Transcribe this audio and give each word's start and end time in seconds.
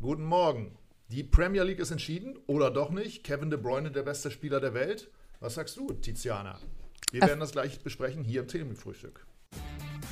guten 0.00 0.24
Morgen. 0.24 0.78
Die 1.08 1.22
Premier 1.22 1.62
League 1.62 1.78
ist 1.78 1.90
entschieden 1.90 2.38
oder 2.46 2.70
doch 2.70 2.90
nicht? 2.90 3.22
Kevin 3.22 3.50
De 3.50 3.58
Bruyne 3.58 3.90
der 3.90 4.02
beste 4.02 4.30
Spieler 4.30 4.58
der 4.58 4.72
Welt? 4.72 5.10
Was 5.40 5.54
sagst 5.54 5.76
du, 5.76 5.92
Tiziana? 5.92 6.58
Wir 7.12 7.22
werden 7.22 7.40
das 7.40 7.52
gleich 7.52 7.80
besprechen 7.80 8.24
hier 8.24 8.40
im 8.40 8.48
Themenfrühstück. 8.48 9.26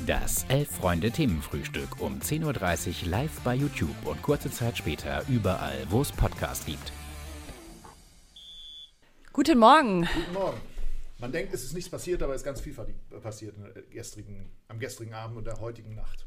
Das 0.06 0.44
Elf-Freunde-Themenfrühstück 0.48 2.00
um 2.00 2.20
10.30 2.20 3.04
Uhr 3.04 3.08
live 3.08 3.40
bei 3.40 3.54
YouTube 3.54 3.96
und 4.04 4.20
kurze 4.20 4.50
Zeit 4.50 4.76
später 4.76 5.24
überall, 5.28 5.86
wo 5.88 6.02
es 6.02 6.12
Podcasts 6.12 6.66
gibt. 6.66 6.92
Guten 9.32 9.58
Morgen. 9.58 10.06
Guten 10.14 10.32
Morgen. 10.34 10.60
Man 11.18 11.32
denkt, 11.32 11.54
es 11.54 11.64
ist 11.64 11.72
nichts 11.72 11.90
passiert, 11.90 12.22
aber 12.22 12.34
es 12.34 12.42
ist 12.42 12.44
ganz 12.44 12.60
viel 12.60 12.74
passiert 13.22 13.56
gestrigen, 13.90 14.50
am 14.68 14.78
gestrigen 14.78 15.14
Abend 15.14 15.38
und 15.38 15.46
der 15.46 15.58
heutigen 15.60 15.94
Nacht. 15.94 16.26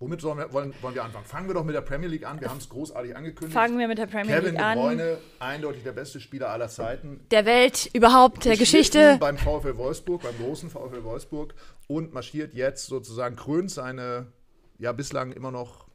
Womit 0.00 0.22
wir, 0.22 0.52
wollen, 0.52 0.72
wollen, 0.80 0.94
wir 0.94 1.02
anfangen? 1.02 1.24
Fangen 1.24 1.48
wir 1.48 1.54
doch 1.54 1.64
mit 1.64 1.74
der 1.74 1.80
Premier 1.80 2.08
League 2.08 2.24
an. 2.24 2.40
Wir 2.40 2.48
haben 2.48 2.58
es 2.58 2.68
großartig 2.68 3.16
angekündigt. 3.16 3.52
Fangen 3.52 3.78
wir 3.80 3.88
mit 3.88 3.98
der 3.98 4.06
Premier 4.06 4.36
Kevin 4.36 4.52
League 4.52 4.62
an. 4.62 4.78
Kevin 4.78 4.98
De 4.98 5.06
Bruyne, 5.06 5.18
eindeutig 5.40 5.82
der 5.82 5.92
beste 5.92 6.20
Spieler 6.20 6.50
aller 6.50 6.68
Zeiten. 6.68 7.20
Der 7.32 7.44
Welt, 7.44 7.90
überhaupt, 7.92 8.44
der 8.44 8.56
Geschichte. 8.56 9.16
Beim 9.18 9.36
VfL 9.36 9.76
Wolfsburg, 9.76 10.22
beim 10.22 10.38
großen 10.38 10.70
VfL 10.70 11.02
Wolfsburg 11.02 11.54
und 11.88 12.14
marschiert 12.14 12.54
jetzt 12.54 12.86
sozusagen, 12.86 13.34
krönt 13.34 13.72
seine 13.72 14.32
ja 14.78 14.92
bislang 14.92 15.32
immer 15.32 15.50
noch, 15.50 15.88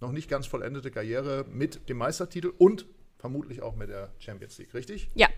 noch 0.00 0.12
nicht 0.12 0.30
ganz 0.30 0.46
vollendete 0.46 0.90
Karriere 0.90 1.44
mit 1.50 1.90
dem 1.90 1.98
Meistertitel 1.98 2.52
und 2.56 2.86
vermutlich 3.18 3.60
auch 3.60 3.76
mit 3.76 3.90
der 3.90 4.12
Champions 4.18 4.56
League, 4.56 4.72
richtig? 4.72 5.10
Ja. 5.14 5.28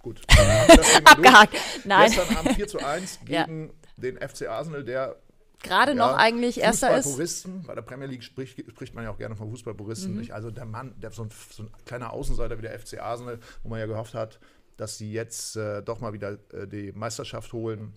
Gut. 0.00 0.20
Abgehakt. 1.04 1.56
Nein. 1.84 2.10
Gestern 2.10 2.36
Abend 2.36 2.52
4 2.56 2.68
zu 2.68 2.78
1 2.78 3.20
gegen 3.24 3.68
ja. 3.68 3.74
den 3.96 4.16
FC 4.16 4.48
Arsenal, 4.48 4.84
der 4.84 5.16
gerade 5.62 5.92
ja, 5.92 5.96
noch 5.96 6.16
eigentlich 6.16 6.60
erster 6.60 6.96
ist. 6.96 7.04
Fußballpuristen, 7.04 7.62
bei 7.64 7.74
der 7.74 7.82
Premier 7.82 8.06
League 8.06 8.22
spricht, 8.22 8.58
spricht 8.70 8.94
man 8.94 9.04
ja 9.04 9.10
auch 9.10 9.18
gerne 9.18 9.36
von 9.36 9.50
Fußballpuristen. 9.50 10.16
Mhm. 10.16 10.30
Also 10.32 10.50
der 10.50 10.64
Mann, 10.64 10.94
der 11.00 11.10
so 11.10 11.24
ein, 11.24 11.30
so 11.50 11.64
ein, 11.64 11.70
kleiner 11.84 12.12
Außenseiter 12.12 12.58
wie 12.58 12.62
der 12.62 12.78
FC 12.78 13.00
Arsenal, 13.00 13.38
wo 13.62 13.68
man 13.68 13.78
ja 13.78 13.86
gehofft 13.86 14.14
hat, 14.14 14.40
dass 14.76 14.96
sie 14.96 15.12
jetzt 15.12 15.56
äh, 15.56 15.82
doch 15.82 16.00
mal 16.00 16.12
wieder 16.12 16.38
äh, 16.52 16.66
die 16.66 16.92
Meisterschaft 16.92 17.52
holen, 17.52 17.92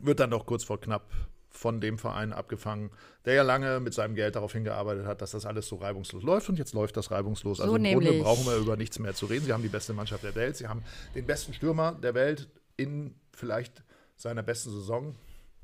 wird 0.00 0.20
dann 0.20 0.30
doch 0.30 0.46
kurz 0.46 0.64
vor 0.64 0.80
knapp 0.80 1.10
von 1.50 1.80
dem 1.80 1.98
Verein 1.98 2.32
abgefangen, 2.32 2.90
der 3.24 3.34
ja 3.34 3.42
lange 3.42 3.80
mit 3.80 3.94
seinem 3.94 4.14
Geld 4.14 4.36
darauf 4.36 4.52
hingearbeitet 4.52 5.06
hat, 5.06 5.22
dass 5.22 5.32
das 5.32 5.46
alles 5.46 5.66
so 5.66 5.76
reibungslos 5.76 6.22
läuft 6.22 6.48
und 6.48 6.58
jetzt 6.58 6.72
läuft 6.72 6.96
das 6.96 7.10
reibungslos. 7.10 7.58
So 7.58 7.64
also 7.64 7.76
im 7.76 7.82
nämlich. 7.82 8.08
Grunde 8.08 8.22
brauchen 8.22 8.46
wir 8.46 8.56
über 8.56 8.76
nichts 8.76 8.98
mehr 8.98 9.14
zu 9.14 9.26
reden. 9.26 9.44
Sie 9.44 9.52
haben 9.52 9.62
die 9.62 9.68
beste 9.68 9.92
Mannschaft 9.92 10.24
der 10.24 10.34
Welt, 10.34 10.56
sie 10.56 10.68
haben 10.68 10.84
den 11.14 11.26
besten 11.26 11.52
Stürmer 11.54 11.92
der 11.92 12.14
Welt 12.14 12.48
in 12.76 13.14
vielleicht 13.32 13.82
seiner 14.16 14.42
besten 14.42 14.70
Saison 14.70 15.14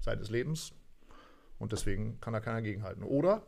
seines 0.01 0.31
Lebens 0.31 0.73
und 1.65 1.73
deswegen 1.73 2.21
kann 2.21 2.33
da 2.33 2.41
keiner 2.41 2.63
gegenhalten, 2.63 3.03
oder? 3.03 3.43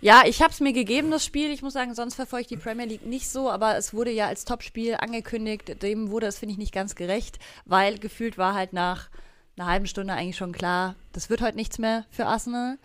Ja, 0.00 0.22
ich 0.26 0.40
habe 0.42 0.52
es 0.52 0.60
mir 0.60 0.72
gegeben, 0.72 1.10
das 1.10 1.24
Spiel. 1.24 1.50
Ich 1.50 1.60
muss 1.60 1.72
sagen, 1.72 1.94
sonst 1.94 2.14
verfolge 2.14 2.42
ich 2.42 2.46
die 2.48 2.56
Premier 2.56 2.86
League 2.86 3.04
nicht 3.04 3.28
so, 3.28 3.50
aber 3.50 3.76
es 3.76 3.92
wurde 3.92 4.12
ja 4.12 4.28
als 4.28 4.44
Topspiel 4.44 4.94
angekündigt. 4.94 5.82
Dem 5.82 6.10
wurde 6.10 6.28
es, 6.28 6.38
finde 6.38 6.52
ich, 6.52 6.58
nicht 6.58 6.72
ganz 6.72 6.94
gerecht, 6.94 7.40
weil 7.64 7.98
gefühlt 7.98 8.38
war 8.38 8.54
halt 8.54 8.72
nach 8.72 9.10
einer 9.56 9.66
halben 9.66 9.86
Stunde 9.86 10.14
eigentlich 10.14 10.36
schon 10.36 10.52
klar, 10.52 10.94
das 11.12 11.30
wird 11.30 11.42
heute 11.42 11.56
nichts 11.56 11.78
mehr 11.78 12.04
für 12.10 12.26
Arsenal. 12.26 12.78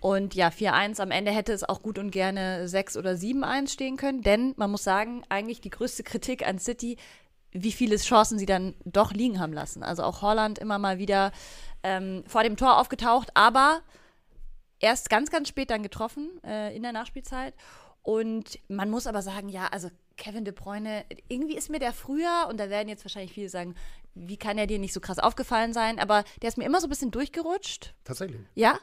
Und 0.00 0.34
ja, 0.34 0.48
4-1 0.48 1.00
am 1.00 1.12
Ende 1.12 1.30
hätte 1.30 1.52
es 1.52 1.62
auch 1.62 1.82
gut 1.82 1.98
und 1.98 2.10
gerne 2.10 2.68
6 2.68 2.96
oder 2.96 3.12
7-1 3.12 3.68
stehen 3.68 3.96
können, 3.96 4.22
denn 4.22 4.54
man 4.56 4.72
muss 4.72 4.84
sagen, 4.84 5.22
eigentlich 5.28 5.60
die 5.60 5.70
größte 5.70 6.02
Kritik 6.02 6.46
an 6.46 6.58
City, 6.58 6.98
wie 7.52 7.72
viele 7.72 7.96
Chancen 7.96 8.38
sie 8.38 8.46
dann 8.46 8.74
doch 8.84 9.12
liegen 9.12 9.38
haben 9.38 9.52
lassen. 9.52 9.82
Also 9.82 10.02
auch 10.02 10.20
Holland 10.20 10.58
immer 10.58 10.78
mal 10.78 10.98
wieder 10.98 11.30
ähm, 11.84 12.24
vor 12.26 12.42
dem 12.42 12.56
Tor 12.56 12.78
aufgetaucht, 12.78 13.30
aber 13.34 13.82
erst 14.80 15.10
ganz, 15.10 15.30
ganz 15.30 15.48
spät 15.48 15.70
dann 15.70 15.84
getroffen 15.84 16.42
äh, 16.42 16.74
in 16.74 16.82
der 16.82 16.92
Nachspielzeit. 16.92 17.54
Und 18.02 18.58
man 18.68 18.90
muss 18.90 19.06
aber 19.06 19.22
sagen, 19.22 19.48
ja, 19.48 19.68
also 19.68 19.90
Kevin 20.16 20.44
De 20.44 20.52
Bruyne, 20.52 21.04
irgendwie 21.28 21.56
ist 21.56 21.70
mir 21.70 21.78
der 21.78 21.92
früher, 21.92 22.46
und 22.48 22.58
da 22.58 22.68
werden 22.70 22.88
jetzt 22.88 23.04
wahrscheinlich 23.04 23.32
viele 23.32 23.48
sagen, 23.48 23.74
wie 24.14 24.36
kann 24.36 24.58
er 24.58 24.66
dir 24.66 24.78
nicht 24.78 24.92
so 24.92 25.00
krass 25.00 25.18
aufgefallen 25.18 25.72
sein, 25.72 25.98
aber 25.98 26.24
der 26.42 26.48
ist 26.48 26.58
mir 26.58 26.64
immer 26.64 26.80
so 26.80 26.86
ein 26.86 26.90
bisschen 26.90 27.10
durchgerutscht. 27.10 27.94
Tatsächlich. 28.04 28.40
Ja. 28.54 28.78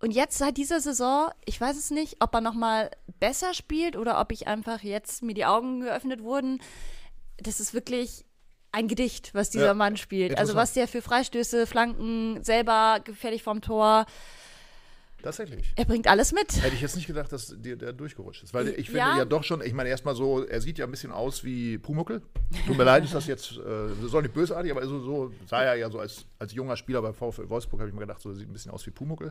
Und 0.00 0.10
jetzt 0.10 0.38
seit 0.38 0.56
dieser 0.56 0.80
Saison, 0.80 1.30
ich 1.44 1.60
weiß 1.60 1.76
es 1.76 1.90
nicht, 1.90 2.16
ob 2.20 2.34
er 2.34 2.40
noch 2.40 2.54
mal 2.54 2.90
besser 3.20 3.54
spielt 3.54 3.96
oder 3.96 4.20
ob 4.20 4.32
ich 4.32 4.48
einfach 4.48 4.82
jetzt 4.82 5.22
mir 5.22 5.34
die 5.34 5.46
Augen 5.46 5.80
geöffnet 5.80 6.22
wurden. 6.22 6.60
Das 7.38 7.60
ist 7.60 7.72
wirklich 7.72 8.24
ein 8.72 8.88
Gedicht, 8.88 9.34
was 9.34 9.50
dieser 9.50 9.66
ja, 9.66 9.74
Mann 9.74 9.96
spielt. 9.96 10.38
Also 10.38 10.54
was 10.54 10.72
der 10.72 10.88
für 10.88 11.02
Freistöße, 11.02 11.66
Flanken, 11.66 12.42
selber 12.42 13.00
gefährlich 13.04 13.42
vom 13.42 13.60
Tor. 13.60 14.06
Tatsächlich. 15.22 15.72
Er 15.76 15.84
bringt 15.84 16.08
alles 16.08 16.32
mit. 16.32 16.60
Hätte 16.62 16.74
ich 16.74 16.80
jetzt 16.80 16.96
nicht 16.96 17.06
gedacht, 17.06 17.30
dass 17.30 17.54
dir 17.56 17.76
der 17.76 17.92
durchgerutscht 17.92 18.42
ist. 18.42 18.54
Weil 18.54 18.68
ich 18.68 18.86
finde 18.86 18.98
ja, 18.98 19.18
ja 19.18 19.24
doch 19.24 19.44
schon, 19.44 19.62
ich 19.62 19.72
meine, 19.72 19.88
erstmal 19.88 20.16
so, 20.16 20.44
er 20.44 20.60
sieht 20.60 20.78
ja 20.78 20.84
ein 20.84 20.90
bisschen 20.90 21.12
aus 21.12 21.44
wie 21.44 21.78
Pumuckel. 21.78 22.22
Tut 22.66 22.76
mir 22.76 22.82
leid, 22.82 23.04
ist 23.04 23.14
das 23.14 23.28
jetzt, 23.28 23.52
äh, 23.52 24.08
soll 24.08 24.22
nicht 24.22 24.34
bösartig, 24.34 24.72
aber 24.72 24.84
so, 24.84 25.00
so 25.00 25.32
sah 25.46 25.62
er 25.62 25.76
ja 25.76 25.90
so 25.90 26.00
als, 26.00 26.26
als 26.40 26.52
junger 26.52 26.76
Spieler 26.76 27.02
bei 27.02 27.12
VfL 27.12 27.48
Wolfsburg, 27.48 27.80
habe 27.80 27.88
ich 27.88 27.94
mir 27.94 28.00
gedacht, 28.00 28.20
so 28.20 28.32
sieht 28.32 28.48
ein 28.48 28.52
bisschen 28.52 28.72
aus 28.72 28.84
wie 28.84 28.90
Pumuckel. 28.90 29.30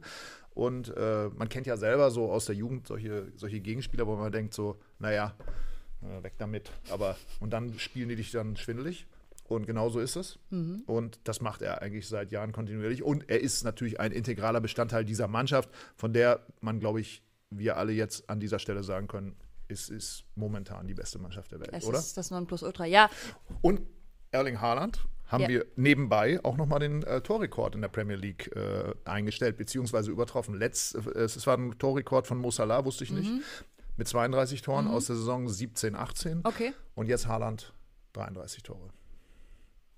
Und 0.53 0.95
äh, 0.95 1.27
man 1.35 1.49
kennt 1.49 1.67
ja 1.67 1.75
selber 1.75 2.09
so 2.09 2.31
aus 2.31 2.45
der 2.45 2.55
Jugend 2.55 2.87
solche, 2.87 3.27
solche 3.35 3.59
Gegenspieler, 3.59 4.07
wo 4.07 4.15
man 4.15 4.31
denkt, 4.31 4.53
so, 4.53 4.79
naja, 4.99 5.35
äh, 6.03 6.23
weg 6.23 6.33
damit. 6.37 6.71
Aber, 6.89 7.17
und 7.41 7.51
dann 7.51 7.77
spielen 7.79 8.07
die 8.07 8.15
dich 8.15 8.31
dann 8.31 8.55
schwindelig. 8.55 9.07
Und 9.51 9.65
genau 9.65 9.89
so 9.89 9.99
ist 9.99 10.15
es. 10.15 10.39
Mhm. 10.49 10.83
Und 10.85 11.19
das 11.25 11.41
macht 11.41 11.61
er 11.61 11.81
eigentlich 11.81 12.07
seit 12.07 12.31
Jahren 12.31 12.51
kontinuierlich. 12.53 13.03
Und 13.03 13.29
er 13.29 13.41
ist 13.41 13.63
natürlich 13.63 13.99
ein 13.99 14.11
integraler 14.11 14.61
Bestandteil 14.61 15.05
dieser 15.05 15.27
Mannschaft, 15.27 15.69
von 15.95 16.13
der 16.13 16.45
man, 16.61 16.79
glaube 16.79 17.01
ich, 17.01 17.23
wir 17.49 17.77
alle 17.77 17.91
jetzt 17.91 18.29
an 18.29 18.39
dieser 18.39 18.59
Stelle 18.59 18.83
sagen 18.83 19.07
können, 19.07 19.35
es 19.67 19.89
ist 19.89 20.23
momentan 20.35 20.87
die 20.87 20.93
beste 20.93 21.19
Mannschaft 21.19 21.51
der 21.51 21.59
Welt, 21.59 21.71
es 21.73 21.85
oder? 21.85 21.99
Es 21.99 22.07
ist 22.07 22.17
das 22.17 22.31
Nonplusultra, 22.31 22.85
ja. 22.85 23.09
Und 23.61 23.81
Erling 24.31 24.59
Haaland 24.59 25.05
haben 25.27 25.43
ja. 25.43 25.49
wir 25.49 25.65
nebenbei 25.75 26.43
auch 26.43 26.57
nochmal 26.57 26.79
den 26.79 27.03
äh, 27.03 27.21
Torrekord 27.21 27.75
in 27.75 27.81
der 27.81 27.87
Premier 27.87 28.17
League 28.17 28.53
äh, 28.55 28.93
eingestellt, 29.05 29.57
beziehungsweise 29.57 30.11
übertroffen. 30.11 30.55
Letzt, 30.55 30.95
äh, 30.95 31.19
es 31.19 31.45
war 31.47 31.57
ein 31.57 31.77
Torrekord 31.77 32.27
von 32.27 32.37
Mo 32.37 32.51
Salah, 32.51 32.83
wusste 32.85 33.03
ich 33.03 33.11
nicht, 33.11 33.31
mhm. 33.31 33.41
mit 33.97 34.07
32 34.07 34.61
Toren 34.61 34.85
mhm. 34.85 34.91
aus 34.91 35.07
der 35.07 35.15
Saison 35.15 35.47
17, 35.47 35.95
18. 35.95 36.41
Okay. 36.43 36.73
Und 36.95 37.07
jetzt 37.07 37.27
Haaland 37.27 37.73
33 38.13 38.63
Tore. 38.63 38.89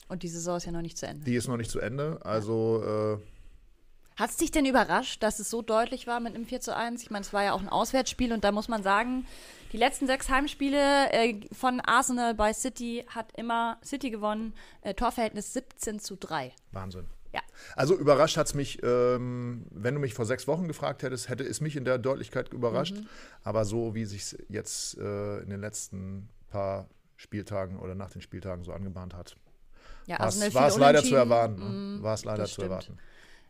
Und 0.08 0.24
die 0.24 0.28
Saison 0.28 0.58
ist 0.58 0.66
ja 0.66 0.72
noch 0.72 0.82
nicht 0.82 0.98
zu 0.98 1.08
Ende. 1.08 1.26
Die 1.26 1.36
ist 1.36 1.48
noch 1.48 1.58
nicht 1.58 1.72
zu 1.72 1.80
Ende. 1.80 2.20
Also. 2.24 3.20
Äh, 3.20 4.20
Hat 4.20 4.30
es 4.30 4.38
dich 4.38 4.52
denn 4.52 4.66
überrascht, 4.66 5.24
dass 5.24 5.40
es 5.40 5.50
so 5.50 5.62
deutlich 5.62 6.08
war 6.08 6.20
mit 6.20 6.36
einem 6.36 6.46
4 6.46 6.62
zu 6.62 6.76
1? 6.76 7.02
Ich 7.02 7.10
meine, 7.10 7.24
es 7.24 7.34
war 7.34 7.44
ja 7.44 7.54
auch 7.54 7.62
ein 7.62 7.70
Auswärtsspiel 7.70 8.32
und 8.34 8.44
da 8.44 8.52
muss 8.52 8.68
man 8.68 8.84
sagen, 8.84 9.26
die 9.72 9.78
letzten 9.78 10.06
sechs 10.06 10.30
Heimspiele 10.30 11.12
äh, 11.12 11.40
von 11.52 11.80
Arsenal 11.80 12.36
bei 12.36 12.54
City 12.54 13.06
hat 13.08 13.32
immer 13.36 13.78
City 13.84 14.12
gewonnen. 14.12 14.54
Äh, 14.82 14.94
Torverhältnis 14.94 15.54
17 15.54 16.00
zu 16.00 16.16
3. 16.16 16.52
Wahnsinn. 16.72 17.08
Ja. 17.34 17.42
Also 17.76 17.98
überrascht 17.98 18.38
hat 18.38 18.46
es 18.46 18.54
mich, 18.54 18.84
ähm, 18.84 19.66
wenn 19.72 19.96
du 19.96 20.00
mich 20.00 20.14
vor 20.14 20.26
sechs 20.26 20.48
Wochen 20.48 20.68
gefragt 20.68 21.02
hättest, 21.02 21.30
hätte 21.30 21.44
es 21.44 21.62
mich 21.62 21.76
in 21.76 21.86
der 21.86 21.98
Deutlichkeit 21.98 22.54
überrascht. 22.54 22.96
Mhm. 22.96 23.08
Aber 23.44 23.66
so 23.66 23.96
wie 23.96 24.06
sich 24.06 24.38
jetzt 24.48 24.98
äh, 25.00 25.40
in 25.40 25.50
den 25.50 25.60
letzten 25.60 26.30
paar 26.50 26.88
Spieltagen 27.18 27.80
oder 27.80 27.96
nach 27.96 28.12
den 28.12 28.22
Spieltagen 28.22 28.64
so 28.64 28.74
angebahnt 28.74 29.16
hat, 29.16 29.38
ja, 30.06 30.20
war 30.20 30.28
es 30.28 30.56
also 30.56 30.80
leider 30.80 31.04
zu 31.04 31.16
erwarten. 31.16 31.60
Ne? 31.60 32.00
Mm, 32.00 32.04
war 32.04 32.14
es 32.14 32.26
leider 32.26 32.46
zu 32.46 32.62
erwarten. 32.62 32.98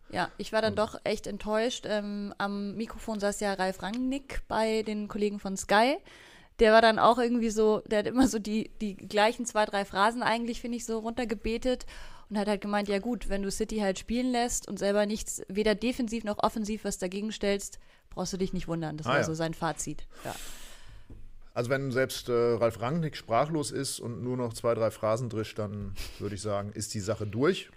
Ja, 0.09 0.29
ich 0.37 0.53
war 0.53 0.61
dann 0.61 0.75
doch 0.75 0.99
echt 1.03 1.25
enttäuscht. 1.25 1.85
Ähm, 1.87 2.33
am 2.37 2.75
Mikrofon 2.75 3.19
saß 3.19 3.39
ja 3.39 3.53
Ralf 3.53 3.81
Rangnick 3.81 4.41
bei 4.47 4.83
den 4.83 5.07
Kollegen 5.07 5.39
von 5.39 5.57
Sky. 5.57 5.97
Der 6.59 6.71
war 6.71 6.83
dann 6.83 6.99
auch 6.99 7.17
irgendwie 7.17 7.49
so, 7.49 7.81
der 7.87 7.99
hat 7.99 8.07
immer 8.07 8.27
so 8.27 8.37
die, 8.37 8.69
die 8.79 8.95
gleichen 8.95 9.45
zwei, 9.45 9.65
drei 9.65 9.85
Phrasen 9.85 10.21
eigentlich, 10.21 10.61
finde 10.61 10.77
ich, 10.77 10.85
so 10.85 10.99
runtergebetet 10.99 11.87
und 12.29 12.37
hat 12.37 12.47
halt 12.47 12.61
gemeint, 12.61 12.87
ja 12.89 12.99
gut, 12.99 13.27
wenn 13.29 13.41
du 13.41 13.49
City 13.49 13.79
halt 13.79 13.97
spielen 13.97 14.31
lässt 14.31 14.67
und 14.67 14.77
selber 14.77 15.07
nichts, 15.07 15.41
weder 15.47 15.73
defensiv 15.73 16.23
noch 16.23 16.37
offensiv 16.43 16.83
was 16.83 16.99
dagegen 16.99 17.31
stellst, 17.31 17.79
brauchst 18.11 18.33
du 18.33 18.37
dich 18.37 18.53
nicht 18.53 18.67
wundern. 18.67 18.97
Das 18.97 19.07
ah, 19.07 19.11
war 19.11 19.17
ja. 19.17 19.23
so 19.23 19.33
sein 19.33 19.55
Fazit. 19.55 20.05
Ja. 20.23 20.35
Also 21.53 21.69
wenn 21.69 21.91
selbst 21.91 22.29
äh, 22.29 22.33
Ralf 22.33 22.81
Rangnick 22.81 23.15
sprachlos 23.15 23.71
ist 23.71 23.99
und 23.99 24.23
nur 24.23 24.37
noch 24.37 24.53
zwei, 24.53 24.73
drei 24.73 24.89
Phrasen 24.89 25.29
drischt, 25.29 25.59
dann 25.59 25.93
würde 26.19 26.35
ich 26.35 26.41
sagen, 26.41 26.71
ist 26.73 26.93
die 26.93 26.99
Sache 26.99 27.27
durch. 27.27 27.69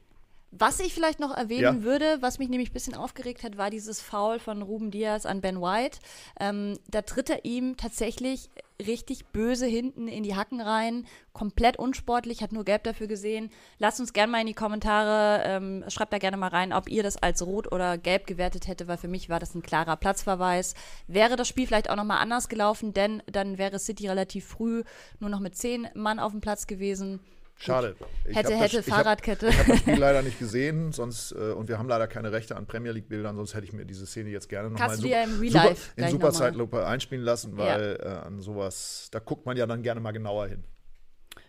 Was 0.51 0.81
ich 0.81 0.95
vielleicht 0.95 1.21
noch 1.21 1.37
erwähnen 1.37 1.81
ja. 1.81 1.83
würde, 1.83 2.19
was 2.21 2.39
mich 2.39 2.49
nämlich 2.49 2.71
ein 2.71 2.73
bisschen 2.73 2.95
aufgeregt 2.95 3.43
hat, 3.43 3.59
war 3.59 3.69
dieses 3.69 4.01
Foul 4.01 4.39
von 4.39 4.63
Ruben 4.63 4.91
Diaz 4.91 5.27
an 5.27 5.43
Ben 5.43 5.61
White. 5.61 5.99
Ähm, 6.41 6.79
da 6.89 7.03
tritt 7.03 7.29
er 7.29 7.45
ihm 7.45 7.77
tatsächlich 7.77 8.49
richtig 8.85 9.27
böse 9.27 9.67
hinten 9.67 10.09
in 10.09 10.23
die 10.23 10.37
Hacken 10.37 10.61
rein, 10.61 11.07
komplett 11.33 11.79
unsportlich, 11.79 12.43
hat 12.43 12.53
nur 12.53 12.65
gelb 12.65 12.85
dafür 12.85 13.07
gesehen. 13.07 13.51
Lasst 13.79 14.01
uns 14.01 14.13
gerne 14.13 14.33
mal 14.33 14.41
in 14.41 14.47
die 14.47 14.55
Kommentare, 14.55 15.43
ähm, 15.45 15.85
schreibt 15.89 16.13
da 16.13 16.19
gerne 16.19 16.37
mal 16.37 16.49
rein, 16.49 16.73
ob 16.73 16.89
ihr 16.89 17.03
das 17.03 17.17
als 17.17 17.45
rot 17.45 17.73
oder 17.73 17.99
gelb 17.99 18.27
gewertet 18.27 18.69
hättet, 18.69 18.89
weil 18.89 18.99
für 18.99 19.09
mich 19.09 19.29
war 19.29 19.41
das 19.41 19.55
ein 19.55 19.63
klarer 19.63 19.97
Platzverweis. 19.97 20.75
Wäre 21.07 21.37
das 21.37 21.49
Spiel 21.49 21.67
vielleicht 21.67 21.91
auch 21.91 21.97
nochmal 21.97 22.19
anders 22.19 22.49
gelaufen, 22.49 22.93
denn 22.93 23.23
dann 23.27 23.59
wäre 23.59 23.79
City 23.79 24.09
relativ 24.09 24.47
früh 24.47 24.85
nur 25.21 25.31
noch 25.31 25.41
mit 25.41 25.57
zehn 25.57 25.89
Mann 25.95 26.19
auf 26.19 26.33
dem 26.33 26.41
Platz 26.41 26.67
gewesen 26.67 27.21
Schade. 27.59 27.97
Ich 28.27 28.37
hätte, 28.37 28.55
hätte, 28.55 28.77
das, 28.77 28.87
Fahrradkette. 28.87 29.49
Ich 29.49 29.59
habe 29.59 29.69
hab 29.69 29.73
das 29.75 29.81
Spiel 29.81 29.95
leider 29.99 30.23
nicht 30.23 30.39
gesehen, 30.39 30.93
sonst 30.93 31.33
äh, 31.33 31.53
und 31.53 31.69
wir 31.69 31.79
haben 31.79 31.89
leider 31.89 32.07
keine 32.07 32.31
Rechte 32.31 32.55
an 32.55 32.67
Premier 32.67 32.93
League 32.93 33.09
Bildern, 33.09 33.37
sonst 33.37 33.55
hätte 33.55 33.65
ich 33.65 33.73
mir 33.73 33.87
diese 33.87 34.07
Szene 34.07 34.29
jetzt 34.29 34.49
gerne 34.49 34.69
nochmal 34.69 34.95
in, 34.99 35.07
ja 35.07 35.23
im 35.23 35.49
Super, 35.49 35.75
in 35.97 36.09
Superzeitlupe 36.09 36.87
einspielen 36.87 37.25
lassen, 37.25 37.57
weil 37.57 37.99
ja. 37.99 38.23
äh, 38.23 38.27
an 38.27 38.41
sowas, 38.41 39.09
da 39.11 39.21
guckt 39.21 39.47
man 39.47 39.57
ja 39.57 39.67
dann 39.67 39.83
gerne 39.83 40.01
mal 40.01 40.13
genauer 40.13 40.49
hin. 40.49 40.65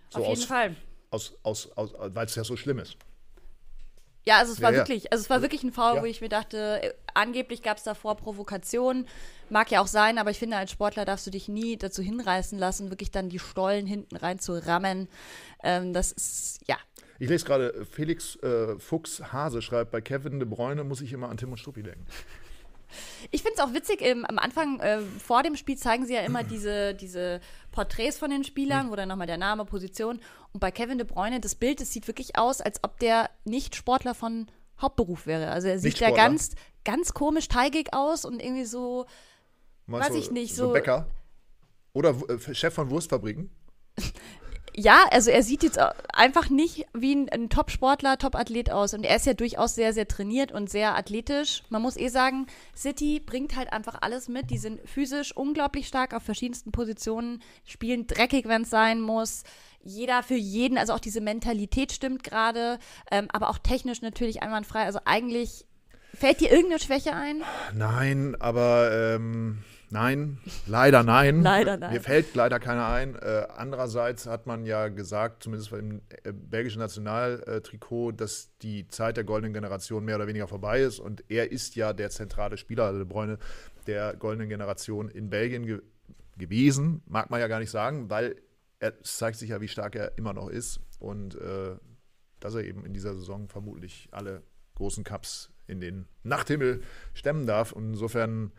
So 0.10 0.20
Auf 0.20 0.28
jeden 0.28 0.42
aus, 0.42 0.46
Fall. 0.46 0.76
Aus, 1.10 1.38
aus, 1.44 1.72
aus, 1.74 1.94
weil 2.00 2.26
es 2.26 2.36
ja 2.36 2.44
so 2.46 2.56
schlimm 2.56 2.80
ist. 2.80 2.98
Ja, 4.28 4.40
also 4.40 4.52
es 4.52 4.62
war 4.62 4.74
ja, 4.74 4.80
wirklich, 4.80 5.10
also 5.14 5.22
es 5.22 5.30
war 5.30 5.42
wirklich 5.42 5.64
ein 5.64 5.72
Foul, 5.72 5.96
ja. 5.96 6.02
wo 6.02 6.06
ich 6.06 6.20
mir 6.20 6.28
dachte, 6.28 6.82
äh, 6.84 6.94
angeblich 7.14 7.62
gab 7.62 7.78
es 7.78 7.84
davor 7.84 8.18
Provokationen. 8.18 9.08
Mag 9.50 9.72
ja 9.72 9.80
auch 9.80 9.88
sein, 9.88 10.18
aber 10.18 10.32
ich 10.32 10.38
finde, 10.38 10.58
als 10.58 10.70
Sportler 10.70 11.06
darfst 11.06 11.26
du 11.28 11.32
dich 11.32 11.48
nie 11.48 11.78
dazu 11.78 12.02
hinreißen 12.02 12.60
lassen, 12.60 12.90
wirklich 12.90 13.10
dann 13.10 13.30
die 13.30 13.40
Stollen 13.40 13.88
hinten 13.88 14.18
rein 14.18 14.38
zu 14.38 14.56
rammen. 14.68 15.08
Ähm, 15.64 15.94
das 15.94 16.12
ist, 16.12 16.60
ja. 16.68 16.76
Ich 17.20 17.30
lese 17.30 17.46
gerade, 17.46 17.86
Felix 17.90 18.36
äh, 18.44 18.78
Fuchs 18.78 19.32
Hase 19.32 19.62
schreibt, 19.62 19.92
bei 19.92 20.02
Kevin 20.02 20.40
de 20.40 20.48
Bruyne 20.48 20.84
muss 20.84 21.00
ich 21.00 21.14
immer 21.14 21.30
an 21.30 21.38
Tim 21.38 21.52
und 21.54 21.58
Struppi 21.58 21.84
denken. 21.84 22.06
Ich 23.32 23.44
finde 23.44 23.56
es 23.58 23.64
auch 23.64 23.74
witzig, 23.74 24.02
ähm, 24.02 24.26
am 24.26 24.40
Anfang, 24.40 24.80
äh, 24.80 25.00
vor 25.02 25.44
dem 25.44 25.56
Spiel 25.56 25.78
zeigen 25.78 26.06
sie 26.06 26.14
ja 26.14 26.22
immer 26.22 26.44
diese, 26.44 26.94
diese 26.96 27.40
Porträts 27.78 28.18
von 28.18 28.32
den 28.32 28.44
Spielern, 28.44 28.88
mhm. 28.88 28.92
wo 28.92 28.96
dann 28.96 29.08
nochmal 29.08 29.28
der 29.28 29.38
Name, 29.38 29.64
Position. 29.64 30.20
Und 30.52 30.60
bei 30.60 30.72
Kevin 30.72 30.98
de 30.98 31.06
Bruyne, 31.06 31.40
das 31.40 31.54
Bild, 31.54 31.80
das 31.80 31.92
sieht 31.94 32.08
wirklich 32.08 32.36
aus, 32.36 32.60
als 32.60 32.84
ob 32.84 32.98
der 32.98 33.30
nicht 33.46 33.76
Sportler 33.76 34.16
von 34.16 34.48
Hauptberuf 34.82 35.28
wäre. 35.28 35.52
Also 35.52 35.68
er 35.68 35.78
sieht 35.78 36.00
ja 36.00 36.10
ganz, 36.10 36.56
ganz 36.84 37.14
komisch 37.14 37.48
teigig 37.50 37.94
aus 37.94 38.26
und 38.26 38.42
irgendwie 38.42 38.66
so, 38.66 39.06
Meinst 39.86 40.10
weiß 40.10 40.16
ich 40.16 40.32
nicht, 40.32 40.56
so. 40.56 40.70
so 40.70 40.74
Bäcker? 40.74 41.06
Oder 41.94 42.16
äh, 42.30 42.56
Chef 42.56 42.74
von 42.74 42.90
Wurstfabriken? 42.90 43.52
ja, 44.80 45.06
also 45.10 45.32
er 45.32 45.42
sieht 45.42 45.64
jetzt 45.64 45.80
einfach 46.14 46.52
nicht 46.52 46.86
wie 46.94 47.16
ein, 47.16 47.30
ein 47.30 47.50
Top-Sportler, 47.50 48.20
Top-Athlet 48.20 48.70
aus. 48.70 48.94
Und 48.94 49.04
er 49.04 49.16
ist 49.16 49.26
ja 49.26 49.34
durchaus 49.34 49.74
sehr, 49.74 49.92
sehr 49.92 50.08
trainiert 50.08 50.52
und 50.52 50.70
sehr 50.70 50.96
athletisch. 50.96 51.64
Man 51.70 51.82
muss 51.82 51.98
eh 51.98 52.10
sagen, 52.10 52.46
City 52.76 53.20
bringt 53.20 53.56
halt 53.56 53.74
einfach 53.74 53.98
alles 54.02 54.28
mit. 54.28 54.52
Die 54.52 54.60
sind 54.60 54.88
physisch 54.88 55.36
unglaublich 55.36 55.88
stark 55.88 56.14
auf 56.14 56.22
verschiedensten 56.22 56.72
Positionen, 56.72 57.42
spielen 57.66 58.06
dreckig, 58.06 58.48
wenn 58.48 58.62
es 58.62 58.70
sein 58.70 59.02
muss. 59.02 59.44
Jeder 59.84 60.22
für 60.22 60.36
jeden, 60.36 60.78
also 60.78 60.94
auch 60.94 61.00
diese 61.00 61.22
Mentalität 61.22 61.92
stimmt 61.92 62.24
gerade, 62.24 62.78
ähm, 63.10 63.30
aber 63.34 63.50
auch 63.50 63.58
technisch 63.58 64.04
natürlich 64.04 64.44
einwandfrei. 64.44 64.84
Also 64.84 65.00
eigentlich 65.06 65.66
fällt 66.14 66.40
dir 66.40 66.52
irgendeine 66.52 66.80
Schwäche 66.80 67.16
ein? 67.16 67.42
Nein, 67.74 68.36
aber 68.40 68.92
ähm 68.92 69.64
Nein, 69.90 70.38
leider 70.66 71.04
nein. 71.04 71.42
leider 71.44 71.78
nein. 71.78 71.94
Mir 71.94 72.02
fällt 72.02 72.36
leider 72.36 72.60
keiner 72.60 72.88
ein. 72.88 73.16
Äh, 73.16 73.48
andererseits 73.56 74.26
hat 74.26 74.46
man 74.46 74.66
ja 74.66 74.90
gesagt, 74.90 75.44
zumindest 75.44 75.72
im 75.72 76.02
äh, 76.24 76.34
belgischen 76.34 76.80
Nationaltrikot, 76.80 78.12
dass 78.12 78.50
die 78.62 78.88
Zeit 78.88 79.18
der 79.18 79.24
goldenen 79.24 79.54
Generation 79.54 80.04
mehr 80.04 80.18
oder 80.18 80.28
weniger 80.28 80.48
vorbei 80.48 80.82
ist. 80.82 81.00
Und 81.00 81.24
er 81.30 81.52
ist 81.52 81.76
ja 81.76 81.94
der 81.94 82.10
zentrale 82.10 82.58
Spieler, 82.58 82.92
De 82.92 83.06
Bruyne, 83.06 83.38
der 83.86 84.16
goldenen 84.16 84.50
Generation 84.50 85.10
in 85.10 85.30
Belgien 85.30 85.66
ge 85.66 85.82
gewesen. 86.38 87.02
Mag 87.08 87.32
man 87.32 87.40
ja 87.40 87.48
gar 87.48 87.60
nicht 87.60 87.72
sagen, 87.72 88.12
weil 88.12 88.36
er 88.80 89.02
zeigt 89.02 89.40
sich 89.40 89.50
ja, 89.50 89.60
wie 89.60 89.68
stark 89.68 89.96
er 89.96 90.18
immer 90.18 90.34
noch 90.34 90.50
ist. 90.50 90.80
Und 91.00 91.36
äh, 91.36 91.76
dass 92.40 92.54
er 92.54 92.64
eben 92.64 92.86
in 92.86 92.94
dieser 92.94 93.16
Saison 93.16 93.48
vermutlich 93.48 94.08
alle 94.12 94.44
großen 94.76 95.04
Cups 95.04 95.50
in 95.66 95.80
den 95.80 96.08
Nachthimmel 96.24 96.82
stemmen 97.14 97.48
darf. 97.48 97.72
Und 97.72 97.90
insofern 97.90 98.52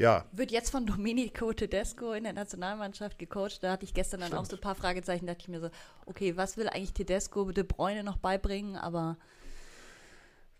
ja. 0.00 0.24
Wird 0.32 0.50
jetzt 0.50 0.70
von 0.70 0.86
Domenico 0.86 1.52
Tedesco 1.52 2.12
in 2.12 2.24
der 2.24 2.32
Nationalmannschaft 2.32 3.18
gecoacht. 3.18 3.62
Da 3.62 3.72
hatte 3.72 3.84
ich 3.84 3.92
gestern 3.92 4.20
dann 4.20 4.28
Stimmt. 4.28 4.40
auch 4.40 4.46
so 4.46 4.56
ein 4.56 4.60
paar 4.60 4.74
Fragezeichen. 4.74 5.26
Da 5.26 5.34
dachte 5.34 5.42
ich 5.42 5.48
mir 5.48 5.60
so, 5.60 5.70
okay, 6.06 6.36
was 6.36 6.56
will 6.56 6.68
eigentlich 6.68 6.94
Tedesco 6.94 7.52
De 7.52 7.64
Bruyne 7.64 8.02
noch 8.02 8.16
beibringen? 8.16 8.76
Aber 8.76 9.18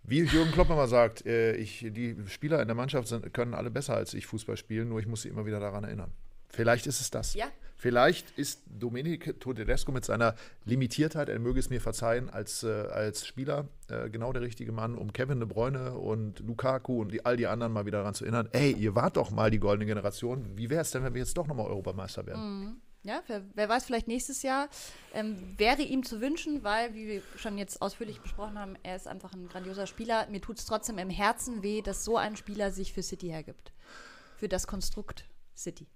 wie 0.03 0.21
Jürgen 0.21 0.53
Klopp 0.53 0.69
immer 0.69 0.89
sagt, 0.89 1.25
äh, 1.25 1.55
ich, 1.57 1.87
die 1.89 2.17
Spieler 2.27 2.61
in 2.61 2.69
der 2.69 2.75
Mannschaft 2.75 3.09
sind, 3.09 3.33
können 3.33 3.55
alle 3.55 3.71
besser 3.71 3.95
als 3.95 4.13
ich 4.13 4.27
Fußball 4.27 4.59
spielen, 4.59 4.91
nur 4.91 5.01
ich 5.01 5.07
muss 5.07 5.23
sie 5.23 5.29
immer 5.29 5.47
wieder 5.47 5.59
daran 5.59 5.85
erinnern. 5.85 6.13
Vielleicht 6.51 6.87
ist 6.87 7.01
es 7.01 7.11
das. 7.11 7.35
Ja. 7.35 7.47
Vielleicht 7.81 8.39
ist 8.39 8.61
Domenico 8.67 9.55
Tedesco 9.55 9.91
mit 9.91 10.05
seiner 10.05 10.35
Limitiertheit, 10.67 11.31
er 11.31 11.39
möge 11.39 11.59
es 11.59 11.71
mir 11.71 11.81
verzeihen, 11.81 12.29
als, 12.29 12.63
äh, 12.63 12.69
als 12.69 13.27
Spieler 13.27 13.69
äh, 13.89 14.11
genau 14.11 14.35
der 14.35 14.43
richtige 14.43 14.71
Mann, 14.71 14.99
um 14.99 15.15
Kevin 15.15 15.41
De 15.41 15.49
Bruyne 15.49 15.95
und 15.95 16.41
Lukaku 16.41 17.01
und 17.01 17.11
die, 17.11 17.25
all 17.25 17.39
die 17.39 17.47
anderen 17.47 17.73
mal 17.73 17.87
wieder 17.87 17.99
daran 17.99 18.13
zu 18.13 18.25
erinnern, 18.25 18.51
ey, 18.53 18.73
ihr 18.73 18.95
wart 18.95 19.17
doch 19.17 19.31
mal 19.31 19.51
die 19.51 19.59
goldene 19.59 19.87
Generation, 19.87 20.59
wie 20.59 20.69
wäre 20.69 20.83
es 20.83 20.91
denn, 20.91 21.05
wenn 21.05 21.15
wir 21.15 21.21
jetzt 21.23 21.39
doch 21.39 21.47
nochmal 21.47 21.69
Europameister 21.69 22.27
werden? 22.27 22.65
Mhm. 22.65 22.77
Ja, 23.03 23.23
wer, 23.29 23.43
wer, 23.55 23.67
weiß, 23.67 23.87
vielleicht 23.87 24.09
nächstes 24.09 24.43
Jahr 24.43 24.69
ähm, 25.15 25.55
wäre 25.57 25.81
ihm 25.81 26.05
zu 26.05 26.21
wünschen, 26.21 26.63
weil, 26.63 26.93
wie 26.93 27.07
wir 27.07 27.23
schon 27.37 27.57
jetzt 27.57 27.81
ausführlich 27.81 28.21
besprochen 28.21 28.59
haben, 28.59 28.77
er 28.83 28.95
ist 28.97 29.09
einfach 29.09 29.33
ein 29.33 29.49
grandioser 29.49 29.87
Spieler. 29.87 30.27
Mir 30.29 30.43
tut 30.43 30.59
es 30.59 30.67
trotzdem 30.67 30.99
im 30.99 31.09
Herzen 31.09 31.63
weh, 31.63 31.81
dass 31.81 32.05
so 32.05 32.19
ein 32.19 32.37
Spieler 32.37 32.71
sich 32.73 32.93
für 32.93 33.03
City 33.03 33.29
hergibt. 33.29 33.73
Für 34.37 34.49
das 34.49 34.67
Konstrukt 34.67 35.25
City. 35.57 35.87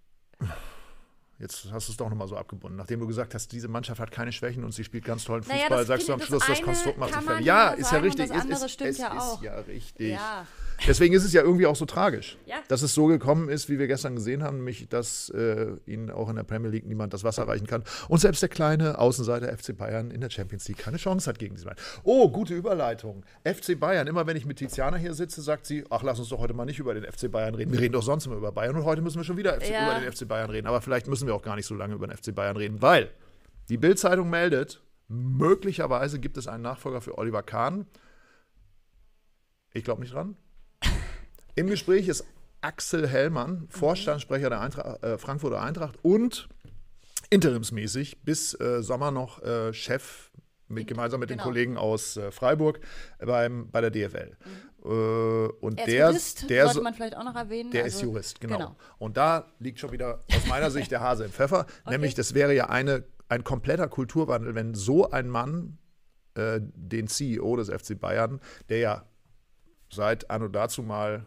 Jetzt 1.39 1.67
hast 1.73 1.89
du 1.89 1.93
es 1.93 1.97
doch 1.97 2.09
nochmal 2.09 2.29
so 2.29 2.37
abgebunden. 2.37 2.77
Nachdem 2.77 3.01
du 3.01 3.07
gesagt 3.07 3.35
hast, 3.35 3.51
diese 3.51 3.67
Mannschaft 3.67 4.01
hat 4.01 4.11
keine 4.13 4.31
Schwächen 4.31 4.65
und 4.65 4.73
sie 4.73 4.85
spielt 4.85 5.05
ganz 5.05 5.25
tollen 5.25 5.43
Fußball, 5.43 5.69
naja, 5.69 5.85
sagst 5.85 6.09
du 6.09 6.13
am 6.13 6.21
Schluss, 6.21 6.45
das, 6.47 6.59
das 6.59 6.63
Konstrukt 6.63 6.99
macht 6.99 7.13
sich 7.13 7.23
fertig. 7.23 7.47
Ja, 7.47 7.71
ist 7.71 7.91
ja 7.93 7.99
richtig. 7.99 8.29
Das 8.29 8.41
andere 8.41 8.65
ist, 8.65 8.71
stimmt 8.71 8.91
es 8.91 8.99
ja 8.99 9.19
auch. 9.19 9.43
ist 9.43 9.43
ja 9.43 9.59
richtig. 9.61 10.13
Ja. 10.13 10.47
Deswegen 10.87 11.15
ist 11.15 11.25
es 11.25 11.33
ja 11.33 11.43
irgendwie 11.43 11.67
auch 11.67 11.77
so 11.77 11.85
tragisch, 11.85 12.37
ja. 12.47 12.57
dass 12.69 12.83
es 12.83 12.95
so 12.95 13.07
gekommen 13.07 13.49
ist, 13.49 13.69
wie 13.69 13.79
wir 13.79 13.87
gestern 13.87 14.17
gesehen 14.17 14.43
haben, 14.43 14.59
nämlich, 14.59 14.89
dass 14.89 15.31
äh, 15.31 15.77
ihnen 15.87 16.11
auch 16.11 16.29
in 16.29 16.37
der 16.37 16.43
Premier 16.43 16.71
League 16.71 16.87
niemand 16.87 17.15
das 17.15 17.25
Wasser 17.25 17.49
reichen 17.49 17.67
kann. 17.67 17.85
Und 18.09 18.19
selbst 18.19 18.43
der 18.43 18.49
kleine 18.49 18.99
Außenseiter 18.99 19.57
FC 19.57 19.77
Bayern 19.77 20.11
in 20.11 20.21
der 20.21 20.31
Champions 20.31 20.69
League 20.69 20.79
keine 20.79 20.97
Chance 20.97 21.29
hat 21.29 21.39
gegen 21.39 21.55
diese 21.55 21.67
Mann. 21.67 21.77
Oh, 22.03 22.31
gute 22.31 22.55
Überleitung. 22.55 23.25
FC 23.45 23.79
Bayern, 23.79 24.07
immer 24.07 24.27
wenn 24.27 24.37
ich 24.37 24.47
mit 24.47 24.59
Tiziana 24.59 24.97
hier 24.97 25.15
sitze, 25.15 25.43
sagt 25.43 25.67
sie, 25.67 25.85
ach, 25.91 26.03
lass 26.03 26.19
uns 26.19 26.29
doch 26.29 26.39
heute 26.39 26.55
mal 26.55 26.65
nicht 26.65 26.79
über 26.79 26.95
den 26.95 27.05
FC 27.05 27.31
Bayern 27.31 27.55
reden. 27.55 27.73
Wir 27.73 27.81
reden 27.81 27.95
doch 27.95 28.03
sonst 28.03 28.27
immer 28.27 28.37
über 28.37 28.53
Bayern 28.53 28.77
und 28.77 28.85
heute 28.85 29.03
müssen 29.03 29.19
wir 29.19 29.25
schon 29.25 29.37
wieder 29.37 29.63
ja. 29.65 29.85
über 29.85 30.01
den 30.01 30.13
FC 30.13 30.29
Bayern 30.29 30.51
reden. 30.51 30.67
Aber 30.67 30.81
vielleicht 30.81 31.07
müssen 31.07 31.27
wir 31.27 31.35
auch 31.35 31.43
gar 31.43 31.57
nicht 31.57 31.67
so 31.67 31.75
lange 31.75 31.95
über 31.95 32.07
den 32.07 32.17
FC 32.17 32.35
Bayern 32.35 32.57
reden, 32.57 32.83
weil 32.83 33.11
die 33.69 33.79
Bild-Zeitung 33.79 34.29
meldet, 34.29 34.83
möglicherweise 35.09 36.19
gibt 36.19 36.37
es 36.37 36.49
einen 36.49 36.63
Nachfolger 36.63 37.01
für 37.01 37.17
Oliver 37.19 37.43
Kahn. 37.43 37.87
Ich 39.73 39.85
glaube 39.85 40.03
nicht 40.03 40.13
dran. 40.13 40.37
Im 41.57 41.69
Gespräch 41.69 42.09
ist 42.09 42.25
Axel 42.61 43.07
Hellmann, 43.07 43.67
Vorstandssprecher 43.69 44.51
der 44.51 44.61
Eintracht, 44.61 45.03
äh, 45.03 45.19
Frankfurter 45.19 45.63
Eintracht 45.63 45.99
und 46.03 46.49
interimsmäßig 47.31 48.23
bis 48.23 48.59
äh, 48.59 48.83
Sommer 48.83 49.11
noch 49.11 49.43
äh, 49.43 49.73
Chef 49.73 50.31
mit, 50.69 50.87
gemeinsam 50.87 51.21
mit 51.21 51.29
genau. 51.29 51.43
den 51.43 51.45
Kollegen 51.45 51.77
aus 51.77 52.17
äh, 52.17 52.31
Freiburg 52.31 52.81
beim, 53.19 53.71
bei 53.71 53.81
der 53.81 53.91
DFL. 53.91 54.37
Mhm. 54.45 54.91
Äh, 54.91 55.49
und 55.61 55.79
er 55.79 55.87
der, 55.87 56.09
Jurist, 56.09 56.51
der 56.51 56.65
sollte 56.67 56.83
man 56.83 56.95
vielleicht 56.95 57.17
auch 57.17 57.25
noch 57.25 57.37
erwähnen. 57.37 57.71
Der 57.71 57.85
also, 57.85 57.99
ist 57.99 58.03
Jurist, 58.03 58.41
genau. 58.41 58.57
genau. 58.57 58.77
Und 58.99 59.17
da 59.17 59.53
liegt 59.59 59.79
schon 59.79 59.93
wieder 59.93 60.25
aus 60.35 60.47
meiner 60.49 60.71
Sicht 60.71 60.91
der 60.91 61.01
Hase 61.01 61.25
im 61.25 61.31
Pfeffer. 61.33 61.61
okay. 61.61 61.91
Nämlich, 61.91 62.15
das 62.15 62.35
wäre 62.35 62.55
ja 62.55 62.69
eine, 62.69 63.05
ein 63.29 63.45
kompletter 63.45 63.89
Kulturwandel, 63.89 64.55
wenn 64.55 64.75
so 64.75 65.11
ein 65.11 65.29
Mann 65.29 65.79
äh, 66.35 66.61
den 66.61 67.07
CEO 67.09 67.57
des 67.57 67.69
FC 67.69 67.99
Bayern, 67.99 68.41
der 68.69 68.79
ja 68.79 69.05
seit 69.93 70.31
anno 70.31 70.49
dazu 70.49 70.83
mal 70.83 71.25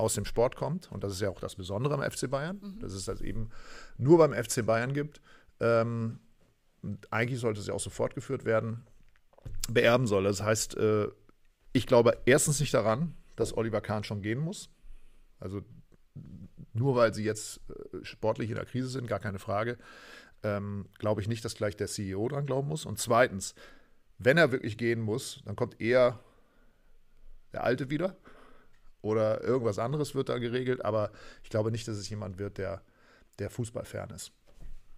aus 0.00 0.14
dem 0.14 0.24
Sport 0.24 0.56
kommt, 0.56 0.90
und 0.90 1.04
das 1.04 1.12
ist 1.12 1.20
ja 1.20 1.30
auch 1.30 1.40
das 1.40 1.56
Besondere 1.56 1.94
am 1.94 2.10
FC 2.10 2.30
Bayern, 2.30 2.60
mhm. 2.62 2.80
dass 2.80 2.92
es 2.92 3.04
das 3.04 3.20
eben 3.20 3.50
nur 3.98 4.18
beim 4.18 4.32
FC 4.32 4.64
Bayern 4.64 4.92
gibt, 4.92 5.20
ähm, 5.60 6.20
eigentlich 7.10 7.40
sollte 7.40 7.60
es 7.60 7.66
ja 7.66 7.74
auch 7.74 7.80
so 7.80 7.90
fortgeführt 7.90 8.44
werden, 8.44 8.86
beerben 9.70 10.06
soll. 10.06 10.24
Das 10.24 10.42
heißt, 10.42 10.76
äh, 10.76 11.08
ich 11.72 11.86
glaube 11.86 12.18
erstens 12.24 12.60
nicht 12.60 12.74
daran, 12.74 13.14
dass 13.36 13.56
Oliver 13.56 13.80
Kahn 13.80 14.04
schon 14.04 14.22
gehen 14.22 14.38
muss. 14.38 14.70
Also 15.38 15.62
nur 16.72 16.96
weil 16.96 17.14
sie 17.14 17.24
jetzt 17.24 17.60
äh, 17.68 18.04
sportlich 18.04 18.50
in 18.50 18.56
der 18.56 18.64
Krise 18.64 18.88
sind, 18.88 19.06
gar 19.06 19.20
keine 19.20 19.38
Frage, 19.38 19.78
ähm, 20.42 20.86
glaube 20.98 21.20
ich 21.20 21.28
nicht, 21.28 21.44
dass 21.44 21.54
gleich 21.54 21.76
der 21.76 21.86
CEO 21.86 22.28
dran 22.28 22.46
glauben 22.46 22.68
muss. 22.68 22.86
Und 22.86 22.98
zweitens, 22.98 23.54
wenn 24.18 24.38
er 24.38 24.52
wirklich 24.52 24.78
gehen 24.78 25.00
muss, 25.00 25.42
dann 25.44 25.56
kommt 25.56 25.80
eher 25.80 26.20
der 27.52 27.64
Alte 27.64 27.90
wieder 27.90 28.16
oder 29.02 29.42
irgendwas 29.42 29.78
anderes 29.78 30.14
wird 30.14 30.28
da 30.28 30.38
geregelt, 30.38 30.84
aber 30.84 31.10
ich 31.42 31.50
glaube 31.50 31.70
nicht, 31.70 31.86
dass 31.88 31.96
es 31.96 32.08
jemand 32.08 32.38
wird, 32.38 32.58
der, 32.58 32.82
der 33.38 33.50
Fußballfern 33.50 34.10
ist. 34.10 34.32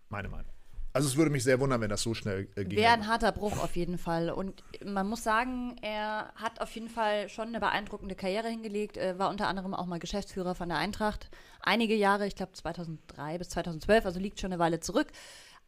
Meine 0.08 0.28
Meinung. 0.28 0.52
Also 0.94 1.08
es 1.08 1.16
würde 1.16 1.30
mich 1.30 1.42
sehr 1.42 1.58
wundern, 1.58 1.80
wenn 1.80 1.88
das 1.88 2.02
so 2.02 2.12
schnell 2.12 2.48
äh, 2.54 2.64
ging. 2.64 2.78
Wäre 2.78 2.92
ein 2.92 3.06
harter 3.06 3.32
Bruch 3.32 3.58
auf 3.62 3.76
jeden 3.76 3.96
Fall. 3.96 4.28
Und 4.30 4.62
man 4.84 5.08
muss 5.08 5.24
sagen, 5.24 5.76
er 5.80 6.30
hat 6.34 6.60
auf 6.60 6.70
jeden 6.74 6.90
Fall 6.90 7.30
schon 7.30 7.48
eine 7.48 7.60
beeindruckende 7.60 8.14
Karriere 8.14 8.48
hingelegt, 8.48 8.98
äh, 8.98 9.18
war 9.18 9.30
unter 9.30 9.48
anderem 9.48 9.72
auch 9.72 9.86
mal 9.86 9.98
Geschäftsführer 9.98 10.54
von 10.54 10.68
der 10.68 10.76
Eintracht. 10.76 11.30
Einige 11.62 11.94
Jahre, 11.94 12.26
ich 12.26 12.36
glaube 12.36 12.52
2003 12.52 13.38
bis 13.38 13.48
2012, 13.50 14.04
also 14.04 14.20
liegt 14.20 14.38
schon 14.38 14.52
eine 14.52 14.58
Weile 14.58 14.80
zurück 14.80 15.08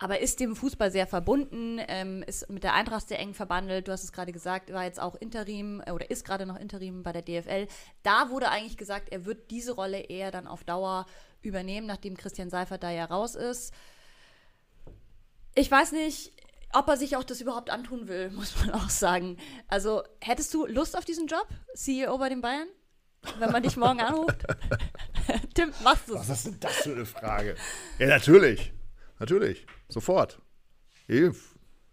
aber 0.04 0.20
ist 0.20 0.38
dem 0.38 0.54
Fußball 0.54 0.92
sehr 0.92 1.06
verbunden, 1.06 1.80
ähm, 1.88 2.22
ist 2.24 2.50
mit 2.50 2.62
der 2.62 2.74
Eintracht 2.74 3.08
sehr 3.08 3.18
eng 3.18 3.32
verbandelt. 3.32 3.88
Du 3.88 3.92
hast 3.92 4.04
es 4.04 4.12
gerade 4.12 4.32
gesagt, 4.32 4.70
war 4.70 4.84
jetzt 4.84 5.00
auch 5.00 5.14
Interim 5.14 5.82
äh, 5.86 5.92
oder 5.92 6.10
ist 6.10 6.26
gerade 6.26 6.44
noch 6.44 6.60
Interim 6.60 7.02
bei 7.02 7.12
der 7.12 7.22
DFL. 7.22 7.66
Da 8.02 8.28
wurde 8.28 8.50
eigentlich 8.50 8.76
gesagt, 8.76 9.08
er 9.08 9.24
wird 9.24 9.50
diese 9.50 9.72
Rolle 9.72 10.00
eher 10.00 10.30
dann 10.30 10.46
auf 10.46 10.62
Dauer 10.62 11.06
übernehmen, 11.40 11.86
nachdem 11.86 12.18
Christian 12.18 12.50
Seifert 12.50 12.82
da 12.82 12.90
ja 12.90 13.06
raus 13.06 13.34
ist. 13.34 13.72
Ich 15.54 15.70
weiß 15.70 15.92
nicht, 15.92 16.34
ob 16.74 16.86
er 16.86 16.98
sich 16.98 17.16
auch 17.16 17.24
das 17.24 17.40
überhaupt 17.40 17.70
antun 17.70 18.06
will, 18.06 18.28
muss 18.34 18.54
man 18.58 18.72
auch 18.72 18.90
sagen. 18.90 19.38
Also, 19.68 20.02
hättest 20.20 20.52
du 20.52 20.66
Lust 20.66 20.98
auf 20.98 21.06
diesen 21.06 21.28
Job, 21.28 21.48
CEO 21.74 22.18
bei 22.18 22.28
den 22.28 22.42
Bayern? 22.42 22.68
Wenn 23.38 23.52
man 23.52 23.62
dich 23.62 23.78
morgen 23.78 24.02
anruft? 24.02 24.44
Tim, 25.54 25.72
machst 25.82 26.10
du 26.10 26.14
Was 26.14 26.28
ist 26.28 26.44
denn 26.44 26.60
das 26.60 26.76
für 26.76 26.92
eine 26.92 27.06
Frage? 27.06 27.54
Ja, 27.98 28.08
natürlich. 28.08 28.73
Natürlich. 29.18 29.66
Sofort. 29.88 30.40
Ja, 31.06 31.30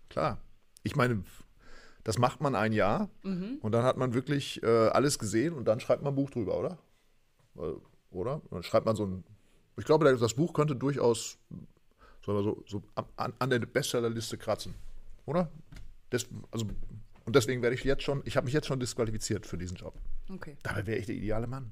klar. 0.10 0.42
Ich 0.84 0.96
meine, 0.96 1.24
das 2.04 2.18
macht 2.18 2.42
man 2.42 2.56
ein 2.56 2.74
Jahr 2.74 3.10
mhm. 3.24 3.60
und 3.62 3.72
dann 3.72 3.84
hat 3.84 3.98
man 3.98 4.13
wirklich 4.13 4.62
äh, 4.63 4.88
alles 4.88 5.20
gesehen 5.20 5.54
und 5.54 5.66
dann 5.66 5.80
schreibt 5.80 6.01
man 6.01 6.13
ein 6.13 6.16
Buch 6.16 6.32
drüber, 6.32 6.58
oder? 6.58 6.78
Oder? 8.10 8.42
dann 8.50 8.63
schreibt 8.63 8.86
man 8.86 8.96
so 8.96 9.06
ein. 9.06 9.24
Ich 9.78 9.86
glaube, 9.86 10.06
das 10.18 10.34
Buch 10.34 10.54
könnte 10.54 10.75
durchaus 10.75 11.38
so, 12.25 12.63
so 12.68 12.84
an, 13.16 13.34
an 13.40 13.50
der 13.50 13.60
Bestsellerliste 13.60 14.38
kratzen. 14.38 14.75
Oder? 15.25 15.51
Das, 16.10 16.28
also, 16.51 16.68
und 17.25 17.36
deswegen 17.36 17.62
werde 17.62 17.75
ich 17.75 17.84
jetzt 17.84 18.04
schon, 18.04 18.22
ich 18.25 18.36
habe 18.36 18.46
mich 18.46 18.54
jetzt 18.54 18.68
schon 18.68 18.80
disqualifiziert 18.80 19.46
für 19.46 19.58
diesen 19.58 19.78
Job. 19.78 20.00
Okay. 20.30 20.58
Dabei 20.63 20.86
wäre 20.88 21.00
ich 21.00 21.06
der 21.06 21.16
ideale 21.16 21.48
Mann. 21.48 21.72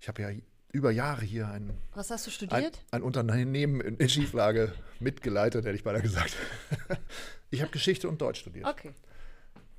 Ich 0.00 0.08
habe 0.08 0.22
ja 0.22 0.30
über 0.72 0.90
Jahre 0.90 1.24
hier 1.24 1.48
ein. 1.48 1.70
Was 1.94 2.10
hast 2.10 2.26
du 2.26 2.30
studiert? 2.30 2.80
Ein, 2.90 2.98
ein 2.98 3.02
Unternehmen 3.02 3.80
in, 3.80 4.08
Schieflage 4.08 4.72
mitgeleitet, 5.00 5.64
hätte 5.64 5.76
ich 5.76 5.84
beinahe 5.84 6.02
gesagt. 6.02 6.34
ich 7.50 7.60
habe 7.60 7.70
Geschichte 7.70 8.08
und 8.08 8.20
Deutsch 8.20 8.40
studiert. 8.40 8.66
Okay. 8.66 8.92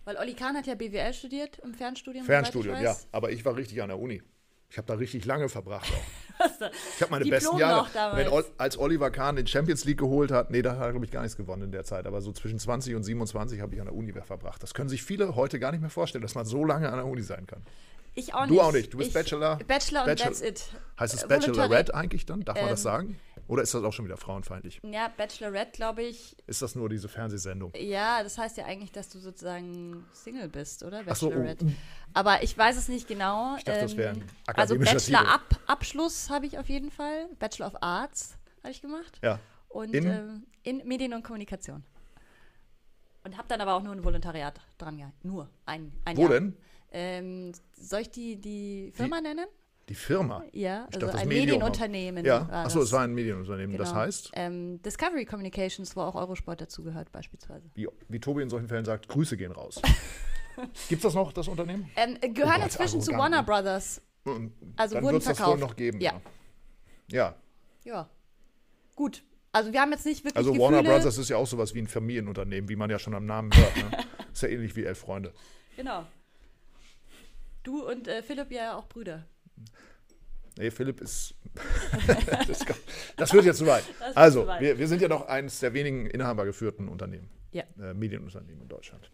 Weil 0.05 0.17
Olli 0.17 0.33
Kahn 0.33 0.55
hat 0.55 0.67
ja 0.67 0.75
BWL 0.75 1.13
studiert 1.13 1.59
im 1.59 1.73
Fernstudium. 1.73 2.25
Fernstudium, 2.25 2.79
ja. 2.81 2.95
Aber 3.11 3.31
ich 3.31 3.43
war 3.43 3.55
richtig 3.55 3.81
an 3.81 3.89
der 3.89 3.99
Uni. 3.99 4.21
Ich 4.69 4.77
habe 4.77 4.87
da 4.87 4.95
richtig 4.95 5.25
lange 5.25 5.49
verbracht 5.49 5.91
auch. 5.91 6.41
ich 6.95 7.01
habe 7.01 7.11
meine 7.11 7.25
Diplom 7.25 7.29
besten 7.29 7.57
Jahre, 7.57 7.87
wenn, 8.15 8.27
als 8.57 8.77
Oliver 8.77 9.11
Kahn 9.11 9.35
den 9.35 9.45
Champions 9.45 9.85
League 9.85 9.99
geholt 9.99 10.31
hat, 10.31 10.49
nee, 10.49 10.63
da 10.63 10.77
hat 10.77 10.81
er, 10.81 10.91
glaube 10.91 11.05
ich, 11.05 11.11
gar 11.11 11.21
nichts 11.21 11.37
gewonnen 11.37 11.61
in 11.61 11.71
der 11.71 11.83
Zeit, 11.83 12.07
aber 12.07 12.21
so 12.21 12.31
zwischen 12.31 12.57
20 12.57 12.95
und 12.95 13.03
27 13.03 13.61
habe 13.61 13.75
ich 13.75 13.81
an 13.81 13.85
der 13.85 13.95
Uni 13.95 14.11
verbracht. 14.13 14.63
Das 14.63 14.73
können 14.73 14.89
sich 14.89 15.03
viele 15.03 15.35
heute 15.35 15.59
gar 15.59 15.71
nicht 15.71 15.81
mehr 15.81 15.91
vorstellen, 15.91 16.23
dass 16.23 16.33
man 16.33 16.45
so 16.45 16.65
lange 16.65 16.89
an 16.89 16.95
der 16.95 17.05
Uni 17.05 17.21
sein 17.21 17.45
kann. 17.45 17.63
Ich 18.15 18.33
auch 18.33 18.41
nicht. 18.41 18.51
Du 18.51 18.61
auch 18.61 18.71
nicht. 18.71 18.93
Du 18.93 18.97
bist 18.97 19.09
ich, 19.09 19.13
Bachelor. 19.13 19.57
Bachelor 19.67 20.01
und 20.01 20.07
Bachelor. 20.07 20.25
that's 20.27 20.41
it. 20.41 20.63
Heißt 20.99 21.13
es 21.13 21.27
Bachelorette 21.27 21.93
eigentlich 21.93 22.25
dann? 22.25 22.41
Darf 22.41 22.57
man 22.59 22.69
das 22.69 22.81
ähm, 22.81 22.83
sagen? 22.83 23.19
Oder 23.47 23.63
ist 23.63 23.73
das 23.73 23.83
auch 23.83 23.91
schon 23.91 24.05
wieder 24.05 24.17
frauenfeindlich? 24.17 24.79
Ja, 24.83 25.09
Bachelorette, 25.09 25.71
glaube 25.73 26.03
ich. 26.03 26.37
Ist 26.47 26.61
das 26.61 26.75
nur 26.75 26.87
diese 26.89 27.09
Fernsehsendung? 27.09 27.73
Ja, 27.75 28.23
das 28.23 28.37
heißt 28.37 28.57
ja 28.57 28.65
eigentlich, 28.65 28.91
dass 28.91 29.09
du 29.09 29.19
sozusagen 29.19 30.05
Single 30.13 30.47
bist, 30.47 30.83
oder? 30.83 31.03
Bachelorette. 31.03 31.65
So, 31.65 31.71
oh. 31.71 31.75
Aber 32.13 32.41
ich 32.43 32.57
weiß 32.57 32.77
es 32.77 32.87
nicht 32.87 33.07
genau. 33.07 33.55
Ich 33.57 33.63
dachte, 33.63 33.81
das 33.81 33.97
wäre 33.97 34.11
ein 34.11 34.21
ähm, 34.21 34.27
Also 34.55 34.77
Bachelor-Abschluss 34.77 36.29
habe 36.29 36.45
ich 36.45 36.57
auf 36.57 36.69
jeden 36.69 36.91
Fall. 36.91 37.27
Bachelor 37.39 37.67
of 37.67 37.75
Arts 37.81 38.37
habe 38.61 38.71
ich 38.71 38.81
gemacht. 38.81 39.19
Ja. 39.21 39.39
Und 39.67 39.93
in? 39.93 40.05
Ähm, 40.05 40.43
in 40.63 40.87
Medien 40.87 41.13
und 41.13 41.23
Kommunikation. 41.23 41.83
Und 43.25 43.37
habe 43.37 43.47
dann 43.47 43.61
aber 43.61 43.73
auch 43.73 43.83
nur 43.83 43.93
ein 43.93 44.03
Volontariat 44.03 44.59
dran 44.77 44.97
gehalten. 44.97 45.17
Nur 45.23 45.49
ein, 45.65 45.91
ein 46.05 46.17
Wo 46.17 46.23
Jahr. 46.23 46.31
denn? 46.31 46.57
Ähm, 46.93 47.51
soll 47.73 48.01
ich 48.01 48.11
die, 48.11 48.39
die 48.39 48.91
Firma 48.93 49.17
die, 49.17 49.23
nennen? 49.23 49.45
Die 49.89 49.95
Firma? 49.95 50.43
Ja, 50.53 50.85
also 50.85 50.99
dachte, 50.99 51.17
ein 51.17 51.27
Medienunternehmen. 51.27 52.23
Ja, 52.23 52.47
achso, 52.49 52.81
es 52.81 52.91
war 52.91 53.01
ein 53.01 53.13
Medienunternehmen. 53.13 53.71
Genau. 53.71 53.83
Das 53.83 53.93
heißt? 53.93 54.31
Ähm, 54.33 54.81
Discovery 54.81 55.25
Communications, 55.25 55.95
wo 55.95 56.01
auch 56.01 56.15
Eurosport 56.15 56.61
dazugehört, 56.61 57.11
beispielsweise. 57.11 57.69
Wie, 57.73 57.87
wie 58.07 58.19
Tobi 58.19 58.43
in 58.43 58.49
solchen 58.49 58.67
Fällen 58.67 58.85
sagt, 58.85 59.09
Grüße 59.09 59.35
gehen 59.35 59.51
raus. 59.51 59.81
Gibt 60.87 60.99
es 60.99 61.01
das 61.01 61.15
noch, 61.15 61.33
das 61.33 61.47
Unternehmen? 61.47 61.89
Ähm, 61.95 62.17
gehören 62.33 62.61
oh 62.61 62.65
inzwischen 62.65 63.01
zu 63.01 63.11
Warner 63.11 63.37
ne? 63.37 63.43
Brothers. 63.43 64.01
Also 64.75 64.95
Dann 64.95 65.03
wurden 65.03 65.19
verkauft. 65.19 65.39
Das 65.39 65.47
wohl 65.47 65.67
noch 65.67 65.75
geben. 65.75 65.99
Ja. 65.99 66.21
Ja. 67.11 67.35
Ja. 67.83 68.09
Gut. 68.95 69.23
Also 69.51 69.73
wir 69.73 69.81
haben 69.81 69.91
jetzt 69.91 70.05
nicht 70.05 70.23
wirklich 70.23 70.37
Also 70.37 70.53
Gefühle. 70.53 70.75
Warner 70.75 70.83
Brothers 70.83 71.17
ist 71.17 71.29
ja 71.29 71.37
auch 71.37 71.47
sowas 71.47 71.73
wie 71.73 71.79
ein 71.79 71.87
Familienunternehmen, 71.87 72.69
wie 72.69 72.75
man 72.75 72.89
ja 72.89 72.99
schon 72.99 73.13
am 73.15 73.25
Namen 73.25 73.51
hört. 73.53 73.75
Ne? 73.77 73.97
ist 74.31 74.43
ja 74.43 74.49
ähnlich 74.49 74.75
wie 74.75 74.83
Elf 74.83 74.99
Freunde. 74.99 75.33
Genau. 75.75 76.05
Du 77.63 77.87
und 77.87 78.07
äh, 78.07 78.21
Philipp 78.21 78.51
ja 78.51 78.75
auch 78.75 78.87
Brüder. 78.87 79.25
Nee, 80.57 80.69
Philipp 80.69 81.01
ist. 81.01 81.33
das, 82.47 82.65
das, 83.17 83.33
wird 83.33 83.45
jetzt 83.45 83.57
zu 83.57 83.65
weit. 83.65 83.83
Also, 84.13 84.41
zu 84.41 84.47
weit. 84.47 84.61
Wir, 84.61 84.77
wir, 84.77 84.87
sind 84.87 85.01
ja 85.01 85.07
noch 85.07 85.27
eines 85.27 85.59
der 85.59 85.73
wenigen 85.73 86.05
inhabergeführten 86.05 86.87
Unternehmen. 86.89 87.29
Ja. 87.51 87.63
Äh, 87.79 87.93
Medienunternehmen 87.93 88.61
in 88.61 88.67
Deutschland. 88.67 89.09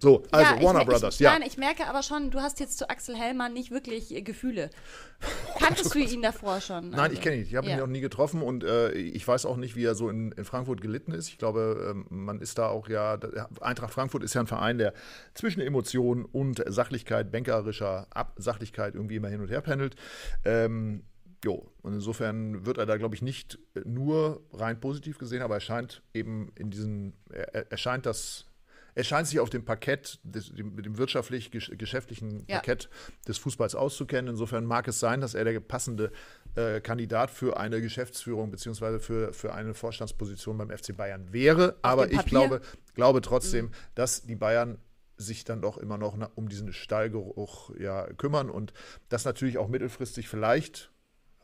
So, 0.00 0.22
also 0.30 0.54
ja, 0.54 0.62
Warner 0.62 0.84
Brothers, 0.86 1.16
ich, 1.16 1.20
ja. 1.20 1.32
Nein, 1.32 1.42
ich 1.46 1.58
merke 1.58 1.86
aber 1.86 2.02
schon, 2.02 2.30
du 2.30 2.40
hast 2.40 2.58
jetzt 2.58 2.78
zu 2.78 2.88
Axel 2.88 3.14
Hellmann 3.14 3.52
nicht 3.52 3.70
wirklich 3.70 4.14
äh, 4.14 4.22
Gefühle. 4.22 4.70
Kanntest 5.58 5.94
du 5.94 5.98
ihn 5.98 6.22
davor 6.22 6.62
schon? 6.62 6.90
Nein, 6.90 7.00
also, 7.00 7.12
ich 7.12 7.20
kenne 7.20 7.36
ihn. 7.36 7.42
Ich 7.42 7.54
habe 7.54 7.66
ja. 7.66 7.74
ihn 7.74 7.80
noch 7.80 7.86
nie 7.86 8.00
getroffen 8.00 8.40
und 8.40 8.64
äh, 8.64 8.92
ich 8.92 9.28
weiß 9.28 9.44
auch 9.44 9.58
nicht, 9.58 9.76
wie 9.76 9.84
er 9.84 9.94
so 9.94 10.08
in, 10.08 10.32
in 10.32 10.44
Frankfurt 10.46 10.80
gelitten 10.80 11.12
ist. 11.12 11.28
Ich 11.28 11.36
glaube, 11.36 11.94
äh, 11.94 12.14
man 12.14 12.40
ist 12.40 12.56
da 12.56 12.68
auch 12.68 12.88
ja, 12.88 13.18
Eintracht 13.60 13.92
Frankfurt 13.92 14.24
ist 14.24 14.32
ja 14.32 14.40
ein 14.40 14.46
Verein, 14.46 14.78
der 14.78 14.94
zwischen 15.34 15.60
Emotionen 15.60 16.24
und 16.24 16.64
Sachlichkeit, 16.66 17.30
bankerischer 17.30 18.06
Ab 18.10 18.32
Sachlichkeit 18.38 18.94
irgendwie 18.94 19.16
immer 19.16 19.28
hin 19.28 19.42
und 19.42 19.50
her 19.50 19.60
pendelt. 19.60 19.96
Ähm, 20.44 21.02
Jo, 21.42 21.72
und 21.80 21.94
insofern 21.94 22.66
wird 22.66 22.76
er 22.76 22.84
da, 22.84 22.98
glaube 22.98 23.14
ich, 23.14 23.22
nicht 23.22 23.58
nur 23.86 24.42
rein 24.52 24.78
positiv 24.78 25.16
gesehen, 25.16 25.40
aber 25.40 25.54
er 25.54 25.60
scheint 25.60 26.02
eben 26.12 26.52
in 26.54 26.70
diesen, 26.70 27.14
er, 27.30 27.70
er 27.70 27.76
scheint 27.78 28.04
das 28.04 28.49
er 28.94 29.04
scheint 29.04 29.26
sich 29.26 29.40
auf 29.40 29.50
dem 29.50 29.64
Parkett, 29.64 30.18
des, 30.22 30.52
dem, 30.52 30.80
dem 30.82 30.98
wirtschaftlich-geschäftlichen 30.98 32.44
ja. 32.46 32.56
Parkett 32.56 32.88
des 33.26 33.38
Fußballs 33.38 33.74
auszukennen. 33.74 34.30
Insofern 34.30 34.64
mag 34.64 34.88
es 34.88 35.00
sein, 35.00 35.20
dass 35.20 35.34
er 35.34 35.44
der 35.44 35.60
passende 35.60 36.12
äh, 36.54 36.80
Kandidat 36.80 37.30
für 37.30 37.58
eine 37.58 37.80
Geschäftsführung 37.80 38.50
bzw. 38.50 38.98
Für, 38.98 39.32
für 39.32 39.54
eine 39.54 39.74
Vorstandsposition 39.74 40.58
beim 40.58 40.70
FC 40.70 40.96
Bayern 40.96 41.32
wäre. 41.32 41.76
Aber 41.82 42.10
ich 42.10 42.24
glaube, 42.24 42.60
glaube 42.94 43.20
trotzdem, 43.20 43.66
mhm. 43.66 43.70
dass 43.94 44.22
die 44.22 44.36
Bayern 44.36 44.78
sich 45.16 45.44
dann 45.44 45.60
doch 45.60 45.76
immer 45.76 45.98
noch 45.98 46.16
um 46.34 46.48
diesen 46.48 46.72
Stallgeruch 46.72 47.76
ja, 47.78 48.06
kümmern 48.14 48.50
und 48.50 48.72
das 49.10 49.24
natürlich 49.24 49.58
auch 49.58 49.68
mittelfristig 49.68 50.28
vielleicht 50.28 50.89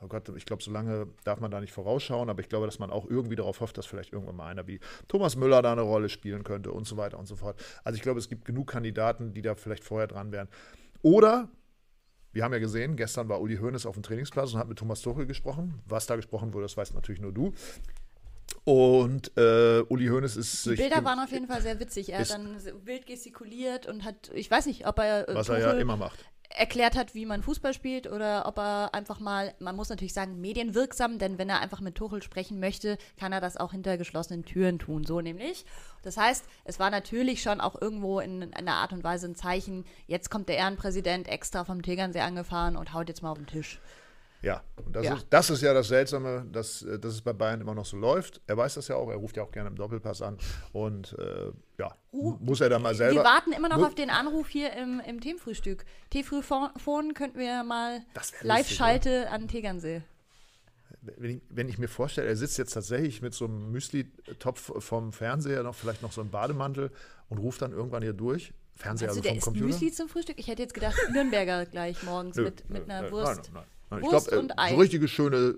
oh 0.01 0.09
Gott, 0.09 0.29
ich 0.37 0.45
glaube, 0.45 0.63
so 0.63 0.71
lange 0.71 1.09
darf 1.25 1.41
man 1.41 1.51
da 1.51 1.61
nicht 1.61 1.73
vorausschauen, 1.73 2.29
aber 2.29 2.41
ich 2.41 2.49
glaube, 2.49 2.67
dass 2.67 2.79
man 2.79 2.91
auch 2.91 3.07
irgendwie 3.09 3.37
darauf 3.37 3.61
hofft, 3.61 3.79
dass 3.79 3.87
vielleicht 3.87 4.13
irgendwann 4.13 4.37
mal 4.37 4.47
einer 4.47 4.67
wie 4.67 4.81
Thomas 5.09 5.37
Müller 5.37 5.63
da 5.63 5.73
eine 5.73 5.83
Rolle 5.83 6.09
spielen 6.09 6.45
könnte 6.45 6.73
und 6.73 6.87
so 6.87 6.97
weiter 6.97 7.19
und 7.19 7.27
so 7.27 7.37
fort. 7.37 7.59
Also 7.85 7.97
ich 7.97 8.03
glaube, 8.03 8.19
es 8.19 8.29
gibt 8.29 8.45
genug 8.45 8.69
Kandidaten, 8.69 9.33
die 9.33 9.43
da 9.43 9.55
vielleicht 9.55 9.85
vorher 9.85 10.07
dran 10.07 10.33
wären. 10.33 10.49
Oder, 11.03 11.49
wir 12.33 12.45
haben 12.45 12.53
ja 12.53 12.59
gesehen, 12.59 12.97
gestern 12.97 13.29
war 13.29 13.41
Uli 13.41 13.57
Hoeneß 13.57 13.87
auf 13.87 13.95
dem 13.95 14.03
Trainingsplatz 14.03 14.53
und 14.53 14.59
hat 14.59 14.69
mit 14.69 14.79
Thomas 14.79 15.01
Tuchel 15.01 15.27
gesprochen. 15.27 15.81
Was 15.87 16.07
da 16.07 16.17
gesprochen 16.17 16.53
wurde, 16.53 16.65
das 16.65 16.77
weiß 16.77 16.93
natürlich 16.93 17.21
nur 17.21 17.33
du. 17.33 17.53
Und 18.65 19.37
äh, 19.37 19.81
Uli 19.89 20.09
Hoeneß 20.09 20.37
ist. 20.37 20.67
Die 20.67 20.75
Bilder 20.75 21.05
waren 21.05 21.21
auf 21.21 21.31
jeden 21.31 21.47
Fall 21.47 21.63
sehr 21.63 21.81
witzig. 21.81 22.13
Er 22.13 22.21
hat 22.21 22.31
dann 22.31 22.57
wild 22.85 23.07
gestikuliert 23.07 23.87
und 23.87 24.05
hat, 24.05 24.31
ich 24.35 24.51
weiß 24.51 24.67
nicht, 24.67 24.87
ob 24.87 24.99
er. 24.99 25.29
Äh, 25.29 25.35
was 25.35 25.47
Tuchel, 25.47 25.63
er 25.63 25.75
ja 25.75 25.81
immer 25.81 25.97
macht 25.97 26.27
erklärt 26.51 26.97
hat, 26.97 27.15
wie 27.15 27.27
man 27.27 27.43
Fußball 27.43 27.75
spielt 27.75 28.07
oder 28.07 28.47
ob 28.47 28.59
er 28.59 28.95
einfach 28.95 29.21
mal, 29.21 29.55
man 29.59 29.77
muss 29.77 29.89
natürlich 29.89 30.15
sagen, 30.15 30.41
medienwirksam, 30.41 31.19
denn 31.19 31.39
wenn 31.39 31.49
er 31.49 31.61
einfach 31.61 31.81
mit 31.81 31.95
Tuchel 31.95 32.23
sprechen 32.23 32.61
möchte, 32.61 32.99
kann 33.19 33.33
er 33.33 33.41
das 33.41 33.57
auch 33.57 33.73
hinter 33.73 33.99
geschlossenen 33.99 34.45
Türen 34.45 34.79
tun, 34.79 35.05
so 35.05 35.21
nämlich. 35.21 35.65
Das 36.03 36.17
heißt, 36.17 36.45
es 36.65 36.79
war 36.79 36.91
natürlich 36.91 37.43
schon 37.43 37.61
auch 37.61 37.81
irgendwo 37.81 38.21
in 38.21 38.55
einer 38.55 38.75
Art 38.75 38.93
und 38.93 39.05
Weise 39.05 39.27
ein 39.27 39.35
Zeichen, 39.35 39.85
jetzt 40.07 40.31
kommt 40.31 40.49
der 40.49 40.57
Ehrenpräsident 40.57 41.29
extra 41.29 41.65
vom 41.65 41.83
Tegernsee 41.83 42.21
angefahren 42.21 42.77
und 42.77 42.93
haut 42.93 43.09
jetzt 43.09 43.23
mal 43.23 43.33
auf 43.33 43.39
den 43.39 43.47
Tisch. 43.47 43.81
Ja, 44.43 44.63
und 44.85 44.95
das, 44.95 45.05
ja. 45.05 45.15
Ist, 45.15 45.27
das 45.31 45.51
ist 45.51 45.63
ja 45.63 45.75
das 45.75 45.89
Seltsame, 45.89 46.47
dass, 46.53 46.83
äh, 46.83 46.99
dass 46.99 47.15
es 47.15 47.21
bei 47.21 47.33
Bayern 47.33 47.61
immer 47.61 47.75
noch 47.75 47.87
so 47.87 47.97
läuft. 47.97 48.41
Er 48.47 48.57
weiß 48.57 48.75
das 48.75 48.89
ja 48.89 48.97
auch, 48.97 49.09
er 49.11 49.17
ruft 49.17 49.37
ja 49.37 49.43
auch 49.43 49.51
gerne 49.51 49.69
im 49.69 49.77
Doppelpass 49.77 50.23
an. 50.23 50.39
Und 50.73 51.17
äh, 51.19 51.51
ja, 51.79 51.95
uh, 52.13 52.37
muss 52.41 52.61
er 52.61 52.69
da 52.69 52.79
mal 52.79 52.95
selber. 52.95 53.23
Wir 53.23 53.25
warten 53.25 53.53
immer 53.53 53.69
noch 53.69 53.85
auf 53.85 53.95
den 53.95 54.11
Anruf 54.11 54.49
hier 54.49 54.73
im, 54.75 55.01
im 55.01 55.21
Themenfrühstück. 55.21 55.85
T-Frühphone 56.11 57.15
könnten 57.15 57.39
wir 57.39 57.65
mal 57.65 58.03
Live-Schalte 58.43 59.31
an 59.31 59.49
Tegernsee. 59.49 60.03
Wenn 61.01 61.31
ich, 61.31 61.43
wenn 61.51 61.69
ich, 61.69 61.79
mir 61.79 61.89
vorstelle, 61.89 62.27
er 62.27 62.37
sitzt 62.37 62.59
jetzt 62.59 62.73
tatsächlich 62.73 63.23
mit 63.23 63.33
so 63.33 63.45
einem 63.45 63.71
Müsli-Topf 63.71 64.83
vom 64.83 65.13
Fernseher, 65.13 65.63
noch 65.63 65.75
vielleicht 65.75 66.03
noch 66.03 66.13
so 66.13 66.21
einem 66.21 66.31
Bademantel 66.31 66.91
und 67.29 67.39
ruft 67.39 67.63
dann 67.63 67.73
irgendwann 67.73 68.03
hier 68.03 68.13
durch. 68.13 68.53
Fernseher 68.75 69.09
also, 69.09 69.21
also 69.21 69.35
vom 69.35 69.41
Computer. 69.41 69.67
Müsli 69.67 69.93
zum 69.93 70.09
Frühstück? 70.09 70.39
Ich 70.39 70.49
hätte 70.49 70.63
jetzt 70.63 70.75
gedacht, 70.75 70.97
Nürnberger 71.13 71.65
gleich 71.67 72.03
morgens 72.03 72.37
mit, 72.37 72.69
mit 72.69 72.91
einer 72.91 73.11
Wurst. 73.11 73.51
Nein, 73.53 73.53
nein. 73.55 73.65
Ich 73.91 74.09
glaube, 74.09 74.51
äh, 74.57 74.71
so 74.71 74.77
richtige 74.77 75.09
schöne 75.09 75.57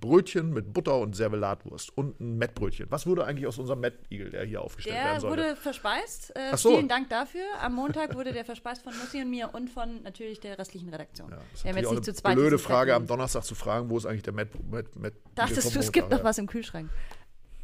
Brötchen 0.00 0.52
mit 0.52 0.72
Butter 0.72 0.98
und 0.98 1.16
Servelatwurst 1.16 1.96
und 1.96 2.20
ein 2.20 2.38
Mettbrötchen. 2.38 2.86
Was 2.90 3.06
wurde 3.06 3.24
eigentlich 3.24 3.46
aus 3.46 3.58
unserem 3.58 3.80
Mettigel, 3.80 4.30
der 4.30 4.44
hier 4.44 4.60
aufgestellt 4.60 4.96
der 4.96 5.04
werden 5.04 5.20
sollte? 5.20 5.36
Der 5.36 5.50
wurde 5.50 5.60
verspeist. 5.60 6.32
Äh, 6.36 6.56
so. 6.56 6.70
Vielen 6.70 6.88
Dank 6.88 7.08
dafür. 7.08 7.44
Am 7.60 7.74
Montag 7.74 8.14
wurde 8.14 8.32
der 8.32 8.44
verspeist 8.44 8.82
von 8.82 8.92
Nussi 8.96 9.20
und 9.22 9.30
mir 9.30 9.50
und 9.54 9.70
von 9.70 10.02
natürlich 10.02 10.40
der 10.40 10.58
restlichen 10.58 10.88
Redaktion. 10.90 11.30
Ja, 11.30 11.36
das 11.36 11.64
ist 11.64 11.76
jetzt 11.76 11.90
nicht 11.90 12.04
zu 12.04 12.14
zweit. 12.14 12.34
Blöde 12.34 12.58
Frage 12.58 12.94
am 12.94 13.06
Donnerstag 13.06 13.44
zu 13.44 13.54
fragen, 13.54 13.88
wo 13.90 13.96
ist 13.96 14.06
eigentlich 14.06 14.22
der 14.22 14.34
Met, 14.34 14.48
Met, 14.70 14.94
Met 14.96 15.14
Dachtest 15.34 15.74
du, 15.74 15.80
es 15.80 15.92
gibt 15.92 16.10
noch 16.10 16.24
was 16.24 16.38
im 16.38 16.46
Kühlschrank? 16.46 16.90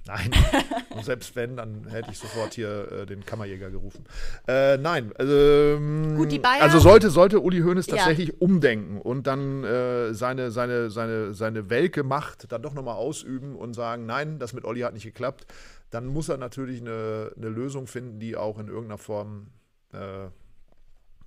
Nein. 0.06 0.30
Und 0.90 1.04
selbst 1.04 1.36
wenn, 1.36 1.56
dann 1.56 1.86
hätte 1.88 2.10
ich 2.10 2.18
sofort 2.18 2.54
hier 2.54 2.90
äh, 2.90 3.06
den 3.06 3.24
Kammerjäger 3.24 3.70
gerufen. 3.70 4.04
Äh, 4.48 4.76
nein. 4.76 5.12
Also, 5.16 5.32
ähm, 5.32 6.16
Gut, 6.16 6.32
die 6.32 6.38
Bayern. 6.38 6.62
Also 6.62 6.80
sollte, 6.80 7.10
sollte 7.10 7.40
Uli 7.40 7.60
Hoeneß 7.60 7.86
tatsächlich 7.86 8.28
ja. 8.28 8.34
umdenken 8.40 9.00
und 9.00 9.26
dann 9.26 9.64
äh, 9.64 10.12
seine, 10.12 10.50
seine, 10.50 10.90
seine, 10.90 11.34
seine 11.34 11.70
welke 11.70 12.02
Macht 12.02 12.50
dann 12.50 12.62
doch 12.62 12.74
nochmal 12.74 12.96
ausüben 12.96 13.54
und 13.54 13.74
sagen, 13.74 14.06
nein, 14.06 14.38
das 14.38 14.52
mit 14.52 14.64
Olli 14.64 14.80
hat 14.80 14.94
nicht 14.94 15.04
geklappt, 15.04 15.46
dann 15.90 16.06
muss 16.06 16.28
er 16.28 16.36
natürlich 16.36 16.80
eine, 16.80 17.32
eine 17.36 17.48
Lösung 17.48 17.86
finden, 17.86 18.18
die 18.18 18.36
auch 18.36 18.58
in 18.58 18.66
irgendeiner 18.66 18.98
Form 18.98 19.48
äh, 19.92 20.28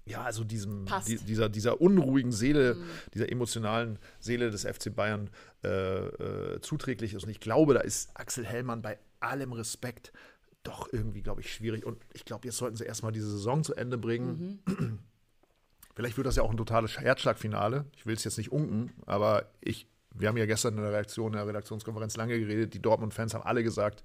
ja, 0.06 0.22
also 0.22 0.44
diesem, 0.44 0.86
die, 1.08 1.18
dieser, 1.18 1.50
dieser 1.50 1.82
unruhigen 1.82 2.32
Seele, 2.32 2.76
mhm. 2.76 2.84
dieser 3.14 3.32
emotionalen 3.32 3.98
Seele 4.20 4.52
des 4.52 4.64
FC 4.64 4.96
Bayern 4.96 5.32
äh, 5.64 5.68
äh, 5.68 6.62
zuträglich 6.62 7.16
ist. 7.16 7.24
Und 7.24 7.30
ich 7.30 7.40
glaube, 7.40 7.74
da 7.74 7.80
ist 7.80 8.12
Axel 8.14 8.46
Hellmann 8.46 8.84
bei 8.84 9.00
allem 9.20 9.52
Respekt 9.54 10.14
doch 10.62 10.92
irgendwie, 10.92 11.22
glaube 11.22 11.42
ich, 11.42 11.52
schwierig. 11.52 11.86
Und 11.86 11.98
ich 12.14 12.24
glaube, 12.24 12.48
jetzt 12.48 12.58
sollten 12.58 12.76
sie 12.76 12.86
erstmal 12.86 13.12
diese 13.12 13.30
Saison 13.30 13.64
zu 13.64 13.74
Ende 13.74 13.98
bringen. 13.98 14.62
Mhm. 14.66 15.00
Vielleicht 15.96 16.18
wird 16.18 16.28
das 16.28 16.36
ja 16.36 16.44
auch 16.44 16.52
ein 16.52 16.58
totales 16.58 17.00
Herzschlagfinale. 17.00 17.86
Ich 17.96 18.06
will 18.06 18.16
es 18.16 18.24
jetzt 18.24 18.38
nicht 18.38 18.52
unken, 18.52 18.92
aber 19.06 19.50
ich, 19.62 19.88
wir 20.14 20.28
haben 20.28 20.38
ja 20.38 20.46
gestern 20.46 20.76
in 20.76 20.84
der 20.84 20.92
Reaktion, 20.92 21.28
in 21.28 21.38
der 21.38 21.48
Redaktionskonferenz 21.48 22.18
lange 22.18 22.38
geredet. 22.38 22.74
Die 22.74 22.82
Dortmund-Fans 22.82 23.34
haben 23.34 23.44
alle 23.44 23.64
gesagt, 23.64 24.04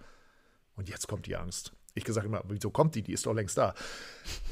und 0.77 0.89
jetzt 0.89 1.09
kommt 1.09 1.27
die 1.27 1.37
Angst. 1.37 1.73
Ich 1.95 2.05
gesagt 2.05 2.25
immer, 2.25 2.43
wieso 2.49 2.71
kommt 2.71 2.95
die? 2.95 3.03
Die 3.03 3.13
ist 3.13 3.27
doch 3.27 3.35
längst 3.35 3.59
da. 3.59 3.75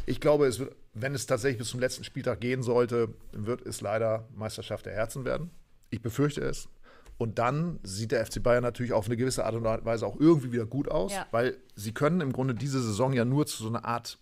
Ich 0.07 0.21
glaube, 0.21 0.47
es 0.47 0.59
wird, 0.59 0.75
wenn 1.03 1.15
es 1.15 1.27
tatsächlich 1.27 1.59
bis 1.59 1.69
zum 1.69 1.81
letzten 1.81 2.05
Spieltag 2.05 2.41
gehen 2.41 2.63
sollte, 2.63 3.15
wird 3.33 3.67
es 3.67 3.81
leider 3.81 4.29
Meisterschaft 4.35 4.87
der 4.87 4.95
Herzen 4.95 5.25
werden. 5.25 5.51
Ich 5.91 6.01
befürchte 6.01 6.41
es. 6.41 6.69
Und 7.17 7.39
dann 7.39 7.81
sieht 7.83 8.13
der 8.13 8.25
FC 8.25 8.43
Bayern 8.43 8.63
natürlich 8.63 8.93
auf 8.93 9.07
eine 9.07 9.17
gewisse 9.17 9.45
Art 9.45 9.55
und 9.55 9.65
Weise 9.65 10.07
auch 10.07 10.21
irgendwie 10.21 10.53
wieder 10.53 10.67
gut 10.67 10.89
aus, 10.89 11.13
ja. 11.13 11.27
weil 11.33 11.57
sie 11.75 11.93
können 11.93 12.21
im 12.21 12.33
Grunde 12.33 12.55
diese 12.55 12.81
Saison 12.81 13.13
ja 13.13 13.25
nur 13.25 13.47
zu 13.47 13.63
so 13.63 13.69
einer 13.69 13.85
Art, 13.85 14.19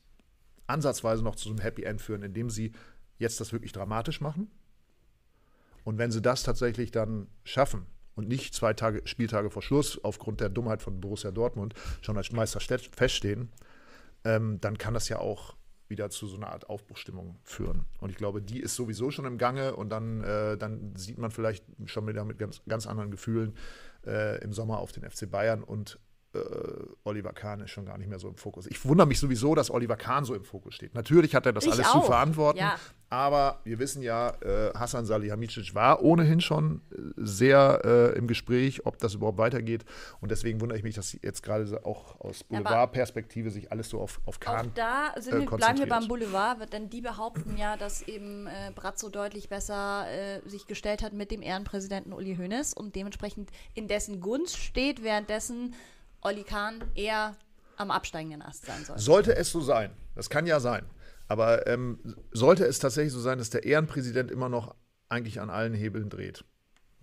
ansatzweise 0.66 1.22
noch 1.22 1.36
zu 1.36 1.44
so 1.44 1.50
einem 1.50 1.60
Happy 1.60 1.82
End 1.82 2.00
führen, 2.00 2.22
indem 2.22 2.48
sie 2.48 2.72
jetzt 3.18 3.38
das 3.40 3.52
wirklich 3.52 3.72
dramatisch 3.72 4.20
machen. 4.20 4.50
Und 5.84 5.98
wenn 5.98 6.10
sie 6.10 6.22
das 6.22 6.42
tatsächlich 6.42 6.90
dann 6.90 7.28
schaffen, 7.44 7.86
und 8.16 8.28
nicht 8.28 8.54
zwei 8.54 8.72
Tage, 8.72 9.02
Spieltage 9.04 9.50
vor 9.50 9.62
Schluss 9.62 10.02
aufgrund 10.02 10.40
der 10.40 10.48
Dummheit 10.48 10.82
von 10.82 11.00
Borussia 11.00 11.30
Dortmund 11.30 11.74
schon 12.00 12.16
als 12.16 12.32
Meister 12.32 12.60
feststehen, 12.60 13.50
ähm, 14.24 14.58
dann 14.60 14.78
kann 14.78 14.94
das 14.94 15.08
ja 15.08 15.18
auch 15.18 15.54
wieder 15.88 16.10
zu 16.10 16.26
so 16.26 16.36
einer 16.36 16.48
Art 16.48 16.68
Aufbruchstimmung 16.68 17.38
führen. 17.42 17.86
Und 18.00 18.10
ich 18.10 18.16
glaube, 18.16 18.42
die 18.42 18.60
ist 18.60 18.74
sowieso 18.74 19.10
schon 19.10 19.24
im 19.24 19.38
Gange 19.38 19.76
und 19.76 19.90
dann, 19.90 20.22
äh, 20.22 20.56
dann 20.56 20.94
sieht 20.96 21.18
man 21.18 21.30
vielleicht 21.30 21.64
schon 21.86 22.06
wieder 22.06 22.24
mit 22.24 22.38
ganz, 22.38 22.62
ganz 22.68 22.86
anderen 22.86 23.10
Gefühlen 23.10 23.54
äh, 24.06 24.42
im 24.42 24.52
Sommer 24.52 24.78
auf 24.78 24.92
den 24.92 25.08
FC 25.08 25.30
Bayern 25.30 25.62
und 25.62 25.98
äh, 26.36 26.86
Oliver 27.04 27.32
Kahn 27.32 27.60
ist 27.60 27.70
schon 27.70 27.86
gar 27.86 27.98
nicht 27.98 28.08
mehr 28.08 28.18
so 28.18 28.28
im 28.28 28.36
Fokus. 28.36 28.66
Ich 28.66 28.84
wundere 28.84 29.06
mich 29.06 29.18
sowieso, 29.18 29.54
dass 29.54 29.70
Oliver 29.70 29.96
Kahn 29.96 30.24
so 30.24 30.34
im 30.34 30.44
Fokus 30.44 30.74
steht. 30.74 30.94
Natürlich 30.94 31.34
hat 31.34 31.46
er 31.46 31.52
das 31.52 31.64
ich 31.64 31.72
alles 31.72 31.86
auch. 31.86 32.00
zu 32.00 32.02
verantworten, 32.02 32.58
ja. 32.58 32.76
aber 33.10 33.60
wir 33.64 33.78
wissen 33.78 34.02
ja, 34.02 34.30
äh, 34.42 34.72
Hassan 34.74 35.06
Salihamidzic 35.06 35.74
war 35.74 36.02
ohnehin 36.02 36.40
schon 36.40 36.82
äh, 36.90 36.96
sehr 37.16 37.82
äh, 37.84 38.18
im 38.18 38.26
Gespräch, 38.26 38.86
ob 38.86 38.98
das 38.98 39.14
überhaupt 39.14 39.38
weitergeht. 39.38 39.84
Und 40.20 40.30
deswegen 40.30 40.60
wundere 40.60 40.78
ich 40.78 40.84
mich, 40.84 40.94
dass 40.94 41.16
jetzt 41.22 41.42
gerade 41.42 41.84
auch 41.84 42.20
aus 42.20 42.44
Boulevardperspektive 42.44 43.50
sich 43.50 43.72
alles 43.72 43.88
so 43.88 44.00
auf, 44.00 44.20
auf 44.26 44.40
Kahn 44.40 44.68
auch 44.68 44.74
da 44.74 45.14
sind 45.18 45.34
äh, 45.34 45.40
wir, 45.40 45.56
bleiben 45.56 45.78
wir 45.78 45.88
beim 45.88 46.08
Boulevard, 46.08 46.72
denn 46.72 46.88
die 46.90 47.00
behaupten 47.00 47.56
ja, 47.56 47.76
dass 47.76 48.02
eben 48.02 48.46
äh, 48.46 48.70
Brazzo 48.74 49.08
deutlich 49.08 49.48
besser 49.48 50.06
äh, 50.10 50.48
sich 50.48 50.66
gestellt 50.66 51.02
hat 51.02 51.12
mit 51.12 51.30
dem 51.30 51.42
Ehrenpräsidenten 51.42 52.12
Uli 52.12 52.36
Hoeneß 52.36 52.74
und 52.74 52.94
dementsprechend 52.94 53.50
in 53.74 53.88
dessen 53.88 54.20
Gunst 54.20 54.58
steht, 54.58 55.02
währenddessen 55.02 55.74
Olli 56.26 56.42
Kahn 56.42 56.82
eher 56.96 57.36
am 57.76 57.92
absteigenden 57.92 58.42
Ast 58.42 58.66
sein 58.66 58.84
soll. 58.84 58.98
Sollte 58.98 59.36
es 59.36 59.50
so 59.50 59.60
sein, 59.60 59.92
das 60.16 60.28
kann 60.28 60.46
ja 60.46 60.58
sein, 60.58 60.84
aber 61.28 61.66
ähm, 61.68 62.16
sollte 62.32 62.64
es 62.64 62.80
tatsächlich 62.80 63.12
so 63.12 63.20
sein, 63.20 63.38
dass 63.38 63.50
der 63.50 63.64
Ehrenpräsident 63.64 64.32
immer 64.32 64.48
noch 64.48 64.74
eigentlich 65.08 65.40
an 65.40 65.50
allen 65.50 65.72
Hebeln 65.72 66.10
dreht, 66.10 66.44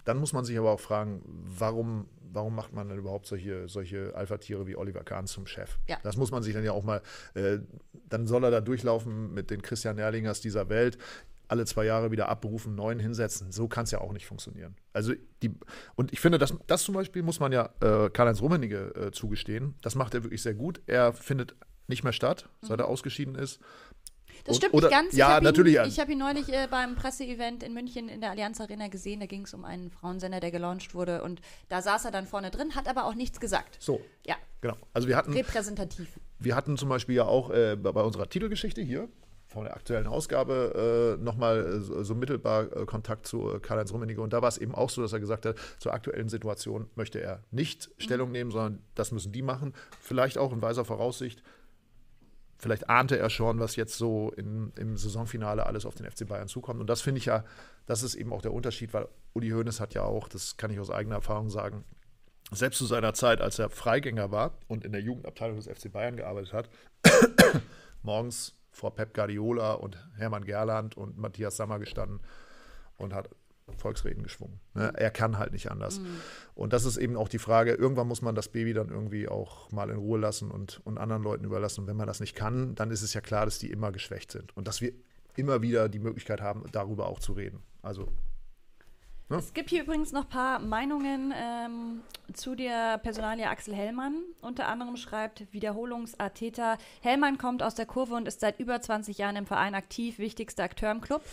dann 0.03 0.17
muss 0.17 0.33
man 0.33 0.43
sich 0.43 0.57
aber 0.57 0.71
auch 0.71 0.79
fragen, 0.81 1.21
warum, 1.25 2.09
warum 2.19 2.53
macht 2.53 2.73
man 2.73 2.89
denn 2.89 2.97
überhaupt 2.97 3.25
solche, 3.25 3.69
solche 3.69 4.13
Alpha-Tiere 4.13 4.67
wie 4.67 4.75
Oliver 4.75 5.05
Kahn 5.05 5.25
zum 5.25 5.47
Chef? 5.47 5.77
Ja. 5.87 5.97
Das 6.03 6.17
muss 6.17 6.31
man 6.31 6.43
sich 6.43 6.53
dann 6.53 6.65
ja 6.65 6.73
auch 6.73 6.83
mal, 6.83 7.01
äh, 7.35 7.59
dann 8.09 8.27
soll 8.27 8.43
er 8.43 8.51
da 8.51 8.59
durchlaufen 8.59 9.33
mit 9.33 9.49
den 9.51 9.61
Christian 9.61 9.97
Erlingers 9.99 10.41
dieser 10.41 10.67
Welt 10.67 10.97
alle 11.47 11.65
zwei 11.65 11.85
Jahre 11.85 12.11
wieder 12.11 12.29
abberufen, 12.29 12.75
neuen 12.75 12.99
hinsetzen. 12.99 13.51
So 13.51 13.67
kann 13.67 13.83
es 13.83 13.91
ja 13.91 14.01
auch 14.01 14.13
nicht 14.13 14.25
funktionieren. 14.25 14.75
Also 14.93 15.13
die, 15.41 15.51
und 15.95 16.13
ich 16.13 16.19
finde, 16.19 16.37
das, 16.37 16.53
das 16.67 16.83
zum 16.83 16.95
Beispiel 16.95 17.23
muss 17.23 17.39
man 17.39 17.51
ja 17.51 17.69
äh, 17.81 18.09
Karl-Heinz 18.09 18.41
Rummenigge 18.41 18.95
äh, 18.95 19.11
zugestehen. 19.11 19.75
Das 19.81 19.95
macht 19.95 20.13
er 20.13 20.23
wirklich 20.23 20.41
sehr 20.41 20.53
gut. 20.53 20.81
Er 20.87 21.13
findet 21.13 21.55
nicht 21.87 22.03
mehr 22.03 22.13
statt, 22.13 22.49
seit 22.61 22.79
er 22.79 22.85
mhm. 22.85 22.91
ausgeschieden 22.91 23.35
ist. 23.35 23.59
Das 24.45 24.57
stimmt 24.57 24.73
oder, 24.73 24.87
nicht 24.87 24.97
ganz. 24.97 25.15
Ja, 25.15 25.37
ich 25.37 25.43
natürlich. 25.43 25.75
Ihn, 25.75 25.85
ich 25.85 25.99
habe 25.99 26.11
ihn 26.11 26.17
neulich 26.17 26.49
äh, 26.49 26.67
beim 26.69 26.95
Presseevent 26.95 27.63
in 27.63 27.73
München 27.73 28.09
in 28.09 28.19
der 28.19 28.31
Allianz 28.31 28.59
Arena 28.59 28.87
gesehen. 28.87 29.19
Da 29.19 29.25
ging 29.25 29.43
es 29.43 29.53
um 29.53 29.63
einen 29.63 29.89
Frauensender, 29.89 30.39
der 30.39 30.51
gelauncht 30.51 30.93
wurde. 30.95 31.23
Und 31.23 31.41
da 31.69 31.81
saß 31.81 32.05
er 32.05 32.11
dann 32.11 32.27
vorne 32.27 32.51
drin, 32.51 32.75
hat 32.75 32.87
aber 32.87 33.05
auch 33.05 33.15
nichts 33.15 33.39
gesagt. 33.39 33.77
So. 33.79 34.01
Ja. 34.25 34.35
Genau. 34.61 34.75
Also 34.93 35.07
wir 35.07 35.15
hatten. 35.15 35.33
Repräsentativ. 35.33 36.19
Wir 36.39 36.55
hatten 36.55 36.77
zum 36.77 36.89
Beispiel 36.89 37.15
ja 37.15 37.25
auch 37.25 37.51
äh, 37.51 37.77
bei 37.77 38.01
unserer 38.01 38.27
Titelgeschichte 38.27 38.81
hier, 38.81 39.07
von 39.53 39.65
der 39.65 39.75
aktuellen 39.75 40.07
Ausgabe 40.07 41.17
äh, 41.19 41.23
nochmal 41.23 41.65
äh, 41.65 41.79
so, 41.79 42.03
so, 42.03 42.15
mittelbar 42.15 42.75
äh, 42.75 42.85
Kontakt 42.85 43.27
zu 43.27 43.53
äh, 43.53 43.59
Karl-Heinz 43.59 43.93
Rummenigge. 43.93 44.21
Und 44.21 44.33
da 44.33 44.41
war 44.41 44.49
es 44.49 44.57
eben 44.57 44.73
auch 44.73 44.89
so, 44.89 45.01
dass 45.01 45.13
er 45.13 45.19
gesagt 45.19 45.45
hat, 45.45 45.57
zur 45.77 45.93
aktuellen 45.93 46.27
Situation 46.27 46.89
möchte 46.95 47.19
er 47.19 47.43
nicht 47.51 47.87
mhm. 47.87 48.01
Stellung 48.01 48.31
nehmen, 48.31 48.51
sondern 48.51 48.81
das 48.95 49.11
müssen 49.11 49.31
die 49.31 49.43
machen. 49.43 49.73
Vielleicht 50.01 50.37
auch 50.37 50.51
in 50.51 50.61
weiser 50.61 50.85
Voraussicht. 50.85 51.43
Vielleicht 52.57 52.89
ahnte 52.89 53.17
er 53.19 53.29
schon, 53.29 53.59
was 53.59 53.75
jetzt 53.75 53.97
so 53.97 54.31
in, 54.31 54.71
im 54.77 54.97
Saisonfinale 54.97 55.65
alles 55.65 55.85
auf 55.85 55.95
den 55.95 56.09
FC 56.09 56.27
Bayern 56.27 56.47
zukommt. 56.47 56.79
Und 56.81 56.89
das 56.89 57.01
finde 57.01 57.19
ich 57.19 57.25
ja, 57.25 57.43
das 57.85 58.03
ist 58.03 58.15
eben 58.15 58.33
auch 58.33 58.41
der 58.41 58.53
Unterschied, 58.53 58.93
weil 58.93 59.07
Uli 59.33 59.49
Hoeneß 59.49 59.79
hat 59.79 59.93
ja 59.93 60.03
auch, 60.03 60.27
das 60.27 60.57
kann 60.57 60.71
ich 60.71 60.79
aus 60.79 60.89
eigener 60.89 61.15
Erfahrung 61.15 61.49
sagen, 61.49 61.83
selbst 62.51 62.77
zu 62.77 62.85
seiner 62.85 63.13
Zeit, 63.13 63.41
als 63.41 63.59
er 63.59 63.69
Freigänger 63.69 64.31
war 64.31 64.57
und 64.67 64.85
in 64.85 64.91
der 64.91 65.01
Jugendabteilung 65.01 65.57
des 65.57 65.67
FC 65.67 65.91
Bayern 65.91 66.15
gearbeitet 66.15 66.53
hat, 66.53 66.69
morgens 68.01 68.55
vor 68.73 68.95
Pep 68.95 69.13
Guardiola 69.13 69.73
und 69.73 69.97
Hermann 70.17 70.43
Gerland 70.43 70.97
und 70.97 71.17
Matthias 71.17 71.55
Sammer 71.55 71.79
gestanden 71.79 72.19
und 72.97 73.13
hat 73.13 73.29
Volksreden 73.77 74.23
geschwungen. 74.23 74.59
Ne? 74.73 74.91
Er 74.95 75.09
kann 75.09 75.37
halt 75.37 75.53
nicht 75.53 75.71
anders. 75.71 75.99
Mhm. 75.99 76.17
Und 76.53 76.73
das 76.73 76.83
ist 76.83 76.97
eben 76.97 77.15
auch 77.15 77.29
die 77.29 77.39
Frage, 77.39 77.73
irgendwann 77.73 78.07
muss 78.07 78.21
man 78.21 78.35
das 78.35 78.49
Baby 78.49 78.73
dann 78.73 78.89
irgendwie 78.89 79.29
auch 79.29 79.71
mal 79.71 79.89
in 79.89 79.97
Ruhe 79.97 80.19
lassen 80.19 80.51
und, 80.51 80.81
und 80.83 80.97
anderen 80.97 81.23
Leuten 81.23 81.45
überlassen. 81.45 81.81
Und 81.81 81.87
wenn 81.87 81.95
man 81.95 82.07
das 82.07 82.19
nicht 82.19 82.35
kann, 82.35 82.75
dann 82.75 82.91
ist 82.91 83.03
es 83.03 83.13
ja 83.13 83.21
klar, 83.21 83.45
dass 83.45 83.59
die 83.59 83.71
immer 83.71 83.91
geschwächt 83.91 84.31
sind 84.31 84.55
und 84.57 84.67
dass 84.67 84.81
wir 84.81 84.91
immer 85.35 85.61
wieder 85.61 85.87
die 85.87 85.99
Möglichkeit 85.99 86.41
haben, 86.41 86.63
darüber 86.71 87.07
auch 87.07 87.19
zu 87.19 87.33
reden. 87.33 87.63
Also 87.81 88.11
Ne? 89.29 89.37
Es 89.37 89.53
gibt 89.53 89.69
hier 89.69 89.83
übrigens 89.83 90.11
noch 90.11 90.23
ein 90.23 90.29
paar 90.29 90.59
Meinungen 90.59 91.33
ähm, 91.35 92.01
zu 92.33 92.55
der 92.55 92.97
Personalie 92.97 93.49
Axel 93.49 93.75
Hellmann. 93.75 94.23
Unter 94.41 94.67
anderem 94.67 94.97
schreibt 94.97 95.51
Wiederholungsartäter, 95.51 96.77
Hellmann 97.01 97.37
kommt 97.37 97.63
aus 97.63 97.75
der 97.75 97.85
Kurve 97.85 98.15
und 98.15 98.27
ist 98.27 98.39
seit 98.39 98.59
über 98.59 98.81
20 98.81 99.17
Jahren 99.17 99.35
im 99.35 99.45
Verein 99.45 99.75
aktiv, 99.75 100.19
wichtigster 100.19 100.63
Akteur 100.63 100.91
im 100.91 101.01
Club. 101.01 101.23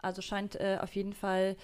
Also 0.00 0.20
scheint 0.22 0.56
äh, 0.56 0.78
auf 0.80 0.94
jeden 0.94 1.12
Fall 1.12 1.56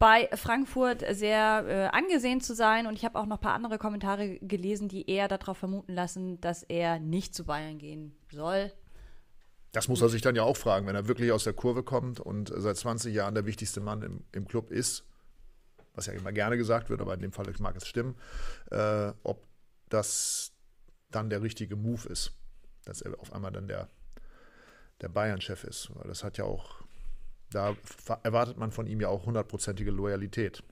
bei 0.00 0.28
Frankfurt 0.32 1.04
sehr 1.10 1.64
äh, 1.68 1.96
angesehen 1.96 2.40
zu 2.40 2.54
sein. 2.54 2.86
Und 2.86 2.94
ich 2.94 3.04
habe 3.04 3.18
auch 3.18 3.26
noch 3.26 3.36
ein 3.36 3.42
paar 3.42 3.54
andere 3.54 3.78
Kommentare 3.78 4.38
gelesen, 4.38 4.88
die 4.88 5.08
eher 5.08 5.28
darauf 5.28 5.58
vermuten 5.58 5.92
lassen, 5.92 6.40
dass 6.40 6.62
er 6.62 6.98
nicht 6.98 7.34
zu 7.34 7.44
Bayern 7.44 7.78
gehen 7.78 8.16
soll. 8.30 8.72
Das 9.72 9.88
muss 9.88 10.02
er 10.02 10.08
sich 10.08 10.22
dann 10.22 10.34
ja 10.34 10.42
auch 10.42 10.56
fragen, 10.56 10.86
wenn 10.86 10.96
er 10.96 11.06
wirklich 11.06 11.30
aus 11.32 11.44
der 11.44 11.52
Kurve 11.52 11.82
kommt 11.82 12.18
und 12.18 12.52
seit 12.54 12.76
20 12.76 13.14
Jahren 13.14 13.34
der 13.34 13.46
wichtigste 13.46 13.80
Mann 13.80 14.02
im, 14.02 14.24
im 14.32 14.48
Club 14.48 14.70
ist, 14.70 15.04
was 15.94 16.06
ja 16.06 16.12
immer 16.12 16.32
gerne 16.32 16.56
gesagt 16.56 16.90
wird, 16.90 17.00
aber 17.00 17.14
in 17.14 17.20
dem 17.20 17.32
Fall 17.32 17.46
mag 17.58 17.76
es 17.76 17.86
stimmen, 17.86 18.16
äh, 18.70 19.12
ob 19.22 19.46
das 19.88 20.52
dann 21.10 21.30
der 21.30 21.42
richtige 21.42 21.76
Move 21.76 22.08
ist, 22.08 22.32
dass 22.84 23.00
er 23.02 23.18
auf 23.20 23.32
einmal 23.32 23.52
dann 23.52 23.68
der, 23.68 23.88
der 25.00 25.08
Bayern-Chef 25.08 25.64
ist. 25.64 25.90
Weil 25.94 26.08
das 26.08 26.24
hat 26.24 26.38
ja 26.38 26.44
auch, 26.44 26.82
da 27.50 27.76
erwartet 28.22 28.56
man 28.56 28.72
von 28.72 28.86
ihm 28.86 29.00
ja 29.00 29.08
auch 29.08 29.26
hundertprozentige 29.26 29.90
Loyalität. 29.90 30.62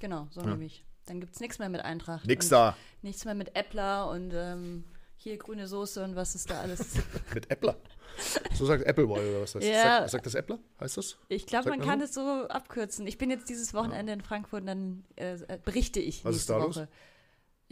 Genau, 0.00 0.26
so 0.30 0.40
ja. 0.40 0.48
nämlich. 0.48 0.84
Dann 1.06 1.20
gibt 1.20 1.34
es 1.34 1.40
nichts 1.40 1.58
mehr 1.58 1.68
mit 1.68 1.80
Eintracht. 1.80 2.26
Nix 2.26 2.48
da. 2.48 2.76
Nichts 3.02 3.24
mehr 3.24 3.34
mit 3.34 3.56
Äppler 3.56 4.08
und 4.10 4.32
ähm, 4.34 4.84
hier 5.22 5.36
grüne 5.36 5.68
Soße 5.68 6.02
und 6.02 6.16
was 6.16 6.34
ist 6.34 6.50
da 6.50 6.60
alles. 6.60 6.96
mit 7.34 7.50
Äppler? 7.50 7.76
So 8.54 8.66
sagt 8.66 8.86
Appleboy 8.86 9.20
oder 9.20 9.42
was 9.42 9.54
heißt 9.54 9.66
ja. 9.66 9.98
sagt, 9.98 10.10
sagt 10.10 10.26
das 10.26 10.34
Äppler? 10.34 10.58
Heißt 10.80 10.96
das? 10.96 11.16
Ich 11.28 11.46
glaube, 11.46 11.70
man, 11.70 11.78
man 11.78 11.88
kann 11.88 12.00
es 12.00 12.12
so 12.12 12.20
abkürzen. 12.48 13.06
Ich 13.06 13.18
bin 13.18 13.30
jetzt 13.30 13.48
dieses 13.48 13.72
Wochenende 13.72 14.12
ja. 14.12 14.14
in 14.14 14.22
Frankfurt 14.22 14.60
und 14.60 14.66
dann 14.66 15.04
äh, 15.16 15.38
berichte 15.64 16.00
ich 16.00 16.24
was 16.24 16.32
nächste 16.34 16.52
ist 16.52 16.58
da 16.58 16.62
Woche. 16.62 16.80
Los? 16.80 16.88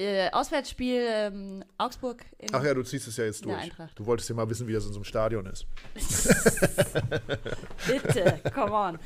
Äh, 0.01 0.31
Auswärtsspiel 0.31 1.07
ähm, 1.07 1.65
Augsburg. 1.77 2.25
Ach 2.53 2.65
ja, 2.65 2.73
du 2.73 2.83
ziehst 2.83 3.07
es 3.07 3.19
ja 3.19 3.25
jetzt 3.25 3.45
durch. 3.45 3.71
Du 3.97 4.07
wolltest 4.07 4.31
ja 4.31 4.35
mal 4.35 4.49
wissen, 4.49 4.67
wie 4.67 4.73
das 4.73 4.87
in 4.87 4.93
so 4.93 4.99
einem 4.99 5.05
Stadion 5.05 5.45
ist. 5.45 5.67
Bitte, 7.87 8.41
come 8.55 8.73
on. 8.73 8.99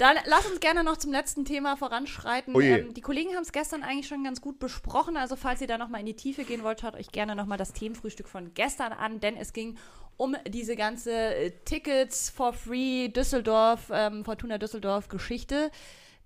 Dann 0.00 0.16
lass 0.24 0.46
uns 0.46 0.60
gerne 0.60 0.82
noch 0.82 0.96
zum 0.96 1.12
letzten 1.12 1.44
Thema 1.44 1.76
voranschreiten. 1.76 2.56
Oh 2.56 2.60
ähm, 2.60 2.94
die 2.94 3.02
Kollegen 3.02 3.34
haben 3.34 3.42
es 3.42 3.52
gestern 3.52 3.82
eigentlich 3.82 4.08
schon 4.08 4.24
ganz 4.24 4.40
gut 4.40 4.58
besprochen. 4.58 5.18
Also 5.18 5.36
falls 5.36 5.60
ihr 5.60 5.66
da 5.66 5.76
nochmal 5.76 6.00
in 6.00 6.06
die 6.06 6.16
Tiefe 6.16 6.44
gehen 6.44 6.62
wollt, 6.62 6.80
schaut 6.80 6.94
euch 6.94 7.12
gerne 7.12 7.36
nochmal 7.36 7.58
das 7.58 7.74
Themenfrühstück 7.74 8.26
von 8.26 8.54
gestern 8.54 8.94
an, 8.94 9.20
denn 9.20 9.36
es 9.36 9.52
ging 9.52 9.76
um 10.16 10.36
diese 10.48 10.74
ganze 10.74 11.12
äh, 11.12 11.50
Tickets 11.66 12.30
for 12.30 12.54
free 12.54 13.08
Düsseldorf, 13.08 13.90
ähm, 13.92 14.24
Fortuna 14.24 14.56
Düsseldorf 14.56 15.08
Geschichte. 15.08 15.70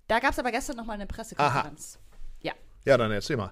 Da 0.07 0.19
gab 0.19 0.31
es 0.31 0.39
aber 0.39 0.51
gestern 0.51 0.77
nochmal 0.77 0.95
eine 0.95 1.05
Pressekonferenz. 1.05 1.99
Aha. 1.99 2.17
Ja. 2.43 2.53
Ja, 2.85 2.97
dann 2.97 3.11
erzähl 3.11 3.35
mal. 3.35 3.51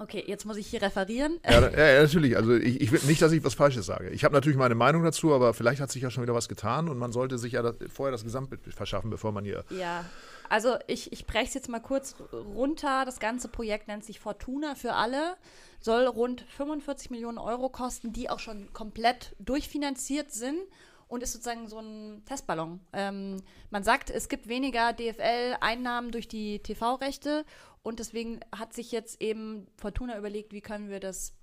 Okay, 0.00 0.22
jetzt 0.26 0.44
muss 0.44 0.56
ich 0.56 0.68
hier 0.68 0.80
referieren. 0.80 1.40
Ja, 1.44 1.60
ja 1.60 2.02
natürlich. 2.02 2.36
Also 2.36 2.54
ich, 2.54 2.80
ich 2.80 2.92
will 2.92 3.00
nicht, 3.06 3.20
dass 3.20 3.32
ich 3.32 3.42
was 3.42 3.54
Falsches 3.54 3.86
sage. 3.86 4.10
Ich 4.10 4.22
habe 4.22 4.32
natürlich 4.32 4.56
meine 4.56 4.76
Meinung 4.76 5.02
dazu, 5.02 5.34
aber 5.34 5.54
vielleicht 5.54 5.80
hat 5.80 5.90
sich 5.90 6.02
ja 6.02 6.10
schon 6.10 6.22
wieder 6.22 6.34
was 6.34 6.48
getan 6.48 6.88
und 6.88 6.98
man 6.98 7.10
sollte 7.10 7.36
sich 7.36 7.54
ja 7.54 7.62
das, 7.62 7.74
vorher 7.92 8.12
das 8.12 8.22
Gesamtbild 8.22 8.60
verschaffen, 8.72 9.10
bevor 9.10 9.32
man 9.32 9.44
hier. 9.44 9.64
Ja, 9.70 10.04
also 10.48 10.76
ich, 10.86 11.12
ich 11.12 11.26
breche 11.26 11.46
es 11.46 11.54
jetzt 11.54 11.68
mal 11.68 11.80
kurz 11.80 12.14
runter. 12.32 13.04
Das 13.04 13.18
ganze 13.18 13.48
Projekt 13.48 13.88
nennt 13.88 14.04
sich 14.04 14.20
Fortuna 14.20 14.76
für 14.76 14.94
alle, 14.94 15.36
soll 15.80 16.06
rund 16.06 16.44
45 16.56 17.10
Millionen 17.10 17.38
Euro 17.38 17.68
kosten, 17.68 18.12
die 18.12 18.30
auch 18.30 18.38
schon 18.38 18.72
komplett 18.72 19.34
durchfinanziert 19.40 20.30
sind 20.30 20.60
und 21.08 21.22
ist 21.22 21.32
sozusagen 21.32 21.68
so 21.68 21.78
ein 21.78 22.22
Testballon. 22.26 22.80
Ähm, 22.92 23.42
man 23.70 23.82
sagt, 23.82 24.10
es 24.10 24.28
gibt 24.28 24.48
weniger 24.48 24.92
DFL-Einnahmen 24.92 26.12
durch 26.12 26.28
die 26.28 26.60
TV-Rechte 26.60 27.44
und 27.82 27.98
deswegen 27.98 28.40
hat 28.54 28.74
sich 28.74 28.92
jetzt 28.92 29.20
eben 29.20 29.66
Fortuna 29.76 30.18
überlegt, 30.18 30.52
wie 30.52 30.60
können 30.60 30.90
wir 30.90 31.00
das, 31.00 31.34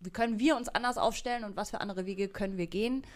wie 0.00 0.10
können 0.10 0.38
wir 0.38 0.56
uns 0.56 0.68
anders 0.68 0.98
aufstellen 0.98 1.44
und 1.44 1.56
was 1.56 1.70
für 1.70 1.80
andere 1.80 2.06
Wege 2.06 2.28
können 2.28 2.56
wir 2.58 2.66
gehen. 2.66 3.06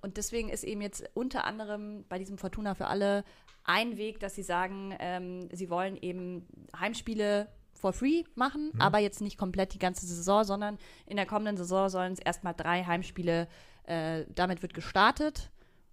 Und 0.00 0.16
deswegen 0.16 0.48
ist 0.48 0.64
eben 0.64 0.80
jetzt 0.80 1.04
unter 1.12 1.44
anderem 1.44 2.04
bei 2.08 2.18
diesem 2.18 2.38
Fortuna 2.38 2.74
für 2.74 2.86
alle 2.86 3.24
ein 3.64 3.98
Weg, 3.98 4.20
dass 4.20 4.34
sie 4.34 4.42
sagen, 4.42 4.94
ähm, 4.98 5.48
sie 5.52 5.68
wollen 5.68 5.98
eben 6.00 6.46
Heimspiele 6.78 7.48
for 7.74 7.92
free 7.92 8.24
machen, 8.34 8.70
mhm. 8.74 8.80
aber 8.80 8.98
jetzt 8.98 9.20
nicht 9.20 9.38
komplett 9.38 9.74
die 9.74 9.78
ganze 9.78 10.06
Saison, 10.06 10.44
sondern 10.44 10.78
in 11.06 11.16
der 11.16 11.26
kommenden 11.26 11.56
Saison 11.56 11.88
sollen 11.88 12.12
es 12.12 12.18
erstmal 12.18 12.54
drei 12.54 12.84
Heimspiele, 12.84 13.48
äh, 13.90 14.26
damit 14.34 14.62
wird 14.62 14.74
gestartet 14.74 15.50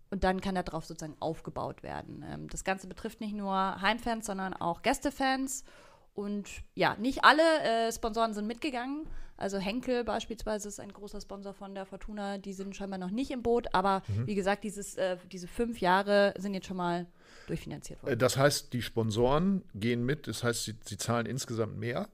und 0.10 0.23
dann 0.23 0.39
kann 0.39 0.55
darauf 0.55 0.86
sozusagen 0.86 1.17
aufgebaut 1.19 1.83
werden. 1.83 2.23
Ähm, 2.29 2.47
das 2.49 2.63
Ganze 2.63 2.88
betrifft 2.88 3.21
nicht 3.21 3.33
nur 3.36 3.81
Heimfans, 3.81 4.25
sondern 4.25 4.53
auch 4.53 4.81
Gästefans 4.81 5.63
und 6.13 6.49
ja, 6.75 6.95
nicht 6.95 7.23
alle 7.23 7.43
äh, 7.62 7.91
Sponsoren 7.91 8.33
sind 8.33 8.47
mitgegangen. 8.47 9.07
Also 9.38 9.60
Henkel 9.60 10.03
beispielsweise 10.03 10.67
ist 10.67 10.79
ein 10.79 10.91
großer 10.91 11.21
Sponsor 11.21 11.53
von 11.53 11.75
der 11.75 11.86
Fortuna. 11.86 12.39
Die 12.39 12.53
sind 12.53 12.75
scheinbar 12.75 12.97
noch 12.97 13.12
nicht 13.12 13.29
im 13.29 13.43
Boot. 13.43 13.67
Aber 13.73 14.01
mhm. 14.07 14.25
wie 14.25 14.33
gesagt, 14.33 14.63
dieses, 14.63 14.95
äh, 14.95 15.17
diese 15.31 15.47
fünf 15.47 15.79
Jahre 15.79 16.33
sind 16.39 16.55
jetzt 16.55 16.65
schon 16.65 16.77
mal 16.77 17.05
durchfinanziert 17.45 18.01
worden. 18.01 18.13
Äh, 18.13 18.17
das 18.17 18.36
heißt, 18.36 18.73
die 18.73 18.81
Sponsoren 18.81 19.63
gehen 19.75 20.03
mit. 20.03 20.27
Das 20.27 20.43
heißt, 20.43 20.63
sie, 20.63 20.75
sie 20.83 20.97
zahlen 20.97 21.27
insgesamt 21.27 21.77
mehr. 21.77 22.10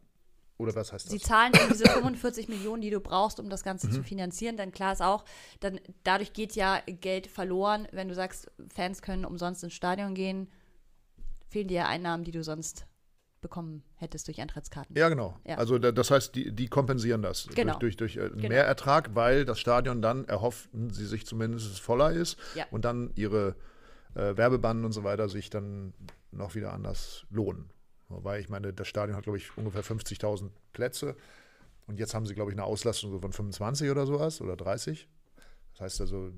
Oder 0.64 0.76
was 0.76 0.92
heißt 0.94 1.06
das? 1.06 1.12
Sie 1.12 1.20
zahlen 1.20 1.54
eben 1.54 1.70
diese 1.72 1.86
45 1.86 2.48
Millionen, 2.50 2.82
die 2.82 2.90
du 2.90 3.00
brauchst, 3.00 3.40
um 3.40 3.50
das 3.50 3.64
Ganze 3.64 3.88
mhm. 3.88 3.92
zu 3.92 4.04
finanzieren. 4.04 4.58
Dann 4.58 4.72
klar 4.72 4.94
ist 4.94 5.02
auch, 5.02 5.26
dann, 5.60 5.80
dadurch 6.04 6.34
geht 6.34 6.56
ja 6.56 6.82
Geld 6.86 7.28
verloren. 7.28 7.88
Wenn 7.92 8.08
du 8.08 8.16
sagst, 8.16 8.52
Fans 8.74 9.02
können 9.02 9.26
umsonst 9.26 9.64
ins 9.64 9.74
Stadion 9.74 10.16
gehen, 10.16 10.50
fehlen 11.50 11.68
dir 11.68 11.76
ja 11.76 11.88
Einnahmen, 11.88 12.24
die 12.24 12.32
du 12.32 12.44
sonst 12.44 12.88
bekommen 13.44 13.84
hättest 13.96 14.28
durch 14.28 14.42
Eintrittskarten. 14.42 14.98
Ja, 14.98 15.10
genau. 15.10 15.38
Ja. 15.46 15.58
Also 15.58 15.78
das 15.78 16.10
heißt, 16.10 16.34
die, 16.34 16.52
die 16.52 16.68
kompensieren 16.68 17.22
das 17.22 17.48
genau. 17.54 17.78
durch, 17.78 17.98
durch, 17.98 18.16
durch 18.16 18.26
äh, 18.26 18.30
genau. 18.30 18.50
Mehrertrag, 18.50 19.14
weil 19.14 19.46
das 19.46 19.60
Stadion 19.60 20.02
dann 20.02 20.26
erhoffen 20.26 20.90
sie 20.90 21.06
sich 21.06 21.28
zumindest 21.28 21.72
es 21.72 21.80
voller 21.80 22.12
ist 22.12 22.38
ja. 22.56 22.66
und 22.72 22.86
dann 22.86 23.12
ihre 23.16 23.56
äh, 24.16 24.36
Werbebanden 24.36 24.86
und 24.86 24.94
so 24.94 25.04
weiter 25.04 25.30
sich 25.30 25.52
dann 25.52 25.94
noch 26.32 26.56
wieder 26.56 26.74
anders 26.74 27.26
lohnen. 27.30 27.70
Weil 28.10 28.42
ich 28.42 28.50
meine, 28.50 28.74
das 28.74 28.88
Stadion 28.88 29.16
hat, 29.16 29.24
glaube 29.24 29.38
ich, 29.38 29.58
ungefähr 29.58 29.84
50.000 29.84 30.50
Plätze 30.74 31.16
und 31.88 32.00
jetzt 32.00 32.14
haben 32.14 32.26
sie, 32.26 32.36
glaube 32.36 32.52
ich, 32.52 32.58
eine 32.58 32.66
Auslastung 32.66 33.20
von 33.20 33.32
25 33.32 33.90
oder 33.90 34.06
sowas 34.06 34.42
oder 34.42 34.56
30. 34.56 35.08
Das 35.74 35.82
heißt 35.82 36.02
also 36.02 36.30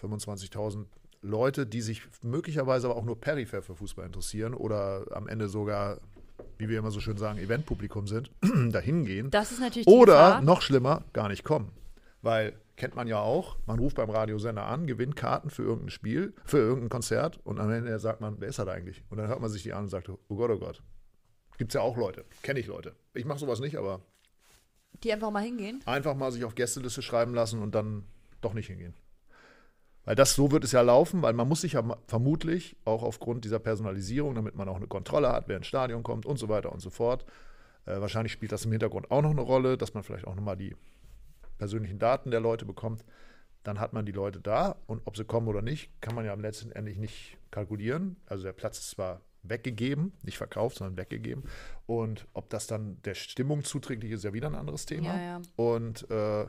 25.000 0.00 0.86
Leute, 1.22 1.66
die 1.66 1.80
sich 1.80 2.02
möglicherweise 2.22 2.88
aber 2.88 2.96
auch 2.96 3.04
nur 3.04 3.20
peripher 3.20 3.62
für 3.62 3.74
Fußball 3.74 4.06
interessieren 4.06 4.54
oder 4.54 5.04
am 5.12 5.28
Ende 5.28 5.48
sogar, 5.48 5.98
wie 6.58 6.68
wir 6.68 6.78
immer 6.78 6.90
so 6.90 7.00
schön 7.00 7.16
sagen, 7.16 7.38
Eventpublikum 7.38 8.06
sind, 8.06 8.30
dahin 8.70 9.04
gehen. 9.04 9.30
Das 9.30 9.52
ist 9.52 9.60
natürlich 9.60 9.86
Oder 9.88 10.40
noch 10.42 10.62
schlimmer, 10.62 11.02
gar 11.12 11.28
nicht 11.28 11.44
kommen. 11.44 11.72
Weil 12.22 12.58
kennt 12.76 12.94
man 12.94 13.06
ja 13.06 13.20
auch, 13.20 13.56
man 13.66 13.78
ruft 13.78 13.96
beim 13.96 14.10
Radiosender 14.10 14.64
an, 14.66 14.86
gewinnt 14.86 15.16
Karten 15.16 15.50
für 15.50 15.62
irgendein 15.62 15.90
Spiel, 15.90 16.34
für 16.44 16.58
irgendein 16.58 16.88
Konzert 16.88 17.38
und 17.44 17.58
am 17.58 17.70
Ende 17.70 17.98
sagt 17.98 18.20
man, 18.20 18.40
wer 18.40 18.48
ist 18.48 18.58
das 18.58 18.68
eigentlich? 18.68 19.02
Und 19.08 19.18
dann 19.18 19.28
hört 19.28 19.40
man 19.40 19.50
sich 19.50 19.62
die 19.62 19.72
an 19.72 19.84
und 19.84 19.88
sagt, 19.88 20.08
oh 20.08 20.18
Gott, 20.28 20.50
oh 20.50 20.58
Gott. 20.58 20.82
Gibt 21.58 21.70
es 21.70 21.74
ja 21.74 21.80
auch 21.80 21.96
Leute, 21.96 22.24
kenne 22.42 22.60
ich 22.60 22.66
Leute. 22.66 22.94
Ich 23.14 23.24
mache 23.24 23.38
sowas 23.38 23.60
nicht, 23.60 23.76
aber. 23.76 24.02
Die 25.02 25.12
einfach 25.12 25.30
mal 25.30 25.42
hingehen? 25.42 25.80
Einfach 25.86 26.14
mal 26.14 26.30
sich 26.32 26.44
auf 26.44 26.54
Gästeliste 26.54 27.02
schreiben 27.02 27.34
lassen 27.34 27.62
und 27.62 27.74
dann 27.74 28.04
doch 28.40 28.52
nicht 28.52 28.66
hingehen. 28.66 28.94
Weil 30.04 30.14
das 30.14 30.34
so 30.34 30.52
wird 30.52 30.62
es 30.62 30.72
ja 30.72 30.82
laufen, 30.82 31.22
weil 31.22 31.32
man 31.32 31.48
muss 31.48 31.62
sich 31.62 31.72
ja 31.72 31.96
vermutlich 32.06 32.76
auch 32.84 33.02
aufgrund 33.02 33.44
dieser 33.44 33.58
Personalisierung, 33.58 34.34
damit 34.34 34.54
man 34.54 34.68
auch 34.68 34.76
eine 34.76 34.86
Kontrolle 34.86 35.32
hat, 35.32 35.48
wer 35.48 35.56
ins 35.56 35.66
Stadion 35.66 36.02
kommt 36.02 36.26
und 36.26 36.38
so 36.38 36.48
weiter 36.48 36.70
und 36.72 36.80
so 36.80 36.90
fort. 36.90 37.26
Äh, 37.86 38.00
wahrscheinlich 38.00 38.32
spielt 38.32 38.52
das 38.52 38.64
im 38.64 38.70
Hintergrund 38.70 39.10
auch 39.10 39.22
noch 39.22 39.30
eine 39.30 39.40
Rolle, 39.40 39.76
dass 39.76 39.94
man 39.94 40.04
vielleicht 40.04 40.26
auch 40.26 40.36
nochmal 40.36 40.56
die 40.56 40.76
persönlichen 41.58 41.98
Daten 41.98 42.30
der 42.30 42.40
Leute 42.40 42.64
bekommt. 42.64 43.04
Dann 43.62 43.80
hat 43.80 43.92
man 43.92 44.06
die 44.06 44.12
Leute 44.12 44.40
da 44.40 44.76
und 44.86 45.02
ob 45.06 45.16
sie 45.16 45.24
kommen 45.24 45.48
oder 45.48 45.62
nicht, 45.62 45.90
kann 46.00 46.14
man 46.14 46.24
ja 46.24 46.32
am 46.32 46.40
letzten 46.40 46.70
Ende 46.70 46.92
nicht 46.92 47.36
kalkulieren. 47.50 48.16
Also 48.26 48.44
der 48.44 48.52
Platz 48.52 48.78
ist 48.78 48.90
zwar 48.90 49.20
weggegeben, 49.42 50.12
nicht 50.22 50.38
verkauft, 50.38 50.76
sondern 50.76 50.96
weggegeben. 50.96 51.44
Und 51.86 52.26
ob 52.32 52.48
das 52.50 52.66
dann 52.66 53.00
der 53.02 53.14
Stimmung 53.14 53.64
zuträglich 53.64 54.12
ist, 54.12 54.18
ist 54.18 54.24
ja 54.24 54.32
wieder 54.32 54.48
ein 54.48 54.54
anderes 54.54 54.86
Thema. 54.86 55.16
Ja, 55.16 55.20
ja. 55.20 55.42
Und 55.56 56.08
äh, 56.10 56.46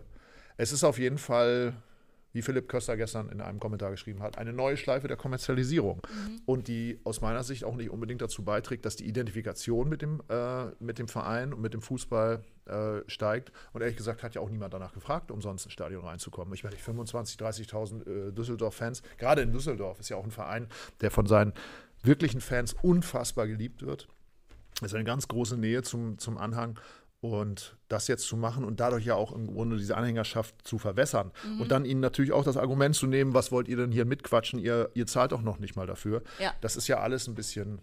es 0.57 0.71
ist 0.71 0.83
auf 0.83 0.99
jeden 0.99 1.17
Fall 1.17 1.73
wie 2.38 2.43
Philipp 2.43 2.69
Köster 2.69 2.95
gestern 2.97 3.30
in 3.30 3.41
einem 3.41 3.60
Kommentar 3.60 3.89
geschrieben 3.89 4.21
hat, 4.21 4.38
eine 4.38 4.54
neue 4.54 4.78
Schleife 4.78 5.08
der 5.08 5.17
Kommerzialisierung. 5.17 6.04
Mhm. 6.08 6.41
Und 6.45 6.67
die 6.67 7.00
aus 7.04 7.19
meiner 7.19 7.43
Sicht 7.43 7.63
auch 7.63 7.76
nicht 7.76 7.89
unbedingt 7.89 8.21
dazu 8.21 8.43
beiträgt, 8.43 8.86
dass 8.86 8.95
die 8.95 9.08
Identifikation 9.08 9.89
mit 9.89 10.04
dem, 10.04 10.21
äh, 10.30 10.65
mit 10.80 11.00
dem 11.00 11.08
Verein 11.08 11.52
und 11.52 11.62
mit 11.62 11.73
dem 11.73 11.82
Fußball 11.82 12.43
äh, 12.67 13.00
steigt. 13.08 13.52
Und 13.73 13.82
ehrlich 13.82 13.97
gesagt 13.97 14.21
hat 14.21 14.36
ja 14.36 14.41
auch 14.41 14.52
niemand 14.52 14.71
danach 14.71 14.93
gefragt, 14.93 15.32
umsonst 15.32 15.65
ins 15.65 15.73
Stadion 15.73 16.06
reinzukommen. 16.06 16.54
Ich 16.54 16.63
meine, 16.63 16.76
25.000, 16.76 17.39
30.000 17.39 18.28
äh, 18.28 18.32
Düsseldorf-Fans, 18.34 19.02
gerade 19.17 19.41
in 19.41 19.52
Düsseldorf 19.52 20.00
ist 20.00 20.10
ja 20.10 20.17
auch 20.17 20.23
ein 20.23 20.32
Verein, 20.32 20.67
der 21.02 21.10
von 21.10 21.26
seinen 21.26 21.54
wirklichen 22.04 22.39
Fans 22.39 22.76
unfassbar 22.84 23.47
geliebt 23.47 23.82
wird. 23.82 24.08
Das 24.80 24.91
ist 24.91 24.95
eine 24.95 25.06
ganz 25.06 25.28
große 25.28 25.58
Nähe 25.58 25.82
zum, 25.82 26.19
zum 26.19 26.38
Anhang. 26.38 26.80
Und 27.19 27.75
das 27.88 28.08
jetzt 28.08 28.27
zu 28.27 28.38
machen 28.38 28.63
und 28.63 28.80
dadurch 28.80 29.06
ja 29.06 29.15
auch 29.15 29.32
im 29.32 29.47
Grunde 29.47 29.77
diese 29.77 29.97
Anhängerschaft 29.97 30.56
zu 30.63 30.77
verwässern. 30.77 31.32
Mhm. 31.43 31.62
Und 31.62 31.71
dann 31.71 31.84
ihnen 31.84 31.99
natürlich 31.99 32.32
auch 32.32 32.43
das 32.43 32.58
Argument 32.58 32.95
zu 32.95 33.08
nehmen, 33.08 33.34
was 33.34 33.51
wollt 33.51 33.67
ihr 33.67 33.77
denn 33.77 33.91
hier 33.91 34.06
mitquatschen? 34.06 34.60
Ihr, 34.60 34.91
ihr 34.93 35.08
zahlt 35.08 35.32
doch 35.32 35.41
noch 35.41 35.58
nicht 35.58 35.75
mal 35.75 35.88
dafür. 35.88 36.21
Ja. 36.38 36.53
Das 36.62 36.75
ist 36.75 36.88
ja 36.88 36.99
alles 36.99 37.27
ein 37.27 37.34
bisschen 37.34 37.82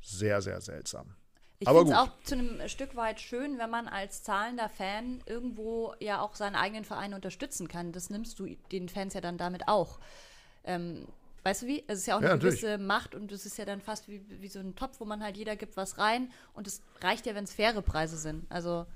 sehr, 0.00 0.42
sehr 0.42 0.60
seltsam. 0.60 1.14
Ich 1.60 1.68
finde 1.68 1.92
es 1.92 1.96
auch 1.96 2.10
zu 2.24 2.34
einem 2.34 2.68
Stück 2.68 2.96
weit 2.96 3.20
schön, 3.20 3.56
wenn 3.58 3.70
man 3.70 3.86
als 3.86 4.24
zahlender 4.24 4.68
Fan 4.68 5.22
irgendwo 5.26 5.94
ja 6.00 6.20
auch 6.20 6.34
seinen 6.34 6.56
eigenen 6.56 6.84
Verein 6.84 7.14
unterstützen 7.14 7.68
kann. 7.68 7.92
Das 7.92 8.10
nimmst 8.10 8.40
du 8.40 8.56
den 8.72 8.88
Fans 8.88 9.14
ja 9.14 9.20
dann 9.20 9.38
damit 9.38 9.68
auch. 9.68 10.00
Ähm, 10.64 11.06
Weißt 11.44 11.62
du 11.62 11.66
wie? 11.66 11.82
Es 11.88 11.98
ist 11.98 12.06
ja 12.06 12.14
auch 12.14 12.20
eine 12.20 12.28
ja, 12.28 12.36
gewisse 12.36 12.78
Macht 12.78 13.14
und 13.14 13.32
es 13.32 13.46
ist 13.46 13.58
ja 13.58 13.64
dann 13.64 13.80
fast 13.80 14.08
wie, 14.08 14.22
wie 14.40 14.48
so 14.48 14.60
ein 14.60 14.76
Topf, 14.76 15.00
wo 15.00 15.04
man 15.04 15.22
halt 15.22 15.36
jeder 15.36 15.56
gibt 15.56 15.76
was 15.76 15.98
rein 15.98 16.30
und 16.54 16.66
es 16.66 16.82
reicht 17.00 17.26
ja, 17.26 17.34
wenn 17.34 17.44
es 17.44 17.52
faire 17.52 17.82
Preise 17.82 18.16
sind. 18.16 18.46
Also, 18.48 18.86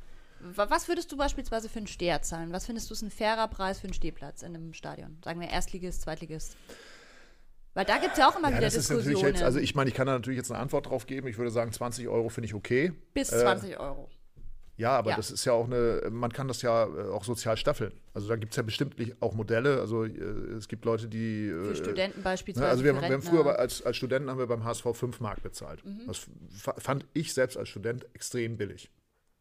was 0.40 0.86
würdest 0.86 1.10
du 1.10 1.16
beispielsweise 1.16 1.68
für 1.68 1.78
einen 1.78 1.86
Steher 1.86 2.22
zahlen? 2.22 2.52
Was 2.52 2.66
findest 2.66 2.90
du 2.90 2.94
ist 2.94 3.02
ein 3.02 3.10
fairer 3.10 3.48
Preis 3.48 3.80
für 3.80 3.86
einen 3.86 3.94
Stehplatz 3.94 4.42
in 4.42 4.54
einem 4.54 4.74
Stadion? 4.74 5.18
Sagen 5.24 5.40
wir 5.40 5.48
Erstligist, 5.48 6.02
Zweitligist? 6.02 6.56
Weil 7.74 7.84
da 7.84 7.98
gibt 7.98 8.12
es 8.12 8.18
ja 8.18 8.28
auch 8.28 8.38
immer 8.38 8.48
ja, 8.48 8.56
wieder 8.56 8.66
das 8.66 8.74
Diskussionen. 8.74 9.34
Jetzt, 9.34 9.42
also 9.42 9.58
ich 9.58 9.74
meine, 9.74 9.90
ich 9.90 9.94
kann 9.94 10.06
da 10.06 10.14
natürlich 10.14 10.38
jetzt 10.38 10.50
eine 10.50 10.60
Antwort 10.60 10.86
drauf 10.86 11.06
geben. 11.06 11.26
Ich 11.28 11.36
würde 11.36 11.50
sagen, 11.50 11.72
20 11.72 12.08
Euro 12.08 12.28
finde 12.28 12.46
ich 12.46 12.54
okay. 12.54 12.92
Bis 13.12 13.28
20 13.28 13.72
äh, 13.72 13.76
Euro. 13.76 14.08
Ja, 14.78 14.96
aber 14.98 15.10
ja. 15.10 15.16
das 15.16 15.30
ist 15.30 15.44
ja 15.46 15.52
auch 15.52 15.66
eine, 15.66 16.02
man 16.10 16.32
kann 16.32 16.48
das 16.48 16.60
ja 16.60 16.84
äh, 16.84 17.08
auch 17.08 17.24
sozial 17.24 17.56
staffeln. 17.56 17.92
Also 18.12 18.28
da 18.28 18.36
gibt 18.36 18.52
es 18.52 18.56
ja 18.56 18.62
bestimmt 18.62 18.94
auch 19.20 19.32
Modelle. 19.32 19.80
Also 19.80 20.04
äh, 20.04 20.10
es 20.10 20.68
gibt 20.68 20.84
Leute, 20.84 21.08
die. 21.08 21.48
Für 21.48 21.72
äh, 21.72 21.76
Studenten 21.76 22.22
beispielsweise. 22.22 22.66
Ne, 22.66 22.70
also 22.70 22.84
wir, 22.84 22.94
wir 22.94 23.14
haben 23.14 23.22
früher 23.22 23.58
als, 23.58 23.82
als 23.82 23.96
Studenten 23.96 24.28
haben 24.30 24.38
wir 24.38 24.46
beim 24.46 24.64
HSV 24.64 24.86
5 24.92 25.20
Mark 25.20 25.42
bezahlt. 25.42 25.84
Mhm. 25.84 26.06
Das 26.06 26.26
fand 26.78 27.06
ich 27.14 27.32
selbst 27.32 27.56
als 27.56 27.68
Student 27.70 28.06
extrem 28.14 28.56
billig. 28.56 28.90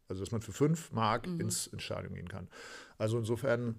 Also 0.08 0.22
dass 0.22 0.32
man 0.32 0.42
für 0.42 0.54
5 0.54 0.92
Mark 0.94 1.28
mhm. 1.28 1.42
ins, 1.42 1.68
ins 1.68 1.84
Stadion 1.84 2.14
gehen 2.14 2.30
kann. 2.30 2.48
Also 2.98 3.18
insofern 3.18 3.76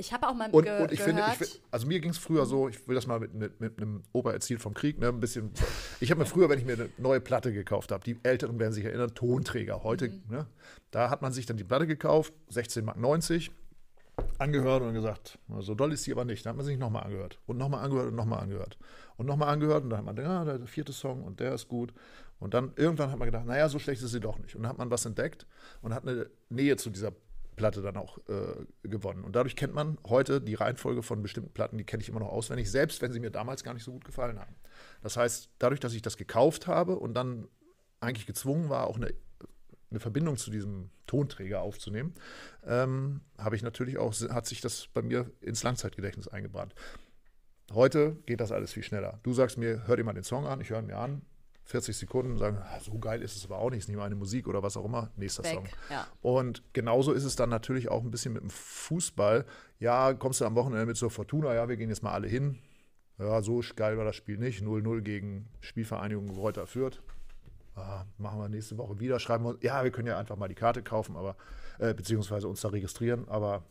ich 0.00 0.12
habe 0.12 0.26
auch 0.26 0.34
mal 0.34 0.50
und, 0.50 0.64
ge 0.64 0.82
und 0.82 0.90
ich 0.90 0.98
gehört. 1.04 1.36
Finde, 1.36 1.44
ich, 1.44 1.62
also 1.70 1.86
mir 1.86 2.00
ging 2.00 2.10
es 2.10 2.18
früher 2.18 2.46
so, 2.46 2.68
ich 2.68 2.88
will 2.88 2.94
das 2.94 3.06
mal 3.06 3.20
mit, 3.20 3.34
mit, 3.34 3.60
mit 3.60 3.78
einem 3.78 4.02
Opa 4.12 4.32
erzählt 4.32 4.60
vom 4.60 4.74
Krieg, 4.74 4.98
ne, 4.98 5.08
ein 5.08 5.20
bisschen. 5.20 5.52
Ich 6.00 6.10
habe 6.10 6.20
mir 6.20 6.26
früher, 6.26 6.48
wenn 6.48 6.58
ich 6.58 6.64
mir 6.64 6.72
eine 6.72 6.88
neue 6.96 7.20
Platte 7.20 7.52
gekauft 7.52 7.92
habe, 7.92 8.02
die 8.02 8.18
Älteren 8.22 8.58
werden 8.58 8.72
sich 8.72 8.84
erinnern, 8.84 9.14
Tonträger. 9.14 9.82
Heute, 9.84 10.08
mhm. 10.08 10.22
ne, 10.28 10.46
da 10.90 11.10
hat 11.10 11.22
man 11.22 11.32
sich 11.32 11.46
dann 11.46 11.58
die 11.58 11.64
Platte 11.64 11.86
gekauft, 11.86 12.32
16,90 12.50 12.82
Mark. 12.82 14.30
angehört 14.38 14.82
und 14.82 14.94
gesagt, 14.94 15.38
so 15.60 15.74
doll 15.74 15.92
ist 15.92 16.04
sie 16.04 16.12
aber 16.12 16.24
nicht. 16.24 16.44
Dann 16.44 16.50
hat 16.50 16.56
man 16.56 16.66
sich 16.66 16.78
nochmal 16.78 17.04
angehört 17.04 17.38
und 17.46 17.58
nochmal 17.58 17.84
angehört 17.84 18.08
und 18.08 18.16
nochmal 18.16 18.40
angehört 18.40 18.78
und 19.18 19.26
nochmal 19.26 19.48
angehört 19.48 19.84
und 19.84 19.90
dann 19.90 19.98
hat 19.98 20.06
man 20.06 20.16
gedacht, 20.16 20.46
ja, 20.46 20.56
der 20.56 20.66
vierte 20.66 20.92
Song 20.92 21.22
und 21.24 21.40
der 21.40 21.52
ist 21.54 21.68
gut. 21.68 21.92
Und 22.38 22.54
dann 22.54 22.72
irgendwann 22.76 23.10
hat 23.10 23.18
man 23.18 23.26
gedacht, 23.26 23.44
naja, 23.44 23.68
so 23.68 23.78
schlecht 23.78 24.02
ist 24.02 24.12
sie 24.12 24.20
doch 24.20 24.38
nicht. 24.38 24.56
Und 24.56 24.62
dann 24.62 24.70
hat 24.70 24.78
man 24.78 24.90
was 24.90 25.04
entdeckt 25.04 25.46
und 25.82 25.92
hat 25.92 26.08
eine 26.08 26.30
Nähe 26.48 26.76
zu 26.76 26.88
dieser 26.88 27.12
Platte 27.60 27.82
dann 27.82 27.98
auch 27.98 28.16
äh, 28.28 28.88
gewonnen. 28.88 29.22
Und 29.22 29.36
dadurch 29.36 29.54
kennt 29.54 29.74
man 29.74 29.98
heute 30.08 30.40
die 30.40 30.54
Reihenfolge 30.54 31.02
von 31.02 31.20
bestimmten 31.20 31.52
Platten, 31.52 31.76
die 31.76 31.84
kenne 31.84 32.02
ich 32.02 32.08
immer 32.08 32.20
noch 32.20 32.30
auswendig, 32.30 32.70
selbst 32.70 33.02
wenn 33.02 33.12
sie 33.12 33.20
mir 33.20 33.30
damals 33.30 33.62
gar 33.62 33.74
nicht 33.74 33.84
so 33.84 33.92
gut 33.92 34.06
gefallen 34.06 34.40
haben. 34.40 34.56
Das 35.02 35.18
heißt, 35.18 35.50
dadurch, 35.58 35.78
dass 35.78 35.92
ich 35.92 36.00
das 36.00 36.16
gekauft 36.16 36.66
habe 36.66 36.96
und 36.96 37.12
dann 37.12 37.48
eigentlich 38.00 38.26
gezwungen 38.26 38.70
war, 38.70 38.86
auch 38.86 38.96
eine, 38.96 39.12
eine 39.90 40.00
Verbindung 40.00 40.38
zu 40.38 40.50
diesem 40.50 40.88
Tonträger 41.06 41.60
aufzunehmen, 41.60 42.14
ähm, 42.64 43.20
habe 43.36 43.56
ich 43.56 43.62
natürlich 43.62 43.98
auch, 43.98 44.14
hat 44.30 44.46
sich 44.46 44.62
das 44.62 44.88
bei 44.94 45.02
mir 45.02 45.30
ins 45.42 45.62
Langzeitgedächtnis 45.62 46.28
eingebrannt. 46.28 46.74
Heute 47.74 48.16
geht 48.24 48.40
das 48.40 48.52
alles 48.52 48.72
viel 48.72 48.84
schneller. 48.84 49.20
Du 49.22 49.34
sagst 49.34 49.58
mir, 49.58 49.86
hör 49.86 49.96
dir 49.98 50.04
mal 50.04 50.14
den 50.14 50.24
Song 50.24 50.46
an, 50.46 50.62
ich 50.62 50.70
höre 50.70 50.80
mir 50.80 50.96
an, 50.96 51.20
40 51.64 51.96
Sekunden 51.96 52.36
sagen, 52.36 52.58
ah, 52.58 52.80
so 52.80 52.98
geil 52.98 53.22
ist 53.22 53.36
es 53.36 53.44
aber 53.44 53.58
auch 53.58 53.70
nicht, 53.70 53.80
ist 53.80 53.88
nicht 53.88 53.96
meine 53.96 54.16
Musik 54.16 54.48
oder 54.48 54.62
was 54.62 54.76
auch 54.76 54.84
immer, 54.84 55.10
nächster 55.16 55.44
Weg, 55.44 55.54
Song. 55.54 55.68
Ja. 55.88 56.06
Und 56.20 56.62
genauso 56.72 57.12
ist 57.12 57.24
es 57.24 57.36
dann 57.36 57.48
natürlich 57.48 57.88
auch 57.90 58.02
ein 58.02 58.10
bisschen 58.10 58.32
mit 58.32 58.42
dem 58.42 58.50
Fußball. 58.50 59.44
Ja, 59.78 60.12
kommst 60.14 60.40
du 60.40 60.44
am 60.46 60.56
Wochenende 60.56 60.86
mit 60.86 60.96
zur 60.96 61.10
Fortuna, 61.10 61.54
ja, 61.54 61.68
wir 61.68 61.76
gehen 61.76 61.88
jetzt 61.88 62.02
mal 62.02 62.12
alle 62.12 62.28
hin. 62.28 62.58
Ja, 63.18 63.42
so 63.42 63.62
geil 63.76 63.98
war 63.98 64.04
das 64.04 64.16
Spiel 64.16 64.38
nicht. 64.38 64.62
0-0 64.62 65.02
gegen 65.02 65.48
Spielvereinigung 65.60 66.30
Reuter 66.30 66.66
Fürth. 66.66 67.02
Ah, 67.76 68.04
machen 68.18 68.40
wir 68.40 68.48
nächste 68.48 68.76
Woche 68.78 68.98
wieder, 68.98 69.20
schreiben 69.20 69.44
wir, 69.44 69.56
ja, 69.60 69.84
wir 69.84 69.90
können 69.90 70.08
ja 70.08 70.18
einfach 70.18 70.36
mal 70.36 70.48
die 70.48 70.54
Karte 70.54 70.82
kaufen, 70.82 71.16
aber 71.16 71.36
äh, 71.78 71.94
beziehungsweise 71.94 72.48
uns 72.48 72.60
da 72.60 72.68
registrieren, 72.68 73.28
aber 73.28 73.62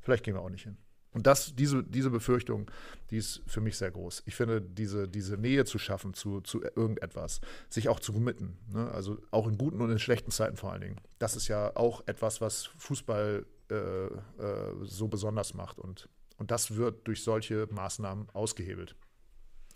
vielleicht 0.00 0.24
gehen 0.24 0.34
wir 0.34 0.40
auch 0.40 0.48
nicht 0.48 0.64
hin. 0.64 0.78
Und 1.12 1.26
das, 1.26 1.54
diese, 1.54 1.84
diese 1.84 2.10
Befürchtung, 2.10 2.70
die 3.10 3.18
ist 3.18 3.42
für 3.46 3.60
mich 3.60 3.76
sehr 3.76 3.90
groß. 3.90 4.22
Ich 4.24 4.34
finde, 4.34 4.62
diese, 4.62 5.08
diese 5.08 5.36
Nähe 5.36 5.64
zu 5.64 5.78
schaffen 5.78 6.14
zu, 6.14 6.40
zu 6.40 6.62
irgendetwas, 6.62 7.40
sich 7.68 7.88
auch 7.88 8.00
zu 8.00 8.14
committen, 8.14 8.56
ne? 8.72 8.90
also 8.90 9.18
auch 9.30 9.46
in 9.46 9.58
guten 9.58 9.80
und 9.82 9.90
in 9.90 9.98
schlechten 9.98 10.30
Zeiten 10.30 10.56
vor 10.56 10.72
allen 10.72 10.80
Dingen, 10.80 10.96
das 11.18 11.36
ist 11.36 11.48
ja 11.48 11.76
auch 11.76 12.02
etwas, 12.06 12.40
was 12.40 12.70
Fußball 12.78 13.44
äh, 13.70 13.74
äh, 13.74 14.08
so 14.82 15.08
besonders 15.08 15.54
macht. 15.54 15.78
Und, 15.78 16.08
und 16.38 16.50
das 16.50 16.76
wird 16.76 17.06
durch 17.06 17.22
solche 17.22 17.68
Maßnahmen 17.70 18.30
ausgehebelt. 18.30 18.96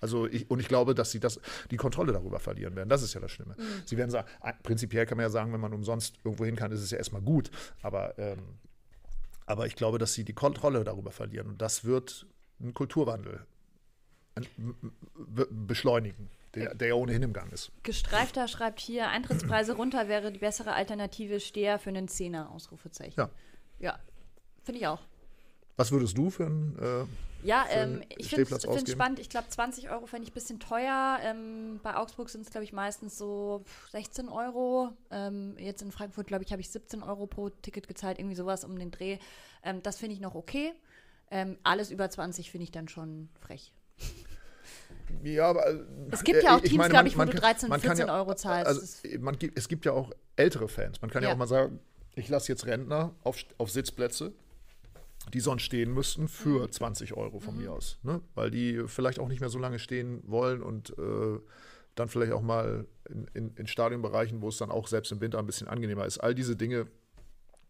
Also 0.00 0.26
ich, 0.26 0.50
und 0.50 0.60
ich 0.60 0.68
glaube, 0.68 0.94
dass 0.94 1.10
sie 1.10 1.20
das, 1.20 1.40
die 1.70 1.76
Kontrolle 1.76 2.12
darüber 2.12 2.38
verlieren 2.38 2.76
werden. 2.76 2.88
Das 2.88 3.02
ist 3.02 3.14
ja 3.14 3.20
das 3.20 3.30
Schlimme. 3.30 3.56
Mhm. 3.58 3.82
Sie 3.84 3.96
werden 3.96 4.10
sagen, 4.10 4.28
prinzipiell 4.62 5.06
kann 5.06 5.16
man 5.16 5.24
ja 5.24 5.30
sagen, 5.30 5.52
wenn 5.52 5.60
man 5.60 5.72
umsonst 5.72 6.16
irgendwo 6.24 6.44
hin 6.44 6.56
kann, 6.56 6.72
ist 6.72 6.82
es 6.82 6.90
ja 6.90 6.98
erstmal 6.98 7.22
gut. 7.22 7.50
Aber 7.82 8.18
ähm, 8.18 8.58
aber 9.46 9.66
ich 9.66 9.76
glaube, 9.76 9.98
dass 9.98 10.14
sie 10.14 10.24
die 10.24 10.32
Kontrolle 10.32 10.84
darüber 10.84 11.12
verlieren. 11.12 11.48
Und 11.48 11.62
das 11.62 11.84
wird 11.84 12.26
einen 12.60 12.74
Kulturwandel 12.74 13.46
beschleunigen, 15.50 16.28
der, 16.54 16.74
der 16.74 16.96
ohnehin 16.96 17.22
im 17.22 17.32
Gang 17.32 17.52
ist. 17.52 17.72
Gestreifter 17.82 18.48
schreibt 18.48 18.80
hier, 18.80 19.08
Eintrittspreise 19.08 19.76
runter 19.76 20.08
wäre 20.08 20.30
die 20.30 20.38
bessere 20.38 20.74
Alternative, 20.74 21.40
Steher 21.40 21.78
für 21.78 21.88
einen 21.88 22.08
Zehner, 22.08 22.50
Ausrufezeichen. 22.50 23.18
Ja. 23.18 23.30
Ja, 23.78 23.98
finde 24.62 24.80
ich 24.80 24.86
auch. 24.86 25.00
Was 25.76 25.92
würdest 25.92 26.16
du 26.16 26.30
für 26.30 26.46
einen 26.46 26.78
äh, 26.78 27.04
Ja, 27.42 27.64
ähm, 27.70 28.02
ich 28.16 28.30
finde 28.30 28.54
es 28.54 28.90
spannend. 28.90 29.18
Ich 29.18 29.28
glaube, 29.28 29.48
20 29.48 29.90
Euro 29.90 30.06
fände 30.06 30.24
ich 30.24 30.30
ein 30.30 30.34
bisschen 30.34 30.60
teuer. 30.60 31.18
Ähm, 31.22 31.80
bei 31.82 31.96
Augsburg 31.96 32.28
sind 32.28 32.42
es, 32.42 32.50
glaube 32.50 32.64
ich, 32.64 32.72
meistens 32.72 33.16
so 33.16 33.64
16 33.92 34.28
Euro. 34.28 34.90
Ähm, 35.10 35.54
jetzt 35.58 35.82
in 35.82 35.92
Frankfurt, 35.92 36.26
glaube 36.26 36.44
ich, 36.44 36.52
habe 36.52 36.60
ich 36.60 36.70
17 36.70 37.02
Euro 37.02 37.26
pro 37.26 37.50
Ticket 37.50 37.88
gezahlt, 37.88 38.18
irgendwie 38.18 38.36
sowas 38.36 38.64
um 38.64 38.78
den 38.78 38.90
Dreh. 38.90 39.18
Ähm, 39.62 39.82
das 39.82 39.98
finde 39.98 40.14
ich 40.14 40.20
noch 40.20 40.34
okay. 40.34 40.72
Ähm, 41.30 41.58
alles 41.62 41.90
über 41.90 42.08
20 42.08 42.50
finde 42.50 42.64
ich 42.64 42.72
dann 42.72 42.88
schon 42.88 43.28
frech. 43.40 43.72
Ja, 45.22 45.50
aber. 45.50 45.66
Äh, 45.66 45.84
es 46.10 46.24
gibt 46.24 46.42
ja 46.42 46.56
auch 46.56 46.60
Teams, 46.60 46.88
glaube 46.88 47.08
ich, 47.08 47.14
wo 47.14 47.18
man 47.18 47.30
du 47.30 47.36
13, 47.36 47.72
14 47.72 48.06
ja, 48.06 48.14
Euro 48.14 48.34
zahlst. 48.34 48.66
Also, 48.66 49.18
man, 49.20 49.36
es 49.54 49.68
gibt 49.68 49.84
ja 49.84 49.92
auch 49.92 50.10
ältere 50.36 50.68
Fans. 50.68 51.00
Man 51.00 51.10
kann 51.10 51.22
ja, 51.22 51.28
ja 51.28 51.34
auch 51.34 51.38
mal 51.38 51.46
sagen, 51.46 51.80
ich 52.14 52.28
lasse 52.28 52.50
jetzt 52.50 52.66
Rentner 52.66 53.14
auf, 53.22 53.38
auf 53.58 53.70
Sitzplätze 53.70 54.32
die 55.32 55.40
sonst 55.40 55.62
stehen 55.62 55.92
müssten, 55.92 56.28
für 56.28 56.66
mhm. 56.66 56.72
20 56.72 57.14
Euro 57.14 57.40
von 57.40 57.54
mhm. 57.54 57.62
mir 57.62 57.72
aus. 57.72 57.98
Ne? 58.02 58.20
Weil 58.34 58.50
die 58.50 58.84
vielleicht 58.86 59.18
auch 59.18 59.28
nicht 59.28 59.40
mehr 59.40 59.48
so 59.48 59.58
lange 59.58 59.78
stehen 59.78 60.22
wollen 60.26 60.62
und 60.62 60.90
äh, 60.98 61.38
dann 61.94 62.08
vielleicht 62.08 62.32
auch 62.32 62.42
mal 62.42 62.86
in, 63.08 63.26
in, 63.34 63.54
in 63.56 63.66
Stadionbereichen, 63.66 64.42
wo 64.42 64.48
es 64.48 64.58
dann 64.58 64.70
auch 64.70 64.86
selbst 64.86 65.10
im 65.12 65.20
Winter 65.20 65.38
ein 65.38 65.46
bisschen 65.46 65.66
angenehmer 65.66 66.04
ist. 66.04 66.18
All 66.18 66.34
diese 66.34 66.54
Dinge, 66.54 66.86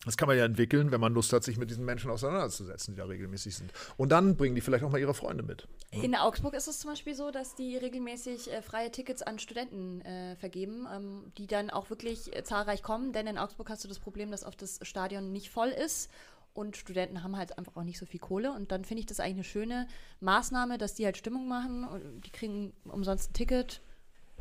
das 0.05 0.17
kann 0.17 0.29
man 0.29 0.37
ja 0.37 0.45
entwickeln, 0.45 0.91
wenn 0.91 1.01
man 1.01 1.15
Lust 1.15 1.33
hat, 1.33 1.45
sich 1.45 1.59
mit 1.59 1.71
diesen 1.71 1.85
Menschen 1.85 2.11
auseinanderzusetzen, 2.11 2.95
die 2.95 2.99
da 2.99 3.07
regelmäßig 3.07 3.57
sind. 3.57 3.73
Und 3.97 4.11
dann 4.11 4.37
bringen 4.37 4.55
die 4.55 4.61
vielleicht 4.61 4.85
auch 4.85 4.91
mal 4.91 5.01
ihre 5.01 5.15
Freunde 5.15 5.45
mit. 5.45 5.69
Ne? 5.93 6.05
In 6.05 6.15
Augsburg 6.17 6.55
ist 6.55 6.67
es 6.67 6.81
zum 6.81 6.91
Beispiel 6.91 7.15
so, 7.15 7.31
dass 7.31 7.55
die 7.55 7.77
regelmäßig 7.77 8.53
äh, 8.53 8.63
freie 8.63 8.91
Tickets 8.91 9.23
an 9.23 9.39
Studenten 9.39 10.01
äh, 10.01 10.37
vergeben, 10.37 10.87
ähm, 10.93 11.33
die 11.39 11.47
dann 11.47 11.71
auch 11.71 11.89
wirklich 11.89 12.37
äh, 12.37 12.43
zahlreich 12.43 12.83
kommen. 12.83 13.13
Denn 13.13 13.29
in 13.29 13.39
Augsburg 13.39 13.71
hast 13.71 13.85
du 13.85 13.89
das 13.89 14.01
Problem, 14.01 14.31
dass 14.33 14.45
oft 14.45 14.61
das 14.61 14.81
Stadion 14.83 15.33
nicht 15.33 15.51
voll 15.51 15.69
ist 15.69 16.11
und 16.57 16.77
Studenten 16.77 17.23
haben 17.23 17.37
halt 17.37 17.59
einfach 17.59 17.77
auch 17.77 17.85
nicht 17.85 17.99
so 17.99 18.07
viel 18.07 18.21
Kohle. 18.21 18.53
Und 18.53 18.73
dann 18.73 18.85
finde 18.85 19.01
ich 19.01 19.07
das 19.07 19.21
eigentlich 19.21 19.35
eine 19.35 19.45
schöne 19.45 19.89
Maßnahme, 20.21 20.79
dass 20.79 20.95
die 20.95 21.05
halt 21.05 21.17
Stimmung 21.17 21.49
machen 21.49 21.85
und 21.85 22.23
die 22.27 22.31
kriegen 22.31 22.73
umsonst 22.85 23.31
ein 23.31 23.35
Ticket. 23.35 23.83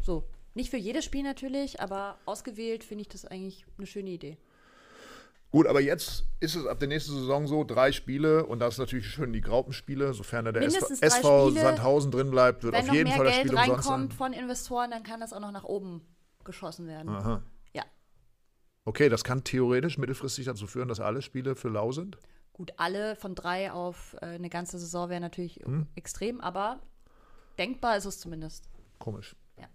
So. 0.02 0.24
Nicht 0.54 0.70
für 0.70 0.78
jedes 0.78 1.04
Spiel 1.04 1.24
natürlich, 1.24 1.82
aber 1.82 2.18
ausgewählt 2.26 2.86
finde 2.86 3.02
ich 3.02 3.10
das 3.10 3.26
eigentlich 3.26 3.66
eine 3.78 3.88
schöne 3.88 4.12
Idee. 4.12 4.38
Gut, 5.52 5.68
aber 5.68 5.82
jetzt 5.82 6.26
ist 6.40 6.56
es 6.56 6.66
ab 6.66 6.80
der 6.80 6.88
nächsten 6.88 7.14
Saison 7.14 7.48
so, 7.48 7.64
drei 7.64 7.92
Spiele 7.92 8.46
und 8.46 8.60
das 8.60 8.76
ist 8.76 8.80
natürlich 8.80 9.08
schön 9.08 9.32
die 9.34 9.42
Graupenspiele, 9.42 10.14
sofern 10.14 10.46
da 10.46 10.52
der 10.52 10.64
SV, 10.64 10.94
SV 11.00 11.52
Sandhausen 11.52 12.12
drin 12.12 12.32
bleibt, 12.32 12.64
wird 12.64 12.76
auf 12.76 12.92
jeden 12.92 13.12
Fall 13.12 13.26
das 13.26 13.36
Spiel 13.36 13.52
umsonst. 13.52 13.68
Wenn 13.68 13.76
noch 13.76 13.78
mehr 13.78 13.84
Geld 13.84 13.88
reinkommt 13.88 14.14
von 14.14 14.34
Investoren, 14.34 14.92
dann 14.92 15.04
kann 15.04 15.20
das 15.20 15.34
auch 15.34 15.40
noch 15.40 15.52
nach 15.52 15.64
oben 15.64 16.02
geschossen 16.44 16.88
werden. 16.88 17.10
Aha. 17.10 17.44
Okay, 18.86 19.10
das 19.10 19.24
kann 19.24 19.44
theoretisch 19.44 19.98
mittelfristig 19.98 20.46
dazu 20.46 20.68
führen, 20.68 20.88
dass 20.88 21.00
alle 21.00 21.24
Spiele 21.24 21.56
für 21.56 21.70
lau 21.70 21.92
sind? 21.92 22.18
Gut, 22.54 22.72
alle 22.78 23.16
von 23.16 23.34
drei 23.34 23.72
auf 23.72 24.16
äh, 24.22 24.28
eine 24.28 24.50
ganze 24.50 24.78
Saison 24.78 25.10
wäre 25.10 25.20
natürlich 25.20 25.60
hm. 25.66 25.88
extrem, 25.96 26.40
aber 26.40 26.80
denkbar 27.58 27.98
ist 27.98 28.06
es 28.06 28.20
zumindest. 28.20 28.70
Komisch. 29.00 29.36
Ja. 29.60 29.68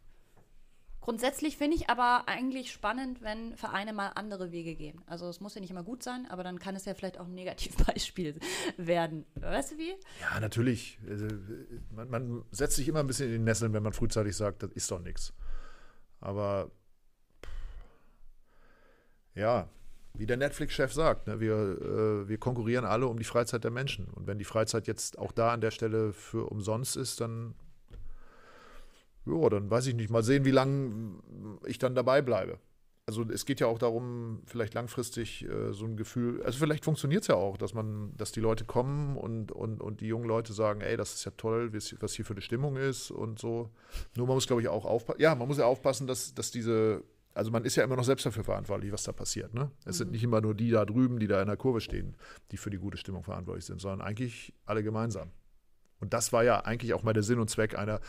Grundsätzlich 1.00 1.56
finde 1.56 1.76
ich 1.76 1.90
aber 1.90 2.28
eigentlich 2.28 2.70
spannend, 2.70 3.20
wenn 3.20 3.56
Vereine 3.56 3.92
mal 3.92 4.12
andere 4.14 4.52
Wege 4.52 4.76
gehen. 4.76 5.02
Also 5.06 5.28
es 5.28 5.40
muss 5.40 5.56
ja 5.56 5.60
nicht 5.60 5.72
immer 5.72 5.82
gut 5.82 6.04
sein, 6.04 6.26
aber 6.30 6.44
dann 6.44 6.60
kann 6.60 6.76
es 6.76 6.84
ja 6.84 6.94
vielleicht 6.94 7.18
auch 7.18 7.26
ein 7.26 7.34
Negativbeispiel 7.34 8.38
werden. 8.76 9.26
Weißt 9.34 9.72
du 9.72 9.78
wie? 9.78 9.92
Ja, 10.20 10.38
natürlich. 10.38 11.00
Also, 11.08 11.26
man, 11.90 12.08
man 12.10 12.44
setzt 12.52 12.76
sich 12.76 12.86
immer 12.86 13.00
ein 13.00 13.08
bisschen 13.08 13.26
in 13.26 13.32
die 13.32 13.38
Nesseln, 13.44 13.72
wenn 13.72 13.82
man 13.82 13.92
frühzeitig 13.92 14.36
sagt, 14.36 14.62
das 14.62 14.70
ist 14.70 14.88
doch 14.90 15.00
nichts. 15.00 15.34
Aber 16.20 16.70
ja, 19.34 19.68
wie 20.14 20.26
der 20.26 20.36
Netflix-Chef 20.36 20.92
sagt, 20.92 21.26
ne, 21.26 21.40
wir, 21.40 21.54
äh, 21.54 22.28
wir 22.28 22.38
konkurrieren 22.38 22.84
alle 22.84 23.06
um 23.06 23.18
die 23.18 23.24
Freizeit 23.24 23.64
der 23.64 23.70
Menschen. 23.70 24.06
Und 24.08 24.26
wenn 24.26 24.38
die 24.38 24.44
Freizeit 24.44 24.86
jetzt 24.86 25.18
auch 25.18 25.32
da 25.32 25.52
an 25.52 25.60
der 25.60 25.70
Stelle 25.70 26.12
für 26.12 26.50
umsonst 26.50 26.96
ist, 26.96 27.20
dann, 27.20 27.54
ja, 29.24 29.48
dann 29.48 29.70
weiß 29.70 29.86
ich 29.86 29.94
nicht. 29.94 30.10
Mal 30.10 30.22
sehen, 30.22 30.44
wie 30.44 30.50
lange 30.50 31.14
ich 31.66 31.78
dann 31.78 31.94
dabei 31.94 32.22
bleibe. 32.22 32.58
Also 33.06 33.24
es 33.28 33.44
geht 33.44 33.58
ja 33.58 33.66
auch 33.66 33.78
darum, 33.78 34.42
vielleicht 34.46 34.74
langfristig 34.74 35.44
äh, 35.44 35.72
so 35.72 35.84
ein 35.84 35.96
Gefühl, 35.96 36.42
also 36.44 36.60
vielleicht 36.60 36.84
funktioniert 36.84 37.22
es 37.22 37.28
ja 37.28 37.34
auch, 37.34 37.56
dass 37.56 37.74
man, 37.74 38.16
dass 38.16 38.30
die 38.30 38.38
Leute 38.38 38.64
kommen 38.64 39.16
und, 39.16 39.50
und, 39.50 39.80
und 39.80 40.00
die 40.00 40.06
jungen 40.06 40.26
Leute 40.26 40.52
sagen, 40.52 40.80
ey, 40.80 40.96
das 40.96 41.14
ist 41.14 41.24
ja 41.24 41.32
toll, 41.36 41.72
was 41.72 42.12
hier 42.14 42.24
für 42.24 42.34
eine 42.34 42.40
Stimmung 42.40 42.76
ist 42.76 43.10
und 43.10 43.40
so. 43.40 43.70
Nur 44.16 44.28
man 44.28 44.36
muss, 44.36 44.46
glaube 44.46 44.62
ich, 44.62 44.68
auch 44.68 44.84
aufpassen, 44.84 45.20
ja, 45.20 45.34
man 45.34 45.48
muss 45.48 45.58
ja 45.58 45.64
aufpassen, 45.64 46.06
dass, 46.06 46.34
dass 46.34 46.52
diese 46.52 47.02
also 47.34 47.50
man 47.50 47.64
ist 47.64 47.76
ja 47.76 47.84
immer 47.84 47.96
noch 47.96 48.04
selbst 48.04 48.26
dafür 48.26 48.44
verantwortlich, 48.44 48.92
was 48.92 49.04
da 49.04 49.12
passiert. 49.12 49.54
Ne? 49.54 49.70
Es 49.80 49.96
mhm. 49.96 49.98
sind 49.98 50.10
nicht 50.12 50.24
immer 50.24 50.40
nur 50.40 50.54
die 50.54 50.70
da 50.70 50.84
drüben, 50.84 51.18
die 51.18 51.26
da 51.26 51.40
in 51.40 51.46
der 51.46 51.56
Kurve 51.56 51.80
stehen, 51.80 52.16
die 52.50 52.56
für 52.56 52.70
die 52.70 52.78
gute 52.78 52.96
Stimmung 52.96 53.22
verantwortlich 53.22 53.64
sind, 53.64 53.80
sondern 53.80 54.00
eigentlich 54.00 54.52
alle 54.66 54.82
gemeinsam. 54.82 55.30
Und 56.00 56.12
das 56.12 56.32
war 56.32 56.44
ja 56.44 56.60
eigentlich 56.60 56.94
auch 56.94 57.02
mal 57.02 57.12
der 57.12 57.22
Sinn 57.22 57.38
und 57.38 57.50
Zweck 57.50 57.78
einer 57.78 58.00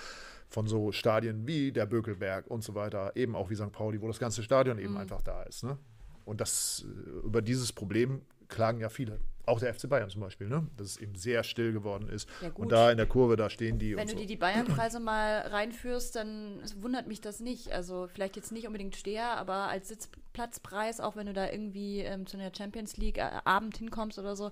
von 0.48 0.68
so 0.68 0.92
Stadien 0.92 1.48
wie 1.48 1.72
der 1.72 1.86
Bökelberg 1.86 2.48
und 2.48 2.64
so 2.64 2.76
weiter, 2.76 3.16
eben 3.16 3.36
auch 3.36 3.50
wie 3.50 3.56
St. 3.56 3.72
Pauli, 3.72 4.02
wo 4.02 4.08
das 4.08 4.20
ganze 4.20 4.44
Stadion 4.44 4.80
eben 4.80 4.92
mhm. 4.92 4.98
einfach 4.98 5.22
da 5.22 5.44
ist. 5.44 5.64
Ne? 5.64 5.78
Und 6.26 6.42
das, 6.42 6.86
äh, 6.86 7.26
über 7.26 7.42
dieses 7.42 7.74
Problem 7.74 8.22
klagen 8.48 8.80
ja 8.80 8.90
viele. 8.90 9.20
Auch 9.46 9.60
der 9.60 9.74
FC 9.74 9.90
Bayern 9.90 10.10
zum 10.10 10.22
Beispiel, 10.22 10.48
ne? 10.48 10.68
dass 10.78 10.88
es 10.88 10.98
eben 10.98 11.16
sehr 11.16 11.44
still 11.44 11.74
geworden 11.74 12.08
ist. 12.10 12.30
Ja, 12.42 12.52
und 12.54 12.72
da 12.72 12.92
in 12.92 12.98
der 12.98 13.08
Kurve, 13.08 13.36
da 13.36 13.50
stehen 13.50 13.80
die. 13.80 13.96
Wenn 13.96 14.08
du 14.08 14.14
so. 14.14 14.20
dir 14.20 14.28
die 14.28 14.36
Bayern-Preise 14.36 15.00
mal 15.00 15.40
reinführst, 15.40 16.16
dann 16.16 16.62
wundert 16.80 17.08
mich 17.08 17.22
das 17.22 17.40
nicht. 17.40 17.72
Also 17.72 18.08
vielleicht 18.14 18.36
jetzt 18.36 18.52
nicht 18.52 18.68
unbedingt 18.68 18.96
Steher, 18.96 19.38
aber 19.38 19.70
als 19.70 19.88
Sitzplatzpreis, 19.88 21.00
auch 21.00 21.16
wenn 21.16 21.26
du 21.26 21.34
da 21.34 21.50
irgendwie 21.50 22.00
ähm, 22.02 22.28
zu 22.28 22.38
einer 22.38 22.52
Champions 22.56 22.98
League 22.98 23.18
äh, 23.18 23.30
Abend 23.44 23.78
hinkommst 23.78 24.20
oder 24.20 24.36
so, 24.36 24.52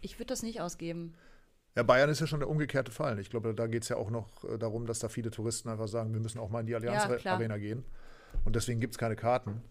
ich 0.00 0.18
würde 0.18 0.26
das 0.26 0.42
nicht 0.42 0.60
ausgeben. 0.60 1.14
Ja, 1.74 1.82
Bayern 1.82 2.08
ist 2.08 2.20
ja 2.20 2.26
schon 2.26 2.40
der 2.40 2.48
umgekehrte 2.48 2.90
Fall. 2.90 3.18
Ich 3.18 3.28
glaube, 3.28 3.54
da 3.54 3.66
geht 3.66 3.82
es 3.82 3.90
ja 3.90 3.96
auch 3.96 4.10
noch 4.10 4.44
äh, 4.44 4.58
darum, 4.58 4.86
dass 4.86 4.98
da 4.98 5.08
viele 5.08 5.30
Touristen 5.30 5.68
einfach 5.68 5.88
sagen, 5.88 6.12
wir 6.12 6.20
müssen 6.20 6.38
auch 6.38 6.50
mal 6.50 6.60
in 6.60 6.66
die 6.66 6.74
Allianz 6.74 7.22
ja, 7.22 7.32
Arena 7.34 7.58
gehen. 7.58 7.84
Und 8.44 8.56
deswegen 8.56 8.80
gibt 8.80 8.94
es 8.94 8.98
keine 8.98 9.16
Karten. 9.16 9.62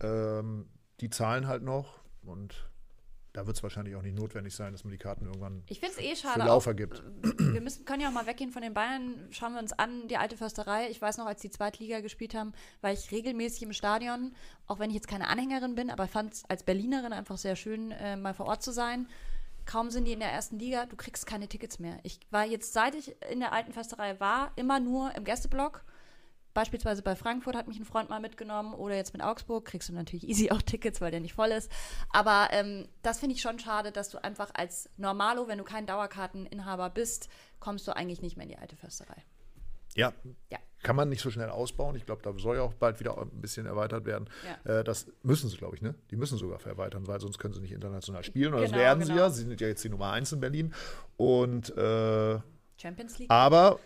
Ähm, 0.00 0.66
die 1.00 1.10
zahlen 1.10 1.46
halt 1.46 1.62
noch 1.62 2.00
und 2.22 2.70
da 3.32 3.46
wird 3.46 3.56
es 3.56 3.62
wahrscheinlich 3.62 3.96
auch 3.96 4.02
nicht 4.02 4.16
notwendig 4.16 4.54
sein, 4.54 4.72
dass 4.72 4.84
man 4.84 4.90
die 4.90 4.98
Karten 4.98 5.26
irgendwann 5.26 5.62
ich 5.68 5.82
es 5.82 5.98
eh 5.98 6.14
schade, 6.14 6.40
für 6.40 6.46
Laufer 6.46 6.74
gibt. 6.74 7.02
Wir 7.38 7.60
müssen, 7.60 7.84
können 7.84 8.02
ja 8.02 8.08
auch 8.08 8.12
mal 8.12 8.26
weggehen 8.26 8.50
von 8.50 8.62
den 8.62 8.74
Bayern. 8.74 9.28
Schauen 9.30 9.54
wir 9.54 9.60
uns 9.60 9.72
an, 9.72 10.08
die 10.08 10.16
alte 10.16 10.36
Försterei. 10.36 10.88
Ich 10.90 11.00
weiß 11.00 11.18
noch, 11.18 11.26
als 11.26 11.40
die 11.40 11.50
Zweitliga 11.50 12.00
gespielt 12.00 12.34
haben, 12.34 12.52
war 12.82 12.92
ich 12.92 13.10
regelmäßig 13.10 13.62
im 13.62 13.72
Stadion, 13.72 14.34
auch 14.66 14.78
wenn 14.78 14.90
ich 14.90 14.96
jetzt 14.96 15.08
keine 15.08 15.28
Anhängerin 15.28 15.74
bin, 15.74 15.90
aber 15.90 16.08
fand 16.08 16.34
es 16.34 16.44
als 16.48 16.62
Berlinerin 16.62 17.12
einfach 17.12 17.38
sehr 17.38 17.56
schön, 17.56 17.90
äh, 17.92 18.16
mal 18.16 18.34
vor 18.34 18.46
Ort 18.46 18.62
zu 18.62 18.72
sein. 18.72 19.08
Kaum 19.64 19.90
sind 19.90 20.06
die 20.06 20.12
in 20.12 20.20
der 20.20 20.30
ersten 20.30 20.58
Liga, 20.58 20.86
du 20.86 20.96
kriegst 20.96 21.26
keine 21.26 21.48
Tickets 21.48 21.78
mehr. 21.78 21.98
Ich 22.02 22.20
war 22.30 22.44
jetzt, 22.44 22.72
seit 22.72 22.94
ich 22.94 23.14
in 23.30 23.40
der 23.40 23.52
alten 23.52 23.72
Försterei 23.72 24.18
war, 24.20 24.52
immer 24.56 24.80
nur 24.80 25.14
im 25.14 25.24
Gästeblock 25.24 25.84
Beispielsweise 26.54 27.02
bei 27.02 27.16
Frankfurt 27.16 27.56
hat 27.56 27.68
mich 27.68 27.78
ein 27.78 27.84
Freund 27.84 28.10
mal 28.10 28.20
mitgenommen 28.20 28.74
oder 28.74 28.94
jetzt 28.94 29.12
mit 29.12 29.22
Augsburg 29.22 29.64
kriegst 29.64 29.88
du 29.88 29.92
natürlich 29.92 30.28
easy 30.28 30.50
auch 30.50 30.62
Tickets, 30.62 31.00
weil 31.00 31.10
der 31.10 31.20
nicht 31.20 31.34
voll 31.34 31.50
ist. 31.50 31.70
Aber 32.10 32.48
ähm, 32.50 32.88
das 33.02 33.20
finde 33.20 33.34
ich 33.34 33.42
schon 33.42 33.58
schade, 33.58 33.92
dass 33.92 34.10
du 34.10 34.22
einfach 34.22 34.50
als 34.54 34.90
Normalo, 34.96 35.48
wenn 35.48 35.58
du 35.58 35.64
kein 35.64 35.86
Dauerkarteninhaber 35.86 36.90
bist, 36.90 37.28
kommst 37.60 37.86
du 37.88 37.96
eigentlich 37.96 38.22
nicht 38.22 38.36
mehr 38.36 38.44
in 38.44 38.50
die 38.50 38.58
alte 38.58 38.76
Försterei. 38.76 39.24
Ja. 39.94 40.12
ja. 40.50 40.58
Kann 40.82 40.96
man 40.96 41.08
nicht 41.08 41.20
so 41.20 41.30
schnell 41.30 41.48
ausbauen. 41.48 41.94
Ich 41.96 42.06
glaube, 42.06 42.22
da 42.22 42.36
soll 42.38 42.56
ja 42.56 42.62
auch 42.62 42.74
bald 42.74 42.98
wieder 42.98 43.16
ein 43.16 43.40
bisschen 43.40 43.66
erweitert 43.66 44.04
werden. 44.04 44.28
Ja. 44.66 44.80
Äh, 44.80 44.84
das 44.84 45.06
müssen 45.22 45.48
sie, 45.48 45.56
glaube 45.56 45.76
ich, 45.76 45.82
ne? 45.82 45.94
Die 46.10 46.16
müssen 46.16 46.38
sogar 46.38 46.60
erweitern, 46.66 47.06
weil 47.06 47.20
sonst 47.20 47.38
können 47.38 47.54
sie 47.54 47.60
nicht 47.60 47.72
international 47.72 48.24
spielen. 48.24 48.54
Und 48.54 48.60
genau, 48.60 48.72
das 48.72 48.78
werden 48.78 49.00
genau. 49.00 49.14
sie 49.14 49.18
ja. 49.18 49.30
Sie 49.30 49.42
sind 49.44 49.60
ja 49.60 49.68
jetzt 49.68 49.84
die 49.84 49.90
Nummer 49.90 50.10
1 50.12 50.32
in 50.32 50.40
Berlin. 50.40 50.74
Und 51.16 51.70
äh, 51.76 52.40
Champions 52.76 53.18
League. 53.18 53.30
Aber 53.30 53.78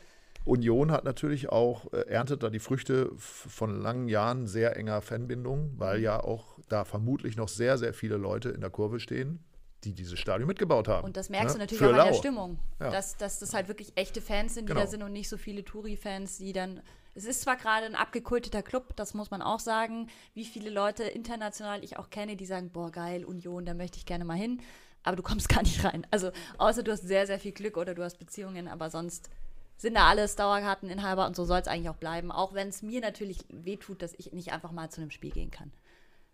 Union 0.46 0.92
hat 0.92 1.04
natürlich 1.04 1.50
auch, 1.50 1.92
äh, 1.92 2.08
erntet 2.08 2.42
da 2.42 2.50
die 2.50 2.60
Früchte 2.60 3.10
von 3.16 3.80
langen 3.80 4.08
Jahren 4.08 4.46
sehr 4.46 4.76
enger 4.76 5.02
Fanbindung, 5.02 5.72
weil 5.76 6.00
ja 6.00 6.22
auch 6.22 6.58
da 6.68 6.84
vermutlich 6.84 7.36
noch 7.36 7.48
sehr, 7.48 7.76
sehr 7.78 7.92
viele 7.92 8.16
Leute 8.16 8.50
in 8.50 8.60
der 8.60 8.70
Kurve 8.70 9.00
stehen, 9.00 9.44
die 9.82 9.92
dieses 9.92 10.18
Stadion 10.18 10.46
mitgebaut 10.46 10.86
haben. 10.86 11.04
Und 11.04 11.16
das 11.16 11.30
merkst 11.30 11.56
ne? 11.56 11.58
du 11.58 11.58
natürlich 11.58 11.78
Für 11.78 11.94
auch 11.96 12.00
an 12.00 12.12
der 12.12 12.14
Stimmung, 12.14 12.58
ja. 12.80 12.90
dass, 12.90 13.16
dass 13.16 13.40
das 13.40 13.54
halt 13.54 13.66
wirklich 13.66 13.92
echte 13.96 14.20
Fans 14.20 14.54
sind, 14.54 14.68
die 14.68 14.72
genau. 14.72 14.84
da 14.84 14.90
sind 14.90 15.02
und 15.02 15.12
nicht 15.12 15.28
so 15.28 15.36
viele 15.36 15.64
Touri-Fans, 15.64 16.38
die 16.38 16.52
dann. 16.52 16.80
Es 17.16 17.24
ist 17.24 17.40
zwar 17.40 17.56
gerade 17.56 17.86
ein 17.86 17.94
abgekulteter 17.94 18.62
Club, 18.62 18.94
das 18.94 19.14
muss 19.14 19.30
man 19.30 19.40
auch 19.40 19.58
sagen, 19.58 20.08
wie 20.34 20.44
viele 20.44 20.68
Leute 20.68 21.02
international 21.04 21.82
ich 21.82 21.96
auch 21.96 22.10
kenne, 22.10 22.36
die 22.36 22.44
sagen, 22.44 22.70
boah, 22.70 22.92
geil, 22.92 23.24
Union, 23.24 23.64
da 23.64 23.72
möchte 23.72 23.96
ich 23.96 24.04
gerne 24.04 24.26
mal 24.26 24.36
hin, 24.36 24.60
aber 25.02 25.16
du 25.16 25.22
kommst 25.22 25.48
gar 25.54 25.62
nicht 25.62 25.82
rein. 25.82 26.06
Also 26.10 26.30
außer 26.58 26.82
du 26.82 26.92
hast 26.92 27.08
sehr, 27.08 27.26
sehr 27.26 27.40
viel 27.40 27.52
Glück 27.52 27.78
oder 27.78 27.94
du 27.94 28.04
hast 28.04 28.18
Beziehungen, 28.18 28.68
aber 28.68 28.90
sonst 28.90 29.30
sind 29.76 29.94
da 29.94 30.08
alles 30.08 30.36
Dauerkarteninhaber 30.36 31.26
und 31.26 31.36
so 31.36 31.44
soll 31.44 31.60
es 31.60 31.68
eigentlich 31.68 31.90
auch 31.90 31.96
bleiben. 31.96 32.32
Auch 32.32 32.54
wenn 32.54 32.68
es 32.68 32.82
mir 32.82 33.00
natürlich 33.00 33.44
wehtut, 33.48 34.02
dass 34.02 34.14
ich 34.14 34.32
nicht 34.32 34.52
einfach 34.52 34.72
mal 34.72 34.90
zu 34.90 35.00
einem 35.00 35.10
Spiel 35.10 35.30
gehen 35.30 35.50
kann. 35.50 35.72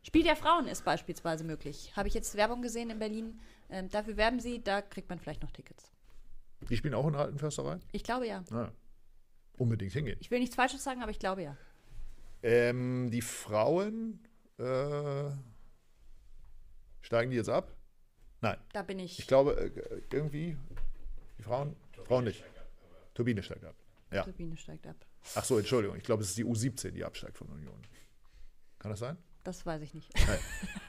Spiel 0.04 0.24
der 0.24 0.36
Frauen 0.36 0.66
ist 0.66 0.84
beispielsweise 0.84 1.44
möglich. 1.44 1.92
Habe 1.96 2.08
ich 2.08 2.14
jetzt 2.14 2.36
Werbung 2.36 2.62
gesehen 2.62 2.90
in 2.90 2.98
Berlin. 2.98 3.40
Ähm, 3.70 3.88
dafür 3.88 4.16
werben 4.16 4.40
sie, 4.40 4.62
da 4.62 4.82
kriegt 4.82 5.08
man 5.08 5.18
vielleicht 5.18 5.42
noch 5.42 5.50
Tickets. 5.52 5.92
Die 6.68 6.76
spielen 6.76 6.94
auch 6.94 7.06
in 7.06 7.12
der 7.12 7.22
alten 7.22 7.38
Försterei? 7.38 7.78
Ich 7.92 8.04
glaube 8.04 8.26
ja. 8.26 8.44
Ah, 8.50 8.70
unbedingt 9.56 9.92
hingehen. 9.92 10.18
Ich 10.20 10.30
will 10.30 10.40
nichts 10.40 10.56
Falsches 10.56 10.82
sagen, 10.82 11.02
aber 11.02 11.10
ich 11.10 11.18
glaube 11.18 11.42
ja. 11.42 11.56
Ähm, 12.42 13.10
die 13.10 13.22
Frauen 13.22 14.20
äh, 14.58 15.30
steigen 17.00 17.30
die 17.30 17.36
jetzt 17.36 17.48
ab? 17.48 17.72
Nein. 18.40 18.56
Da 18.72 18.82
bin 18.82 18.98
ich. 18.98 19.18
Ich 19.20 19.26
glaube, 19.26 19.56
äh, 19.56 20.02
irgendwie, 20.12 20.56
die 21.38 21.42
Frauen, 21.42 21.76
Frauen 22.04 22.24
nicht. 22.24 22.44
Turbine 23.14 23.42
steigt 23.42 23.64
ab. 23.64 23.74
Ja. 24.10 24.24
Turbine 24.24 24.56
steigt 24.56 24.86
ab. 24.86 24.96
Ach 25.34 25.44
so, 25.44 25.58
Entschuldigung. 25.58 25.96
Ich 25.96 26.02
glaube, 26.02 26.22
es 26.22 26.30
ist 26.30 26.38
die 26.38 26.44
U17, 26.44 26.90
die 26.90 27.04
absteigt 27.04 27.38
von 27.38 27.48
Union. 27.48 27.80
Kann 28.78 28.90
das 28.90 29.00
sein? 29.00 29.16
Das 29.44 29.64
weiß 29.64 29.82
ich 29.82 29.94
nicht. 29.94 30.10
Nein. 30.26 30.38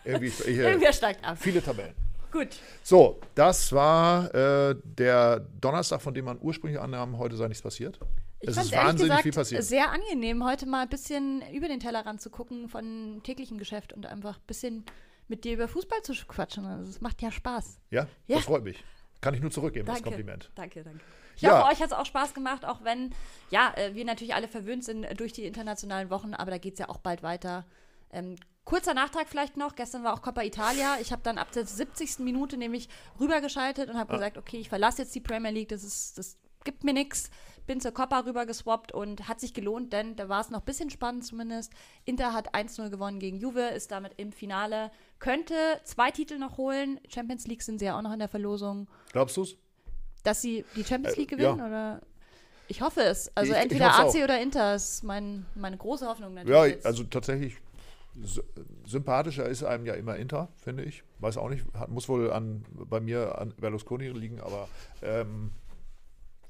Irgendwie, 0.04 0.28
ich, 0.28 0.40
äh, 0.48 0.72
Irgendwer 0.72 0.94
steigt 0.94 1.24
ab. 1.24 1.38
Viele 1.40 1.62
Tabellen. 1.62 1.96
Gut. 2.32 2.60
So, 2.82 3.20
das 3.36 3.72
war 3.72 4.34
äh, 4.34 4.76
der 4.84 5.40
Donnerstag, 5.40 6.02
von 6.02 6.16
dem 6.16 6.26
man 6.26 6.40
ursprünglich 6.42 6.82
annahm, 6.82 7.20
heute 7.20 7.36
sei 7.36 7.48
nichts 7.48 7.62
passiert. 7.62 8.00
Ich 8.40 8.50
es 8.50 8.58
ist 8.58 8.72
wahnsinnig 8.72 9.04
gesagt, 9.04 9.22
viel 9.22 9.32
passiert. 9.32 9.64
Sehr 9.64 9.92
angenehm, 9.92 10.44
heute 10.44 10.66
mal 10.66 10.82
ein 10.82 10.90
bisschen 10.90 11.44
über 11.54 11.68
den 11.68 11.80
Tellerrand 11.80 12.22
zu 12.22 12.30
gucken 12.30 12.68
von 12.70 13.22
täglichem 13.24 13.58
Geschäft 13.58 13.94
und 13.94 14.08
einfach 14.08 14.38
ein 14.38 14.48
bisschen 14.48 14.84
mit 15.28 15.46
dir 15.46 15.54
über 15.54 15.68
Fußball 15.68 16.02
zu 16.02 16.14
quatschen. 16.28 16.66
Also, 16.66 16.90
es 16.90 17.02
macht 17.02 17.22
ja 17.22 17.32
Spaß. 17.32 17.80
Ja, 17.92 18.08
ja, 18.28 18.38
das 18.38 18.46
freut 18.46 18.64
mich. 18.64 18.84
Kann 19.22 19.36
ich 19.36 19.42
nur 19.42 19.52
zurückgeben, 19.52 19.86
danke, 19.86 20.02
das 20.02 20.10
Kompliment. 20.10 20.52
Danke, 20.56 20.84
danke. 20.84 21.00
Ich 21.36 21.42
ja. 21.42 21.52
hoffe, 21.52 21.72
euch 21.72 21.82
hat 21.82 21.88
es 21.88 21.94
auch 21.94 22.06
Spaß 22.06 22.34
gemacht, 22.34 22.66
auch 22.66 22.84
wenn, 22.84 23.14
ja, 23.50 23.74
äh, 23.76 23.96
wir 23.96 24.06
natürlich 24.06 24.36
alle 24.36 24.48
verwöhnt 24.48 24.84
sind 24.84 25.06
durch 25.20 25.34
die 25.34 25.46
internationalen 25.46 26.10
Wochen, 26.10 26.34
aber 26.34 26.52
da 26.52 26.58
geht 26.58 26.74
es 26.74 26.80
ja 26.80 26.90
auch 26.90 26.98
bald 26.98 27.24
weiter. 27.24 27.66
Ähm, 28.12 28.36
kurzer 28.66 28.94
Nachtrag 28.94 29.28
vielleicht 29.28 29.58
noch, 29.58 29.76
gestern 29.76 30.04
war 30.04 30.14
auch 30.14 30.22
Coppa 30.22 30.44
Italia. 30.44 30.98
Ich 31.02 31.12
habe 31.12 31.22
dann 31.24 31.38
ab 31.38 31.52
der 31.52 31.66
70. 31.66 32.20
Minute 32.20 32.58
nämlich 32.58 32.90
rübergeschaltet 33.20 33.90
und 33.90 33.98
habe 33.98 34.12
ah. 34.14 34.16
gesagt, 34.16 34.38
okay, 34.38 34.58
ich 34.58 34.70
verlasse 34.70 35.02
jetzt 35.02 35.16
die 35.16 35.22
Premier 35.22 35.52
League, 35.52 35.70
das, 35.70 35.84
ist, 35.84 36.18
das 36.18 36.38
gibt 36.64 36.84
mir 36.84 36.94
nichts. 36.94 37.30
Bin 37.66 37.80
zur 37.80 37.94
Coppa 37.94 38.20
rüber 38.20 38.46
geswappt 38.46 38.92
und 38.92 39.30
hat 39.30 39.40
sich 39.40 39.54
gelohnt, 39.54 39.94
denn 39.94 40.18
da 40.18 40.28
war 40.28 40.42
es 40.42 40.50
noch 40.50 40.60
ein 40.60 40.66
bisschen 40.66 40.90
spannend 40.90 41.26
zumindest. 41.26 41.72
Inter 42.04 42.34
hat 42.34 42.54
1-0 42.54 42.90
gewonnen 42.90 43.20
gegen 43.20 43.38
Juve, 43.38 43.62
ist 43.62 43.92
damit 43.92 44.14
im 44.18 44.34
Finale, 44.34 44.92
könnte 45.20 45.56
zwei 45.86 46.12
Titel 46.12 46.38
noch 46.40 46.58
holen. 46.58 47.00
Champions 47.08 47.48
League 47.48 47.64
sind 47.64 47.80
sie 47.80 47.86
ja 47.86 47.98
auch 47.98 48.02
noch 48.02 48.12
in 48.12 48.20
der 48.20 48.28
Verlosung. 48.28 48.90
Glaubst 49.14 49.38
du 49.38 49.44
es? 49.44 49.56
Dass 50.24 50.42
sie 50.42 50.66
die 50.76 50.84
Champions 50.84 51.16
äh, 51.16 51.20
League 51.20 51.30
gewinnen? 51.30 51.60
Ja. 51.60 51.68
Oder? 51.68 52.02
Ich 52.68 52.82
hoffe 52.82 53.02
es. 53.02 53.32
Also 53.36 53.54
ich, 53.54 53.60
entweder 53.60 53.88
ich 53.88 53.94
AC 53.94 54.06
auch. 54.06 54.24
oder 54.24 54.42
Inter 54.42 54.76
ist 54.76 55.04
mein, 55.04 55.46
meine 55.56 55.78
große 55.78 56.08
Hoffnung 56.08 56.34
natürlich. 56.34 56.56
Ja, 56.56 56.66
jetzt. 56.66 56.86
also 56.86 57.04
tatsächlich 57.04 57.58
sympathischer 58.86 59.48
ist 59.48 59.64
einem 59.64 59.86
ja 59.86 59.96
immer 59.96 60.16
Inter, 60.16 60.50
finde 60.58 60.84
ich. 60.84 61.04
Weiß 61.20 61.38
auch 61.38 61.50
nicht, 61.50 61.66
muss 61.88 62.08
wohl 62.08 62.32
an, 62.32 62.64
bei 62.72 63.00
mir 63.00 63.40
an 63.40 63.54
Berlusconi 63.60 64.10
liegen, 64.10 64.40
aber 64.40 64.68
ähm, 65.02 65.52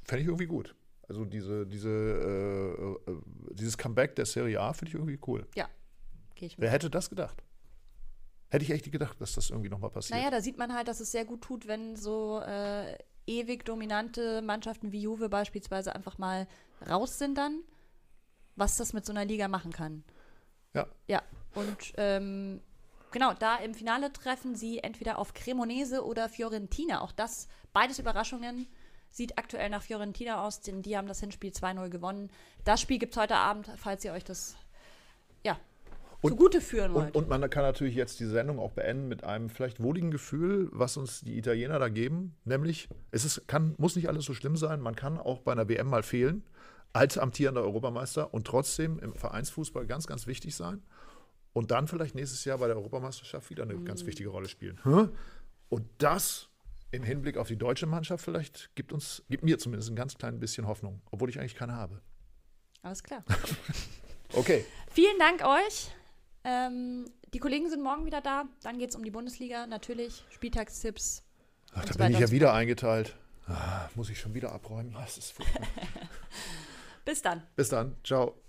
fände 0.03 0.21
ich 0.21 0.27
irgendwie 0.27 0.45
gut. 0.45 0.75
Also 1.07 1.25
diese, 1.25 1.65
diese, 1.65 1.89
äh, 1.89 3.11
äh, 3.11 3.17
dieses 3.51 3.77
Comeback 3.77 4.15
der 4.15 4.25
Serie 4.25 4.59
A 4.59 4.73
finde 4.73 4.89
ich 4.89 4.95
irgendwie 4.95 5.19
cool. 5.27 5.45
Ja, 5.55 5.69
gehe 6.35 6.47
ich 6.47 6.57
mit. 6.57 6.63
Wer 6.63 6.71
hätte 6.71 6.89
das 6.89 7.09
gedacht? 7.09 7.43
Hätte 8.49 8.65
ich 8.65 8.71
echt 8.71 8.91
gedacht, 8.91 9.19
dass 9.19 9.33
das 9.33 9.49
irgendwie 9.49 9.69
nochmal 9.69 9.89
passiert. 9.89 10.19
Naja, 10.19 10.31
da 10.31 10.41
sieht 10.41 10.57
man 10.57 10.73
halt, 10.73 10.87
dass 10.87 10.99
es 10.99 11.11
sehr 11.11 11.25
gut 11.25 11.41
tut, 11.41 11.67
wenn 11.67 11.95
so 11.95 12.39
äh, 12.41 12.97
ewig 13.27 13.65
dominante 13.65 14.41
Mannschaften 14.41 14.91
wie 14.91 15.01
Juve 15.01 15.29
beispielsweise 15.29 15.95
einfach 15.95 16.17
mal 16.17 16.47
raus 16.87 17.17
sind 17.17 17.37
dann, 17.37 17.61
was 18.55 18.77
das 18.77 18.93
mit 18.93 19.05
so 19.05 19.13
einer 19.13 19.25
Liga 19.25 19.47
machen 19.47 19.71
kann. 19.71 20.03
Ja. 20.73 20.87
Ja, 21.07 21.21
und 21.55 21.93
ähm, 21.97 22.61
genau, 23.11 23.33
da 23.33 23.57
im 23.57 23.73
Finale 23.73 24.11
treffen 24.11 24.55
sie 24.55 24.79
entweder 24.79 25.19
auf 25.19 25.33
Cremonese 25.33 26.05
oder 26.05 26.29
Fiorentina. 26.29 27.01
Auch 27.01 27.11
das, 27.11 27.47
beides 27.73 27.99
Überraschungen. 27.99 28.67
Sieht 29.09 29.37
aktuell 29.37 29.69
nach 29.69 29.83
Fiorentina 29.83 30.43
aus, 30.43 30.61
denn 30.61 30.81
die 30.81 30.97
haben 30.97 31.07
das 31.07 31.19
Hinspiel 31.19 31.51
2-0 31.51 31.89
gewonnen. 31.89 32.31
Das 32.63 32.81
Spiel 32.81 32.97
gibt 32.97 33.13
es 33.13 33.21
heute 33.21 33.35
Abend, 33.35 33.69
falls 33.77 34.03
ihr 34.03 34.11
euch 34.11 34.23
das 34.23 34.55
ja, 35.43 35.59
und, 36.23 36.31
zugute 36.31 36.61
führen 36.61 36.93
wollt. 36.93 37.15
Und, 37.15 37.23
und, 37.23 37.29
man 37.29 37.49
kann 37.49 37.63
natürlich 37.63 37.95
jetzt 37.95 38.19
die 38.19 38.25
Sendung 38.25 38.57
auch 38.57 38.71
beenden 38.71 39.07
mit 39.09 39.23
einem 39.23 39.49
vielleicht 39.49 39.83
wohligen 39.83 40.09
Gefühl, 40.09 40.69
was 40.71 40.97
uns 40.97 41.21
die 41.21 41.37
Italiener 41.37 41.79
da 41.79 41.89
geben. 41.89 42.35
Nämlich, 42.45 42.87
es 43.11 43.25
ist, 43.25 43.47
kann, 43.47 43.75
muss 43.77 43.95
nicht 43.95 44.07
alles 44.07 44.25
so 44.25 44.33
schlimm 44.33 44.55
sein. 44.55 44.79
Man 44.79 44.95
kann 44.95 45.17
auch 45.17 45.41
bei 45.41 45.51
einer 45.51 45.67
WM 45.67 45.87
mal 45.87 46.01
fehlen, 46.01 46.43
als 46.93 47.17
amtierender 47.17 47.61
Europameister 47.61 48.33
und 48.33 48.47
trotzdem 48.47 48.99
im 48.99 49.13
Vereinsfußball 49.13 49.85
ganz, 49.85 50.07
ganz 50.07 50.25
wichtig 50.25 50.55
sein. 50.55 50.81
Und 51.51 51.71
dann 51.71 51.87
vielleicht 51.87 52.15
nächstes 52.15 52.45
Jahr 52.45 52.57
bei 52.57 52.67
der 52.67 52.77
Europameisterschaft 52.77 53.49
wieder 53.49 53.63
eine 53.63 53.75
mhm. 53.75 53.85
ganz 53.85 54.05
wichtige 54.05 54.29
Rolle 54.29 54.47
spielen. 54.47 54.79
Und 55.69 55.85
das 55.97 56.49
im 56.91 57.03
Hinblick 57.03 57.37
auf 57.37 57.47
die 57.47 57.57
deutsche 57.57 57.85
Mannschaft 57.85 58.23
vielleicht 58.23 58.69
gibt 58.75 58.93
uns, 58.93 59.23
gibt 59.29 59.43
mir 59.43 59.57
zumindest 59.57 59.91
ein 59.91 59.95
ganz 59.95 60.15
klein 60.15 60.39
bisschen 60.39 60.67
Hoffnung, 60.67 61.01
obwohl 61.11 61.29
ich 61.29 61.39
eigentlich 61.39 61.55
keine 61.55 61.75
habe. 61.75 62.01
Alles 62.81 63.03
klar. 63.03 63.23
okay. 64.33 64.63
Vielen 64.91 65.17
Dank 65.19 65.43
euch. 65.43 65.91
Ähm, 66.43 67.05
die 67.33 67.39
Kollegen 67.39 67.69
sind 67.69 67.81
morgen 67.81 68.05
wieder 68.05 68.21
da. 68.21 68.45
Dann 68.61 68.77
geht 68.77 68.89
es 68.89 68.95
um 68.95 69.03
die 69.03 69.11
Bundesliga, 69.11 69.65
natürlich. 69.67 70.23
Spieltagstipps. 70.29 71.23
Ach, 71.73 71.85
da 71.85 71.93
bin 72.05 72.13
ich 72.13 72.19
ja 72.19 72.31
wieder 72.31 72.53
eingeteilt. 72.53 73.15
Ah, 73.47 73.89
muss 73.95 74.09
ich 74.09 74.19
schon 74.19 74.33
wieder 74.33 74.51
abräumen. 74.51 74.93
Das 74.93 75.17
ist 75.17 75.35
Bis 77.05 77.21
dann. 77.21 77.43
Bis 77.55 77.69
dann. 77.69 77.95
Ciao. 78.03 78.42